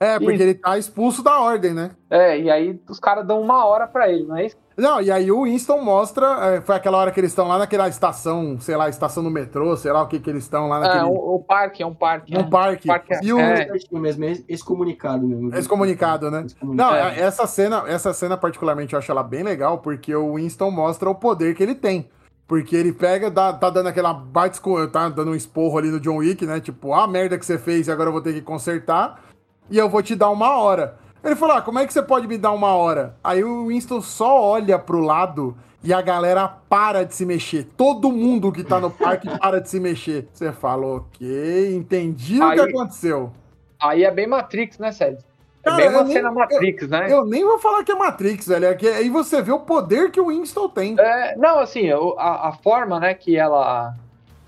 É, 0.00 0.18
porque 0.18 0.38
e... 0.38 0.42
ele 0.42 0.54
tá 0.54 0.78
expulso 0.78 1.22
da 1.22 1.38
ordem, 1.38 1.74
né? 1.74 1.90
É, 2.08 2.40
e 2.40 2.50
aí 2.50 2.80
os 2.88 2.98
caras 2.98 3.26
dão 3.26 3.38
uma 3.38 3.66
hora 3.66 3.86
pra 3.86 4.08
ele, 4.08 4.24
não 4.24 4.36
é 4.38 4.46
isso? 4.46 4.56
Não, 4.74 4.98
e 4.98 5.10
aí 5.10 5.30
o 5.30 5.44
Winston 5.44 5.82
mostra, 5.82 6.54
é, 6.56 6.60
foi 6.62 6.74
aquela 6.74 6.96
hora 6.96 7.12
que 7.12 7.20
eles 7.20 7.32
estão 7.32 7.46
lá 7.46 7.58
naquela 7.58 7.86
estação, 7.86 8.58
sei 8.58 8.76
lá, 8.76 8.88
estação 8.88 9.22
do 9.22 9.30
metrô, 9.30 9.76
sei 9.76 9.92
lá 9.92 10.02
o 10.02 10.08
que 10.08 10.18
que 10.18 10.30
eles 10.30 10.44
estão 10.44 10.68
lá 10.68 10.78
é, 10.78 10.80
naquele... 10.80 11.00
É, 11.00 11.04
o, 11.04 11.34
o, 11.34 11.38
parque, 11.38 11.82
é 11.82 11.86
um 11.86 11.94
parque. 11.94 12.34
Um 12.34 12.40
é. 12.40 12.48
parque. 12.48 12.88
parque 12.88 13.18
e 13.22 13.30
o... 13.30 13.38
É. 13.38 13.68
mesmo, 13.92 14.44
excomunicado 14.48 15.26
mesmo. 15.26 15.54
Excomunicado, 15.54 16.30
né? 16.30 16.46
Não, 16.62 16.94
é. 16.94 17.20
essa 17.20 17.46
cena, 17.46 17.84
essa 17.86 18.14
cena 18.14 18.38
particularmente 18.38 18.94
eu 18.94 18.98
acho 18.98 19.12
ela 19.12 19.22
bem 19.22 19.42
legal, 19.42 19.78
porque 19.78 20.14
o 20.14 20.36
Winston 20.36 20.70
mostra 20.70 21.10
o 21.10 21.14
poder 21.14 21.54
que 21.54 21.62
ele 21.62 21.74
tem. 21.74 22.08
Porque 22.48 22.74
ele 22.74 22.92
pega, 22.92 23.30
dá, 23.30 23.52
tá 23.52 23.70
dando 23.70 23.88
aquela 23.88 24.12
bate, 24.12 24.60
tá 24.90 25.08
dando 25.10 25.30
um 25.30 25.36
esporro 25.36 25.78
ali 25.78 25.88
no 25.88 26.00
John 26.00 26.16
Wick, 26.16 26.44
né? 26.46 26.58
Tipo, 26.58 26.92
ah, 26.94 27.06
merda 27.06 27.38
que 27.38 27.46
você 27.46 27.58
fez 27.58 27.86
e 27.86 27.92
agora 27.92 28.08
eu 28.08 28.12
vou 28.12 28.22
ter 28.22 28.32
que 28.32 28.40
consertar. 28.40 29.29
E 29.70 29.78
eu 29.78 29.88
vou 29.88 30.02
te 30.02 30.16
dar 30.16 30.30
uma 30.30 30.56
hora. 30.56 30.96
Ele 31.22 31.36
falou: 31.36 31.56
ah, 31.56 31.62
como 31.62 31.78
é 31.78 31.86
que 31.86 31.92
você 31.92 32.02
pode 32.02 32.26
me 32.26 32.36
dar 32.36 32.52
uma 32.52 32.74
hora? 32.74 33.14
Aí 33.22 33.44
o 33.44 33.68
Winston 33.68 34.00
só 34.00 34.42
olha 34.42 34.78
pro 34.78 35.00
lado 35.00 35.56
e 35.82 35.92
a 35.92 36.00
galera 36.00 36.48
para 36.68 37.04
de 37.04 37.14
se 37.14 37.24
mexer. 37.24 37.68
Todo 37.76 38.10
mundo 38.10 38.52
que 38.52 38.64
tá 38.64 38.80
no 38.80 38.90
parque 38.92 39.28
para 39.38 39.60
de 39.60 39.68
se 39.68 39.78
mexer. 39.78 40.28
Você 40.32 40.52
fala, 40.52 40.86
ok, 40.86 41.74
entendi 41.74 42.40
aí, 42.42 42.58
o 42.58 42.64
que 42.64 42.70
aconteceu. 42.70 43.32
Aí 43.80 44.04
é 44.04 44.10
bem 44.10 44.26
Matrix, 44.26 44.78
né, 44.78 44.92
Sérgio? 44.92 45.24
É 45.62 45.76
bem 45.76 45.88
uma 45.90 46.04
nem, 46.04 46.12
cena 46.14 46.32
Matrix, 46.32 46.82
eu, 46.82 46.88
né? 46.88 47.12
Eu 47.12 47.26
nem 47.26 47.44
vou 47.44 47.58
falar 47.58 47.84
que 47.84 47.92
é 47.92 47.94
Matrix, 47.94 48.46
velho. 48.46 48.66
É 48.66 48.74
que 48.74 48.88
aí 48.88 49.10
você 49.10 49.42
vê 49.42 49.52
o 49.52 49.60
poder 49.60 50.10
que 50.10 50.20
o 50.20 50.28
Winston 50.28 50.68
tem. 50.70 50.96
É, 50.98 51.36
não, 51.36 51.58
assim, 51.58 51.90
a, 51.90 52.48
a 52.48 52.52
forma, 52.62 52.98
né, 52.98 53.12
que 53.12 53.36
ela 53.36 53.94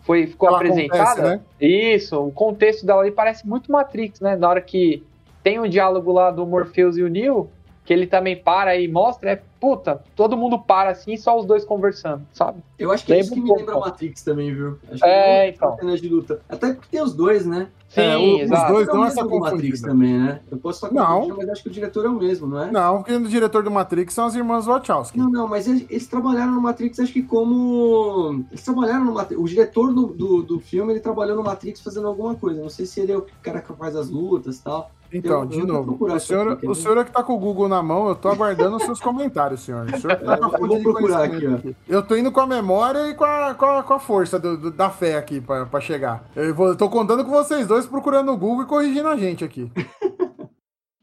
foi, 0.05 0.27
ficou 0.27 0.49
Ela 0.49 0.59
apresentada. 0.59 1.03
Acontece, 1.03 1.23
né? 1.23 1.41
Isso, 1.61 2.19
o 2.19 2.33
contexto 2.33 2.87
dela 2.87 3.03
ali 3.03 3.11
parece 3.11 3.47
muito 3.47 3.71
Matrix, 3.71 4.21
né? 4.21 4.37
Na 4.37 4.49
hora 4.49 4.61
que 4.61 5.03
tem 5.43 5.61
um 5.61 5.69
diálogo 5.69 6.13
lá 6.13 6.31
do 6.31 6.47
Morpheus 6.47 6.97
e 6.97 7.03
o 7.03 7.09
Neo, 7.09 7.51
que 7.85 7.93
ele 7.93 8.07
também 8.07 8.37
para 8.37 8.77
e 8.77 8.87
mostra, 8.87 9.33
é 9.33 9.43
puta, 9.61 10.03
todo 10.15 10.37
mundo 10.37 10.59
para 10.59 10.91
assim, 10.91 11.17
só 11.17 11.39
os 11.39 11.45
dois 11.45 11.65
conversando, 11.65 12.25
sabe? 12.33 12.61
Eu 12.79 12.93
acho 12.93 13.05
que 13.05 13.13
lembra 13.13 13.23
é 13.23 13.27
isso 13.27 13.35
que 13.35 13.41
me 13.41 13.57
lembra 13.57 13.79
Matrix 13.79 14.23
também, 14.23 14.55
viu? 14.55 14.79
Acho 14.91 15.05
é, 15.05 15.49
então. 15.49 15.77
de 15.77 16.09
luta. 16.09 16.41
Até 16.49 16.73
porque 16.73 16.89
tem 16.91 17.03
os 17.03 17.13
dois, 17.13 17.45
né? 17.45 17.69
Sim, 17.89 18.01
é, 18.01 18.17
o, 18.17 18.45
os 18.45 18.69
dois 18.69 18.89
não 18.89 19.05
é 19.05 19.09
essa 19.09 19.25
Matrix 19.25 19.81
também, 19.83 20.19
né? 20.19 20.41
Eu 20.51 20.59
posso 20.59 20.81
falar 20.81 20.93
não. 20.93 21.37
mas 21.37 21.49
acho 21.49 21.63
que 21.63 21.69
o 21.69 21.73
diretor 21.73 22.07
é 22.07 22.09
o 22.09 22.15
mesmo, 22.15 22.47
não 22.47 22.63
é? 22.63 22.71
Não, 22.71 22.99
porque 22.99 23.15
o 23.15 23.29
diretor 23.29 23.63
do 23.63 23.71
Matrix 23.71 24.15
são 24.15 24.27
as 24.27 24.35
irmãs 24.35 24.65
Wachowski. 24.65 25.19
Não, 25.19 25.29
não, 25.29 25.49
mas 25.49 25.67
eles, 25.67 25.85
eles 25.91 26.07
trabalharam 26.07 26.53
no 26.53 26.61
Matrix, 26.61 27.01
acho 27.01 27.13
que 27.13 27.23
como... 27.23 28.45
Eles 28.51 28.63
trabalharam 28.63 29.05
no 29.05 29.13
Matrix. 29.13 29.43
O 29.43 29.45
diretor 29.45 29.93
do, 29.93 30.07
do, 30.07 30.43
do 30.43 30.61
filme, 30.61 30.93
ele 30.93 31.01
trabalhou 31.01 31.37
no 31.37 31.43
Matrix 31.43 31.81
fazendo 31.81 32.07
alguma 32.07 32.35
coisa. 32.35 32.63
Não 32.63 32.71
sei 32.71 32.87
se 32.87 33.01
ele 33.01 33.13
é 33.13 33.17
o 33.17 33.27
cara 33.43 33.61
que 33.61 33.73
faz 33.75 33.95
as 33.95 34.09
lutas 34.09 34.59
e 34.59 34.63
tal. 34.63 34.91
Então, 35.13 35.41
eu, 35.41 35.47
de 35.47 35.61
eu 35.61 35.67
novo, 35.67 36.05
o 36.05 36.19
senhor, 36.19 36.53
aqui, 36.53 36.67
o 36.67 36.75
senhor 36.75 36.97
é 36.99 37.05
que 37.05 37.13
tá 37.13 37.23
com 37.23 37.35
o 37.35 37.39
Google 37.39 37.69
na 37.69 37.83
mão, 37.83 38.09
eu 38.09 38.15
tô 38.15 38.29
aguardando 38.29 38.77
os 38.77 38.83
seus 38.83 38.99
comentários, 39.03 39.61
senhor. 39.61 39.87
O 39.87 40.01
senhor 40.01 40.17
tá 40.17 40.39
eu 40.41 40.67
vou 40.67 40.83
procurar 40.83 41.25
aqui, 41.25 41.47
ó. 41.47 41.75
Eu 41.87 42.03
tô 42.03 42.17
indo 42.17 42.33
com 42.33 42.41
a 42.41 42.47
memória 42.47 43.09
e 43.09 43.15
com 43.15 43.25
a, 43.25 43.55
com 43.55 43.67
a, 43.67 43.83
com 43.83 43.95
a 43.95 44.01
força 44.01 44.39
do, 44.39 44.57
do, 44.57 44.71
da 44.71 44.91
fé 44.91 45.17
aqui 45.17 45.41
pra, 45.41 45.67
pra 45.67 45.81
chegar. 45.81 46.31
Eu, 46.35 46.55
vou, 46.55 46.69
eu 46.69 46.77
tô 46.77 46.89
contando 46.89 47.25
com 47.25 47.31
vocês 47.31 47.67
dois 47.67 47.87
procurando 47.87 48.33
no 48.33 48.39
Google 48.39 48.65
e 48.65 48.69
corrigindo 48.69 49.09
a 49.09 49.17
gente 49.17 49.45
aqui. 49.45 49.71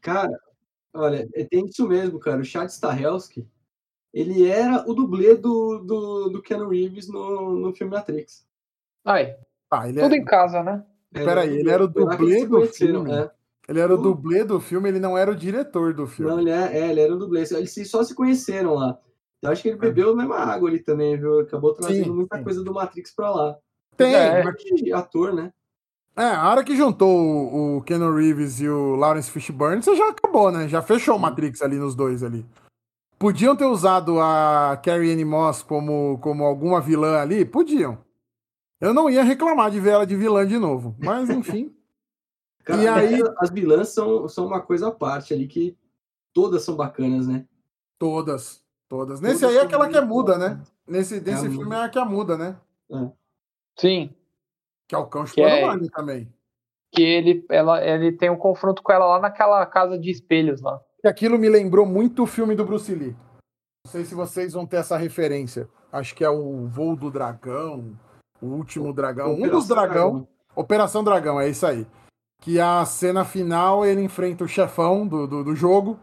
cara, 0.02 0.36
olha, 0.92 1.28
é, 1.34 1.44
tem 1.44 1.66
isso 1.66 1.86
mesmo, 1.86 2.18
cara. 2.18 2.40
O 2.40 2.44
Chad 2.44 2.68
Stahelski, 2.68 3.46
ele 4.12 4.48
era 4.48 4.84
o 4.90 4.94
dublê 4.94 5.36
do, 5.36 5.78
do, 5.78 6.28
do 6.30 6.42
Keanu 6.42 6.68
Reeves 6.68 7.08
no, 7.08 7.52
no 7.60 7.72
filme 7.72 7.94
Matrix. 7.94 8.44
Ai, 9.04 9.36
ah, 9.70 9.88
ele 9.88 10.00
Tudo 10.00 10.14
é... 10.14 10.18
em 10.18 10.24
casa, 10.24 10.62
né? 10.64 10.84
Peraí, 11.12 11.58
ele 11.58 11.70
era 11.70 11.84
o 11.84 11.88
dublê 11.88 12.44
do 12.46 12.66
filme. 12.66 13.12
É. 13.12 13.30
Ele 13.70 13.78
era 13.78 13.94
o 13.94 14.02
dublê 14.02 14.42
do 14.42 14.58
filme, 14.58 14.88
ele 14.88 14.98
não 14.98 15.16
era 15.16 15.30
o 15.30 15.36
diretor 15.36 15.94
do 15.94 16.04
filme. 16.04 16.28
Não, 16.28 16.40
ele, 16.40 16.50
é, 16.50 16.76
é 16.76 16.90
ele 16.90 17.00
era 17.00 17.14
o 17.14 17.16
dublê. 17.16 17.44
Eles 17.48 17.88
só 17.88 18.02
se 18.02 18.16
conheceram 18.16 18.74
lá. 18.74 18.98
Eu 19.40 19.52
acho 19.52 19.62
que 19.62 19.68
ele 19.68 19.76
é. 19.76 19.80
bebeu 19.80 20.10
a 20.10 20.16
mesma 20.16 20.38
água 20.38 20.68
ali 20.68 20.80
também, 20.80 21.16
viu? 21.16 21.38
Acabou 21.38 21.72
trazendo 21.72 22.02
sim, 22.04 22.10
muita 22.10 22.36
sim. 22.36 22.42
coisa 22.42 22.64
do 22.64 22.74
Matrix 22.74 23.14
pra 23.14 23.30
lá. 23.30 23.56
Tem. 23.96 24.12
É, 24.12 24.42
ator, 24.92 25.32
né? 25.32 25.52
É, 26.16 26.24
a 26.24 26.50
hora 26.50 26.64
que 26.64 26.76
juntou 26.76 27.08
o, 27.08 27.76
o 27.76 27.82
Keanu 27.82 28.12
Reeves 28.12 28.60
e 28.60 28.68
o 28.68 28.96
Lawrence 28.96 29.30
Fishburne, 29.30 29.84
você 29.84 29.94
já 29.94 30.08
acabou, 30.08 30.50
né? 30.50 30.66
Já 30.66 30.82
fechou 30.82 31.14
o 31.14 31.20
Matrix 31.20 31.62
ali 31.62 31.76
nos 31.76 31.94
dois 31.94 32.24
ali. 32.24 32.44
Podiam 33.20 33.54
ter 33.54 33.66
usado 33.66 34.18
a 34.18 34.80
Carrie 34.82 35.12
Anne 35.12 35.24
Moss 35.24 35.62
como, 35.62 36.18
como 36.18 36.42
alguma 36.42 36.80
vilã 36.80 37.20
ali? 37.20 37.44
Podiam. 37.44 37.98
Eu 38.80 38.92
não 38.92 39.08
ia 39.08 39.22
reclamar 39.22 39.70
de 39.70 39.78
ver 39.78 39.90
ela 39.90 40.06
de 40.06 40.16
vilã 40.16 40.44
de 40.44 40.58
novo. 40.58 40.96
Mas, 40.98 41.30
enfim. 41.30 41.72
Cara, 42.64 42.82
e 42.82 42.88
aí, 42.88 43.22
as 43.38 43.50
vilãs 43.50 43.88
são, 43.88 44.28
são 44.28 44.46
uma 44.46 44.60
coisa 44.60 44.88
à 44.88 44.92
parte 44.92 45.32
ali 45.32 45.46
que 45.46 45.76
todas 46.32 46.62
são 46.62 46.76
bacanas, 46.76 47.26
né? 47.26 47.46
Todas, 47.98 48.62
todas. 48.88 49.20
Nesse 49.20 49.40
todas 49.40 49.56
aí 49.56 49.62
é 49.62 49.64
aquela 49.64 49.88
que 49.88 49.96
é 49.96 50.00
muda, 50.00 50.36
né? 50.36 50.60
Nesse, 50.86 51.20
nesse 51.20 51.46
é 51.46 51.50
filme 51.50 51.74
é 51.74 51.82
a 51.82 51.88
que 51.88 51.98
é 51.98 52.04
muda, 52.04 52.36
né? 52.36 52.56
É. 52.90 53.10
Sim. 53.78 54.14
Que 54.88 54.94
é 54.94 54.98
o 54.98 55.06
cão 55.06 55.26
chupando 55.26 55.86
é... 55.86 55.90
também. 55.90 56.32
Que 56.92 57.02
ele, 57.02 57.46
ela, 57.48 57.84
ele 57.84 58.12
tem 58.12 58.30
um 58.30 58.36
confronto 58.36 58.82
com 58.82 58.92
ela 58.92 59.06
lá 59.06 59.20
naquela 59.20 59.64
casa 59.64 59.98
de 59.98 60.10
espelhos 60.10 60.60
lá. 60.60 60.80
E 61.02 61.08
aquilo 61.08 61.38
me 61.38 61.48
lembrou 61.48 61.86
muito 61.86 62.24
o 62.24 62.26
filme 62.26 62.54
do 62.54 62.64
Bruce 62.64 62.92
Lee. 62.92 63.16
Não 63.86 63.92
sei 63.92 64.04
se 64.04 64.14
vocês 64.14 64.52
vão 64.52 64.66
ter 64.66 64.76
essa 64.76 64.96
referência. 64.96 65.68
Acho 65.92 66.14
que 66.14 66.24
é 66.24 66.28
o 66.28 66.66
Voo 66.66 66.96
do 66.96 67.10
Dragão, 67.10 67.96
o 68.40 68.46
Último 68.46 68.92
Dragão, 68.92 69.32
Operação 69.32 69.48
um 69.48 69.50
dos 69.50 69.68
dragão. 69.68 70.10
dragão. 70.10 70.28
Operação 70.54 71.04
Dragão, 71.04 71.40
é 71.40 71.48
isso 71.48 71.64
aí 71.64 71.86
que 72.40 72.58
a 72.58 72.84
cena 72.86 73.24
final 73.24 73.84
ele 73.84 74.02
enfrenta 74.02 74.44
o 74.44 74.48
chefão 74.48 75.06
do, 75.06 75.26
do, 75.26 75.44
do, 75.44 75.54
jogo. 75.54 75.98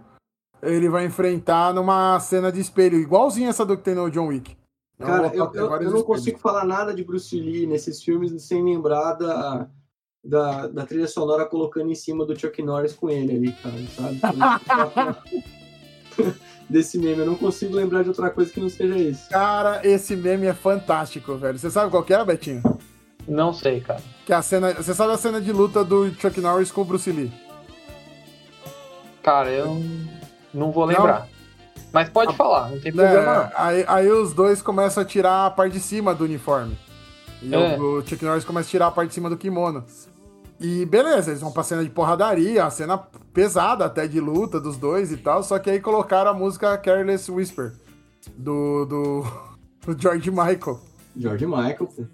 Ele 0.62 0.88
vai 0.88 1.06
enfrentar 1.06 1.74
numa 1.74 2.20
cena 2.20 2.52
de 2.52 2.60
espelho, 2.60 3.00
igualzinho 3.00 3.50
essa 3.50 3.66
do 3.66 3.76
que 3.76 3.84
tem 3.84 3.96
no 3.96 4.10
John 4.10 4.28
Wick. 4.28 4.56
Então, 4.96 5.08
Cara, 5.08 5.36
eu, 5.36 5.52
eu, 5.54 5.82
eu 5.82 5.92
não 5.92 6.04
consigo 6.04 6.40
falar 6.40 6.66
nada 6.66 6.94
de 6.94 7.04
Bruce 7.04 7.40
Lee 7.40 7.68
nesses 7.68 8.02
filmes 8.02 8.42
sem 8.42 8.64
lembrar 8.64 9.14
da, 9.14 9.68
da, 10.24 10.68
da, 10.68 10.86
trilha 10.86 11.08
sonora 11.08 11.46
colocando 11.46 11.92
em 11.92 11.96
cima 11.96 12.26
do 12.26 12.38
Chuck 12.38 12.62
Norris 12.64 12.94
com 12.94 13.10
ele 13.10 13.36
ali, 13.36 13.52
cara, 13.54 13.76
sabe? 13.96 14.20
Desse 16.70 16.98
meme, 16.98 17.20
eu 17.20 17.26
não 17.28 17.36
consigo 17.36 17.76
lembrar 17.76 18.02
de 18.02 18.10
outra 18.10 18.30
coisa 18.30 18.52
que 18.52 18.60
não 18.60 18.70
seja 18.70 18.98
isso. 18.98 19.30
Cara, 19.30 19.80
esse 19.88 20.16
meme 20.16 20.48
é 20.48 20.54
fantástico, 20.54 21.36
velho. 21.36 21.58
Você 21.58 21.70
sabe 21.72 21.90
qual 21.92 22.04
que 22.04 22.14
é, 22.14 22.26
Betinho? 22.26 22.62
Não 23.28 23.52
sei, 23.52 23.82
cara. 23.82 24.02
Que 24.26 24.32
é 24.32 24.36
a 24.36 24.42
cena. 24.42 24.74
Você 24.74 24.94
sabe 24.94 25.14
a 25.14 25.18
cena 25.18 25.42
de 25.42 25.52
luta 25.52 25.84
do 25.84 26.10
Chuck 26.14 26.40
Norris 26.40 26.72
com 26.72 26.82
o 26.82 26.86
Bruce 26.86 27.12
Lee? 27.12 27.32
Cara, 29.22 29.50
eu 29.50 29.82
não 30.54 30.72
vou 30.72 30.86
lembrar. 30.86 31.22
Não? 31.22 31.38
Mas 31.92 32.10
pode 32.10 32.32
a... 32.32 32.36
falar, 32.36 32.70
não 32.70 32.80
tem 32.80 32.94
problema. 32.94 33.52
É, 33.52 33.52
aí, 33.56 33.86
aí 33.88 34.12
os 34.12 34.34
dois 34.34 34.62
começam 34.62 35.04
a 35.04 35.06
tirar 35.06 35.46
a 35.46 35.52
parte 35.52 35.74
de 35.74 35.80
cima 35.80 36.16
do 36.16 36.24
uniforme. 36.24 36.78
E 37.42 37.54
é. 37.54 37.78
o, 37.78 38.00
o 38.00 38.08
Chuck 38.08 38.24
Norris 38.24 38.46
começa 38.46 38.68
a 38.68 38.72
tirar 38.72 38.88
a 38.88 38.92
parte 38.92 39.10
de 39.10 39.16
cima 39.16 39.30
do 39.30 39.38
kimono. 39.38 39.84
E 40.60 40.86
beleza, 40.86 41.32
eles 41.32 41.42
vão 41.42 41.52
pra 41.52 41.64
cena 41.64 41.84
de 41.84 41.90
porradaria, 41.90 42.66
a 42.66 42.70
cena 42.70 42.98
pesada 43.34 43.86
até 43.86 44.08
de 44.08 44.20
luta 44.20 44.60
dos 44.60 44.78
dois 44.78 45.12
e 45.12 45.18
tal. 45.18 45.44
Só 45.44 45.60
que 45.60 45.70
aí 45.70 45.80
colocaram 45.80 46.32
a 46.32 46.34
música 46.34 46.78
Careless 46.78 47.32
Whisper 47.32 47.74
do, 48.36 48.86
do, 48.86 49.26
do 49.86 50.02
George 50.02 50.32
Michael. 50.32 50.80
George 51.16 51.46
Michael, 51.46 51.88
pô. 51.88 52.06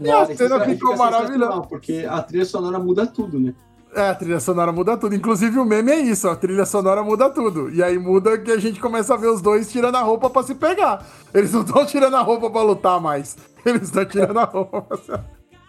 E 0.00 0.10
a 0.10 0.26
cena 0.34 0.60
ficou 0.60 0.96
maravilhosa. 0.96 1.60
Porque 1.62 2.06
a 2.08 2.22
trilha 2.22 2.46
sonora 2.46 2.78
muda 2.78 3.06
tudo, 3.06 3.38
né? 3.38 3.54
É, 3.94 4.08
a 4.08 4.14
trilha 4.14 4.40
sonora 4.40 4.72
muda 4.72 4.96
tudo. 4.96 5.14
Inclusive 5.14 5.58
o 5.58 5.64
meme 5.64 5.92
é 5.92 6.00
isso, 6.00 6.28
a 6.28 6.36
trilha 6.36 6.64
sonora 6.64 7.02
muda 7.02 7.28
tudo. 7.28 7.70
E 7.70 7.82
aí 7.82 7.98
muda 7.98 8.38
que 8.38 8.50
a 8.50 8.58
gente 8.58 8.80
começa 8.80 9.14
a 9.14 9.16
ver 9.16 9.26
os 9.26 9.42
dois 9.42 9.70
tirando 9.70 9.96
a 9.96 10.00
roupa 10.00 10.30
pra 10.30 10.42
se 10.42 10.54
pegar. 10.54 11.04
Eles 11.34 11.52
não 11.52 11.60
estão 11.60 11.84
tirando 11.84 12.14
a 12.14 12.22
roupa 12.22 12.48
pra 12.48 12.62
lutar 12.62 13.00
mais. 13.00 13.36
Eles 13.64 13.82
estão 13.82 14.04
tirando 14.06 14.38
a 14.38 14.44
roupa 14.44 14.80
pra 14.82 14.96
se, 14.96 15.12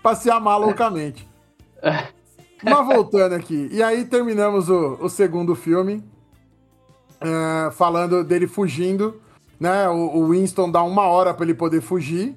pra 0.01 0.15
se 0.15 0.29
amar 0.29 0.59
loucamente. 0.59 1.27
Mas 2.63 2.85
voltando 2.85 3.33
aqui. 3.33 3.69
E 3.71 3.81
aí 3.81 4.05
terminamos 4.05 4.69
o, 4.69 4.97
o 5.01 5.09
segundo 5.09 5.55
filme. 5.55 6.03
Uh, 7.21 7.71
falando 7.71 8.23
dele 8.23 8.47
fugindo. 8.47 9.19
Né? 9.59 9.89
O, 9.89 10.19
o 10.19 10.29
Winston 10.29 10.71
dá 10.71 10.83
uma 10.83 11.07
hora 11.07 11.33
para 11.33 11.43
ele 11.43 11.55
poder 11.55 11.81
fugir. 11.81 12.35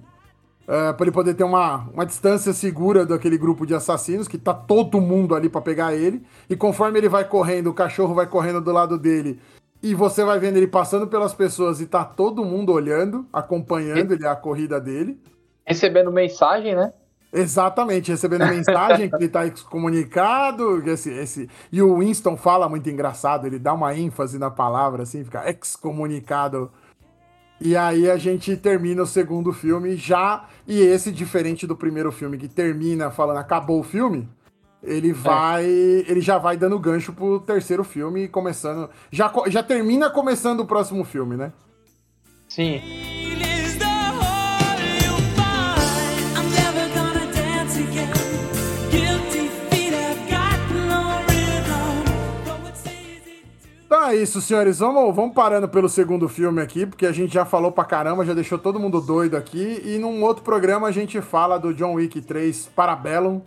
Uh, 0.67 0.91
é, 0.91 0.93
para 0.93 1.05
ele 1.05 1.13
poder 1.13 1.35
ter 1.35 1.45
uma, 1.45 1.89
uma 1.93 2.07
distância 2.07 2.53
segura 2.53 3.05
daquele 3.05 3.37
grupo 3.37 3.67
de 3.67 3.75
assassinos, 3.75 4.27
que 4.27 4.39
tá 4.39 4.55
todo 4.55 5.01
mundo 5.01 5.35
ali 5.35 5.49
para 5.49 5.61
pegar 5.61 5.95
ele. 5.95 6.23
E 6.49 6.57
conforme 6.57 6.99
ele 6.99 7.09
vai 7.09 7.25
correndo, 7.25 7.69
o 7.69 7.75
cachorro 7.75 8.15
vai 8.15 8.27
correndo 8.27 8.61
do 8.61 8.73
lado 8.73 8.99
dele. 8.99 9.41
E 9.83 9.95
você 9.95 10.25
vai 10.25 10.39
vendo 10.39 10.57
ele 10.57 10.67
passando 10.67 11.07
pelas 11.07 11.35
pessoas 11.35 11.81
e 11.81 11.87
tá 11.87 12.05
todo 12.05 12.45
mundo 12.45 12.73
olhando, 12.73 13.27
acompanhando 13.31 14.13
ele, 14.13 14.27
a 14.27 14.35
corrida 14.35 14.81
dele. 14.81 15.21
Recebendo 15.67 16.11
mensagem, 16.11 16.75
né? 16.75 16.91
Exatamente, 17.31 18.11
recebendo 18.11 18.47
mensagem 18.47 19.11
que 19.11 19.17
ele 19.17 19.29
tá 19.29 19.45
excomunicado. 19.45 20.89
Esse, 20.89 21.11
esse... 21.11 21.51
E 21.71 21.83
o 21.83 21.99
Winston 21.99 22.37
fala 22.37 22.69
muito 22.69 22.89
engraçado, 22.89 23.47
ele 23.47 23.59
dá 23.59 23.75
uma 23.75 23.95
ênfase 23.95 24.39
na 24.39 24.51
palavra, 24.51 25.03
assim, 25.03 25.23
fica 25.23 25.51
excomunicado 25.51 26.71
e 27.65 27.75
aí 27.75 28.11
a 28.11 28.19
gente 28.19 28.55
termina 28.59 29.03
o 29.03 29.07
segundo 29.07 29.51
filme 29.51 29.97
já. 29.97 30.45
E 30.69 30.79
esse, 30.79 31.11
diferente 31.11 31.67
do 31.67 31.75
primeiro 31.75 32.13
filme, 32.13 32.37
que 32.37 32.47
termina 32.47 33.11
falando 33.11 33.39
acabou 33.39 33.81
o 33.81 33.83
filme, 33.83 34.29
ele 34.83 35.11
é. 35.11 35.15
vai. 35.15 35.65
É. 35.65 36.05
Ele 36.07 36.21
já 36.21 36.37
vai 36.37 36.59
dando 36.59 36.79
gancho 36.79 37.15
pro 37.15 37.41
terceiro 37.41 37.83
filme, 37.83 38.29
começando. 38.29 38.91
Já, 39.11 39.33
já 39.47 39.63
termina 39.63 40.11
começando 40.11 40.61
o 40.61 40.67
próximo 40.67 41.05
filme, 41.05 41.39
né? 41.39 41.55
Sim. 42.47 42.83
É 54.07 54.17
isso, 54.17 54.41
senhores. 54.43 54.81
Vamos, 54.81 55.17
vamos 55.17 55.35
parando 55.35 55.67
pelo 55.67 55.89
segundo 55.89 56.29
filme 56.29 56.61
aqui, 56.61 56.85
porque 56.85 57.07
a 57.07 57.13
gente 57.13 57.33
já 57.33 57.45
falou 57.47 57.73
pra 57.73 57.85
caramba, 57.85 58.25
já 58.25 58.35
deixou 58.35 58.59
todo 58.59 58.79
mundo 58.79 59.01
doido 59.01 59.35
aqui. 59.35 59.81
E 59.83 59.99
num 59.99 60.23
outro 60.23 60.45
programa 60.45 60.89
a 60.89 60.93
gente 60.93 61.21
fala 61.23 61.59
do 61.59 61.73
John 61.73 61.95
Wick 61.95 62.21
3 62.21 62.71
Parabellum 62.77 63.41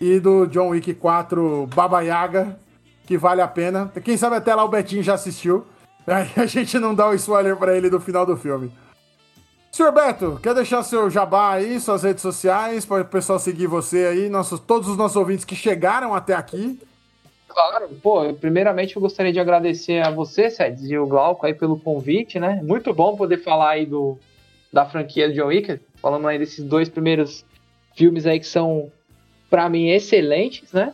e 0.00 0.18
do 0.18 0.46
John 0.46 0.70
Wick 0.70 0.94
4 0.94 1.68
Baba 1.74 2.00
Yaga, 2.00 2.58
que 3.06 3.16
vale 3.16 3.40
a 3.40 3.46
pena. 3.46 3.92
Quem 4.02 4.16
sabe 4.16 4.34
até 4.34 4.52
lá 4.52 4.64
o 4.64 4.68
Betinho 4.68 5.02
já 5.02 5.14
assistiu. 5.14 5.64
Aí 6.06 6.28
a 6.36 6.46
gente 6.46 6.76
não 6.78 6.92
dá 6.92 7.08
o 7.08 7.14
spoiler 7.14 7.56
pra 7.56 7.76
ele 7.76 7.88
do 7.88 8.00
final 8.00 8.26
do 8.26 8.36
filme. 8.36 8.72
Senhor 9.70 9.92
Beto, 9.92 10.40
quer 10.42 10.54
deixar 10.54 10.82
seu 10.82 11.08
jabá 11.08 11.52
aí, 11.52 11.78
suas 11.78 12.02
redes 12.02 12.22
sociais, 12.22 12.84
para 12.84 13.02
o 13.02 13.04
pessoal 13.04 13.38
seguir 13.38 13.68
você 13.68 14.06
aí, 14.06 14.28
nossos, 14.28 14.58
todos 14.58 14.88
os 14.88 14.96
nossos 14.96 15.16
ouvintes 15.16 15.44
que 15.44 15.54
chegaram 15.54 16.12
até 16.12 16.34
aqui? 16.34 16.80
Claro, 17.52 17.88
pô, 18.00 18.32
primeiramente 18.32 18.94
eu 18.94 19.02
gostaria 19.02 19.32
de 19.32 19.40
agradecer 19.40 20.06
a 20.06 20.10
você, 20.10 20.48
Sedes, 20.48 20.88
e 20.88 20.96
o 20.96 21.06
Glauco 21.06 21.44
aí 21.44 21.52
pelo 21.52 21.78
convite, 21.78 22.38
né? 22.38 22.60
Muito 22.62 22.94
bom 22.94 23.16
poder 23.16 23.38
falar 23.38 23.70
aí 23.70 23.86
do, 23.86 24.16
da 24.72 24.86
franquia 24.86 25.28
de 25.28 25.34
John 25.34 25.48
Wick, 25.48 25.80
falando 25.96 26.28
aí 26.28 26.38
desses 26.38 26.64
dois 26.64 26.88
primeiros 26.88 27.44
filmes 27.96 28.24
aí 28.24 28.38
que 28.38 28.46
são, 28.46 28.90
para 29.50 29.68
mim, 29.68 29.88
excelentes, 29.88 30.72
né? 30.72 30.92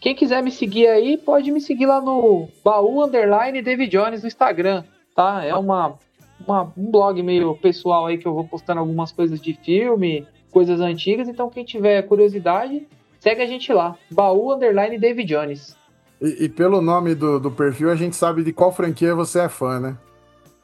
Quem 0.00 0.14
quiser 0.14 0.40
me 0.40 0.52
seguir 0.52 0.86
aí, 0.86 1.18
pode 1.18 1.50
me 1.50 1.60
seguir 1.60 1.86
lá 1.86 2.00
no 2.00 2.48
baú 2.64 3.04
underline 3.04 3.60
David 3.60 3.90
Jones 3.90 4.22
no 4.22 4.28
Instagram, 4.28 4.84
tá? 5.16 5.44
É 5.44 5.54
uma, 5.54 5.98
uma, 6.46 6.72
um 6.76 6.90
blog 6.92 7.20
meio 7.24 7.56
pessoal 7.56 8.06
aí 8.06 8.18
que 8.18 8.26
eu 8.26 8.34
vou 8.34 8.44
postando 8.44 8.78
algumas 8.78 9.10
coisas 9.10 9.40
de 9.40 9.52
filme, 9.54 10.26
coisas 10.52 10.80
antigas. 10.80 11.28
Então, 11.28 11.50
quem 11.50 11.64
tiver 11.64 12.02
curiosidade, 12.02 12.86
segue 13.22 13.40
a 13.40 13.46
gente 13.46 13.72
lá. 13.72 13.96
Baú 14.10 14.52
underline 14.52 14.98
David 14.98 15.32
Jones. 15.32 15.76
E, 16.20 16.44
e 16.44 16.48
pelo 16.48 16.82
nome 16.82 17.14
do, 17.14 17.38
do 17.38 17.52
perfil, 17.52 17.90
a 17.90 17.94
gente 17.94 18.16
sabe 18.16 18.42
de 18.42 18.52
qual 18.52 18.72
franquia 18.72 19.14
você 19.14 19.40
é 19.40 19.48
fã, 19.48 19.78
né? 19.78 19.96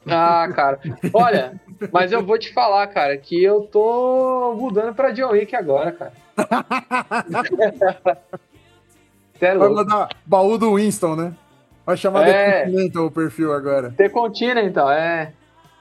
Ah, 0.06 0.48
cara. 0.54 0.80
Olha, 1.14 1.60
mas 1.92 2.10
eu 2.10 2.24
vou 2.24 2.36
te 2.36 2.52
falar, 2.52 2.84
cara, 2.88 3.16
que 3.16 3.42
eu 3.42 3.62
tô 3.62 4.56
mudando 4.58 4.92
pra 4.92 5.12
John 5.12 5.30
Wick 5.30 5.54
agora, 5.54 5.92
cara. 5.92 6.12
é 9.40 9.56
Vai 9.56 9.68
mandar 9.68 10.08
baú 10.26 10.58
do 10.58 10.74
Winston, 10.74 11.14
né? 11.14 11.32
Vai 11.86 11.96
chamar 11.96 12.26
é, 12.26 12.32
The 12.32 12.64
Continental 12.64 13.06
o 13.06 13.10
perfil 13.10 13.52
agora. 13.52 13.94
The 13.96 14.08
Continental, 14.08 14.90
é. 14.90 15.32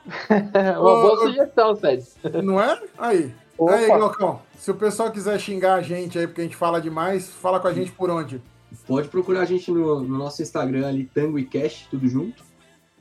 Uma 0.78 1.02
boa 1.02 1.18
sugestão, 1.18 1.76
Sérgio. 1.76 2.08
Não 2.44 2.62
é? 2.62 2.80
Aí. 2.98 3.34
Opa. 3.58 3.74
Aí, 3.74 3.88
Glocão, 3.88 4.42
se 4.58 4.70
o 4.70 4.76
pessoal 4.76 5.12
quiser 5.12 5.40
xingar 5.40 5.76
a 5.76 5.82
gente 5.82 6.18
aí, 6.18 6.28
porque 6.28 6.42
a 6.42 6.44
gente 6.44 6.56
fala 6.56 6.80
demais, 6.80 7.30
fala 7.30 7.60
com 7.60 7.68
a 7.68 7.74
gente 7.74 7.92
por 7.92 8.10
onde? 8.10 8.42
Pode 8.86 9.08
procurar 9.08 9.42
a 9.42 9.46
gente 9.46 9.72
no, 9.72 10.02
no 10.02 10.18
nosso 10.18 10.42
Instagram 10.42 10.88
ali, 10.88 11.06
Tango 11.06 11.40
e 11.40 11.46
Cash, 11.46 11.88
tudo 11.90 12.08
junto. 12.08 12.44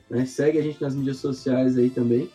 Né? 0.09 0.25
Segue 0.25 0.57
a 0.57 0.61
gente 0.61 0.81
nas 0.81 0.95
mídias 0.95 1.17
sociais 1.17 1.77
aí 1.77 1.89
também. 1.89 2.29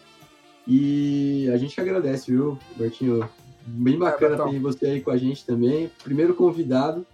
E 0.67 1.51
a 1.53 1.57
gente 1.57 1.81
agradece, 1.81 2.31
viu, 2.31 2.59
Bertinho? 2.77 3.29
Bem 3.67 3.99
bacana 3.99 4.45
é, 4.45 4.51
ter 4.51 4.59
você 4.59 4.87
aí 4.87 5.01
com 5.01 5.11
a 5.11 5.17
gente 5.17 5.45
também. 5.45 5.91
Primeiro 6.03 6.35
convidado. 6.35 7.07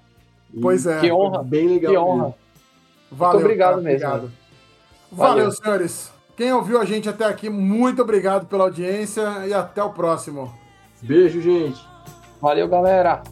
Pois 0.60 0.86
é. 0.86 1.00
Que 1.00 1.12
honra. 1.12 1.42
Bem 1.42 1.68
legal. 1.68 1.92
Que 1.92 1.98
honra. 1.98 2.34
Valeu, 3.10 3.34
muito 3.34 3.44
obrigado 3.44 3.70
cara, 3.70 3.82
mesmo. 3.82 4.06
Obrigado. 4.06 4.32
Valeu, 5.10 5.34
Valeu, 5.34 5.52
senhores. 5.52 6.12
Quem 6.36 6.52
ouviu 6.52 6.80
a 6.80 6.84
gente 6.84 7.08
até 7.08 7.24
aqui, 7.24 7.48
muito 7.48 8.00
obrigado 8.02 8.46
pela 8.46 8.64
audiência 8.64 9.46
e 9.46 9.52
até 9.52 9.82
o 9.82 9.90
próximo. 9.90 10.52
Beijo, 11.02 11.40
gente. 11.40 11.80
Valeu, 12.40 12.68
galera. 12.68 13.22